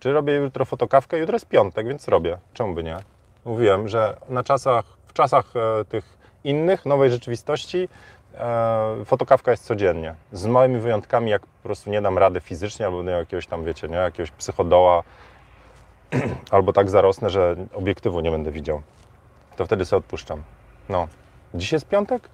czy 0.00 0.12
robię 0.12 0.32
jutro 0.32 0.64
fotokawkę? 0.64 1.18
Jutro 1.18 1.34
jest 1.34 1.48
piątek, 1.48 1.86
więc 1.88 2.08
robię. 2.08 2.38
Czemu 2.54 2.74
by 2.74 2.84
nie? 2.84 2.96
Mówiłem, 3.44 3.88
że 3.88 4.16
na 4.28 4.42
czasach, 4.42 4.84
w 5.06 5.12
czasach 5.12 5.44
e, 5.56 5.84
tych 5.84 6.18
innych, 6.44 6.86
nowej 6.86 7.10
rzeczywistości, 7.10 7.88
e, 8.34 9.04
fotokawka 9.04 9.50
jest 9.50 9.64
codziennie. 9.64 10.14
Z 10.32 10.46
małymi 10.46 10.80
wyjątkami, 10.80 11.30
jak 11.30 11.42
po 11.46 11.62
prostu 11.62 11.90
nie 11.90 12.02
dam 12.02 12.18
rady 12.18 12.40
fizycznie, 12.40 12.86
albo 12.86 13.02
nie 13.02 13.10
jakiegoś 13.10 13.46
tam, 13.46 13.64
wiecie, 13.64 13.88
nie, 13.88 13.96
jakiegoś 13.96 14.30
psychodoła, 14.30 15.02
albo 16.50 16.72
tak 16.72 16.90
zarosnę, 16.90 17.30
że 17.30 17.56
obiektywu 17.74 18.20
nie 18.20 18.30
będę 18.30 18.50
widział. 18.50 18.82
To 19.56 19.66
wtedy 19.66 19.84
sobie 19.84 19.98
odpuszczam. 19.98 20.42
No. 20.88 21.08
Dziś 21.54 21.72
jest 21.72 21.88
piątek? 21.88 22.28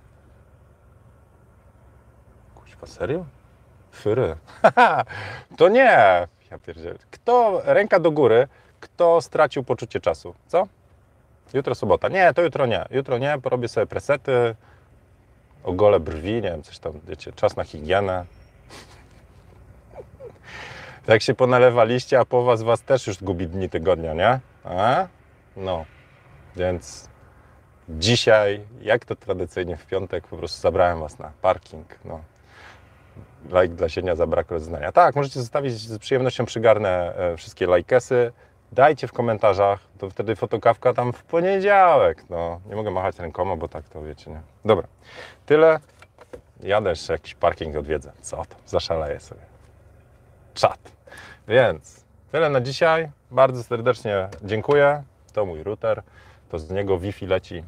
Kuźwa, 2.54 2.86
serio? 2.86 3.24
Fyry. 3.92 4.36
to 5.58 5.68
nie! 5.68 6.28
Ja 6.50 6.58
pierdzielę. 6.66 6.98
Kto, 7.10 7.60
ręka 7.64 8.00
do 8.00 8.10
góry, 8.10 8.48
kto 8.80 9.20
stracił 9.20 9.64
poczucie 9.64 10.00
czasu? 10.00 10.34
Co? 10.46 10.66
Jutro 11.54 11.74
sobota. 11.74 12.08
Nie, 12.08 12.34
to 12.34 12.42
jutro 12.42 12.66
nie. 12.66 12.84
Jutro 12.90 13.18
nie, 13.18 13.38
porobię 13.42 13.68
sobie 13.68 13.86
presety, 13.86 14.54
ogolę 15.64 16.00
brwi, 16.00 16.32
nie 16.32 16.42
wiem, 16.42 16.62
coś 16.62 16.78
tam, 16.78 16.92
wiecie, 17.08 17.32
czas 17.32 17.56
na 17.56 17.64
higienę. 17.64 18.24
Jak 21.08 21.22
się 21.22 21.34
ponalewaliście, 21.34 22.20
a 22.20 22.24
po 22.24 22.44
was 22.44 22.62
was 22.62 22.82
też 22.82 23.06
już 23.06 23.22
gubi 23.22 23.46
dni 23.46 23.70
tygodnia, 23.70 24.14
nie? 24.14 24.40
A? 24.64 25.06
No. 25.56 25.84
Więc 26.56 27.08
dzisiaj, 27.88 28.60
jak 28.82 29.04
to 29.04 29.16
tradycyjnie 29.16 29.76
w 29.76 29.86
piątek, 29.86 30.26
po 30.26 30.36
prostu 30.36 30.60
zabrałem 30.60 31.00
was 31.00 31.18
na 31.18 31.32
parking. 31.42 31.98
No. 32.04 32.20
Like 33.44 33.68
dla 33.74 33.88
sienia 33.88 34.16
za 34.16 34.26
brak 34.26 34.50
rozeznania. 34.50 34.92
Tak, 34.92 35.16
możecie 35.16 35.40
zostawić, 35.40 35.74
z 35.74 35.98
przyjemnością 35.98 36.44
przygarnę 36.44 37.14
e, 37.16 37.36
wszystkie 37.36 37.66
lajkesy. 37.66 38.32
Dajcie 38.72 39.08
w 39.08 39.12
komentarzach, 39.12 39.80
to 39.98 40.10
wtedy 40.10 40.36
fotokawka 40.36 40.94
tam 40.94 41.12
w 41.12 41.22
poniedziałek. 41.24 42.24
No, 42.30 42.60
nie 42.68 42.76
mogę 42.76 42.90
machać 42.90 43.18
rękoma, 43.18 43.56
bo 43.56 43.68
tak 43.68 43.88
to 43.88 44.02
wiecie, 44.02 44.30
nie? 44.30 44.40
Dobra, 44.64 44.86
tyle. 45.46 45.80
Jadę 46.62 46.90
jeszcze 46.90 47.12
jakiś 47.12 47.34
parking 47.34 47.76
odwiedzę. 47.76 48.12
Co 48.20 48.36
to? 48.36 48.56
Zaszaleję 48.66 49.20
sobie. 49.20 49.40
Czat. 50.54 50.78
Więc 51.48 52.04
tyle 52.32 52.50
na 52.50 52.60
dzisiaj. 52.60 53.10
Bardzo 53.30 53.62
serdecznie 53.62 54.28
dziękuję. 54.42 55.02
To 55.32 55.46
mój 55.46 55.62
router. 55.62 56.02
To 56.48 56.58
z 56.58 56.70
niego 56.70 56.98
Wi-Fi 56.98 57.26
leci. 57.26 57.64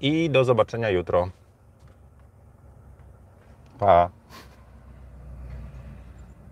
I 0.00 0.30
do 0.30 0.44
zobaczenia 0.44 0.90
jutro. 0.90 1.28
Pa. 3.78 4.10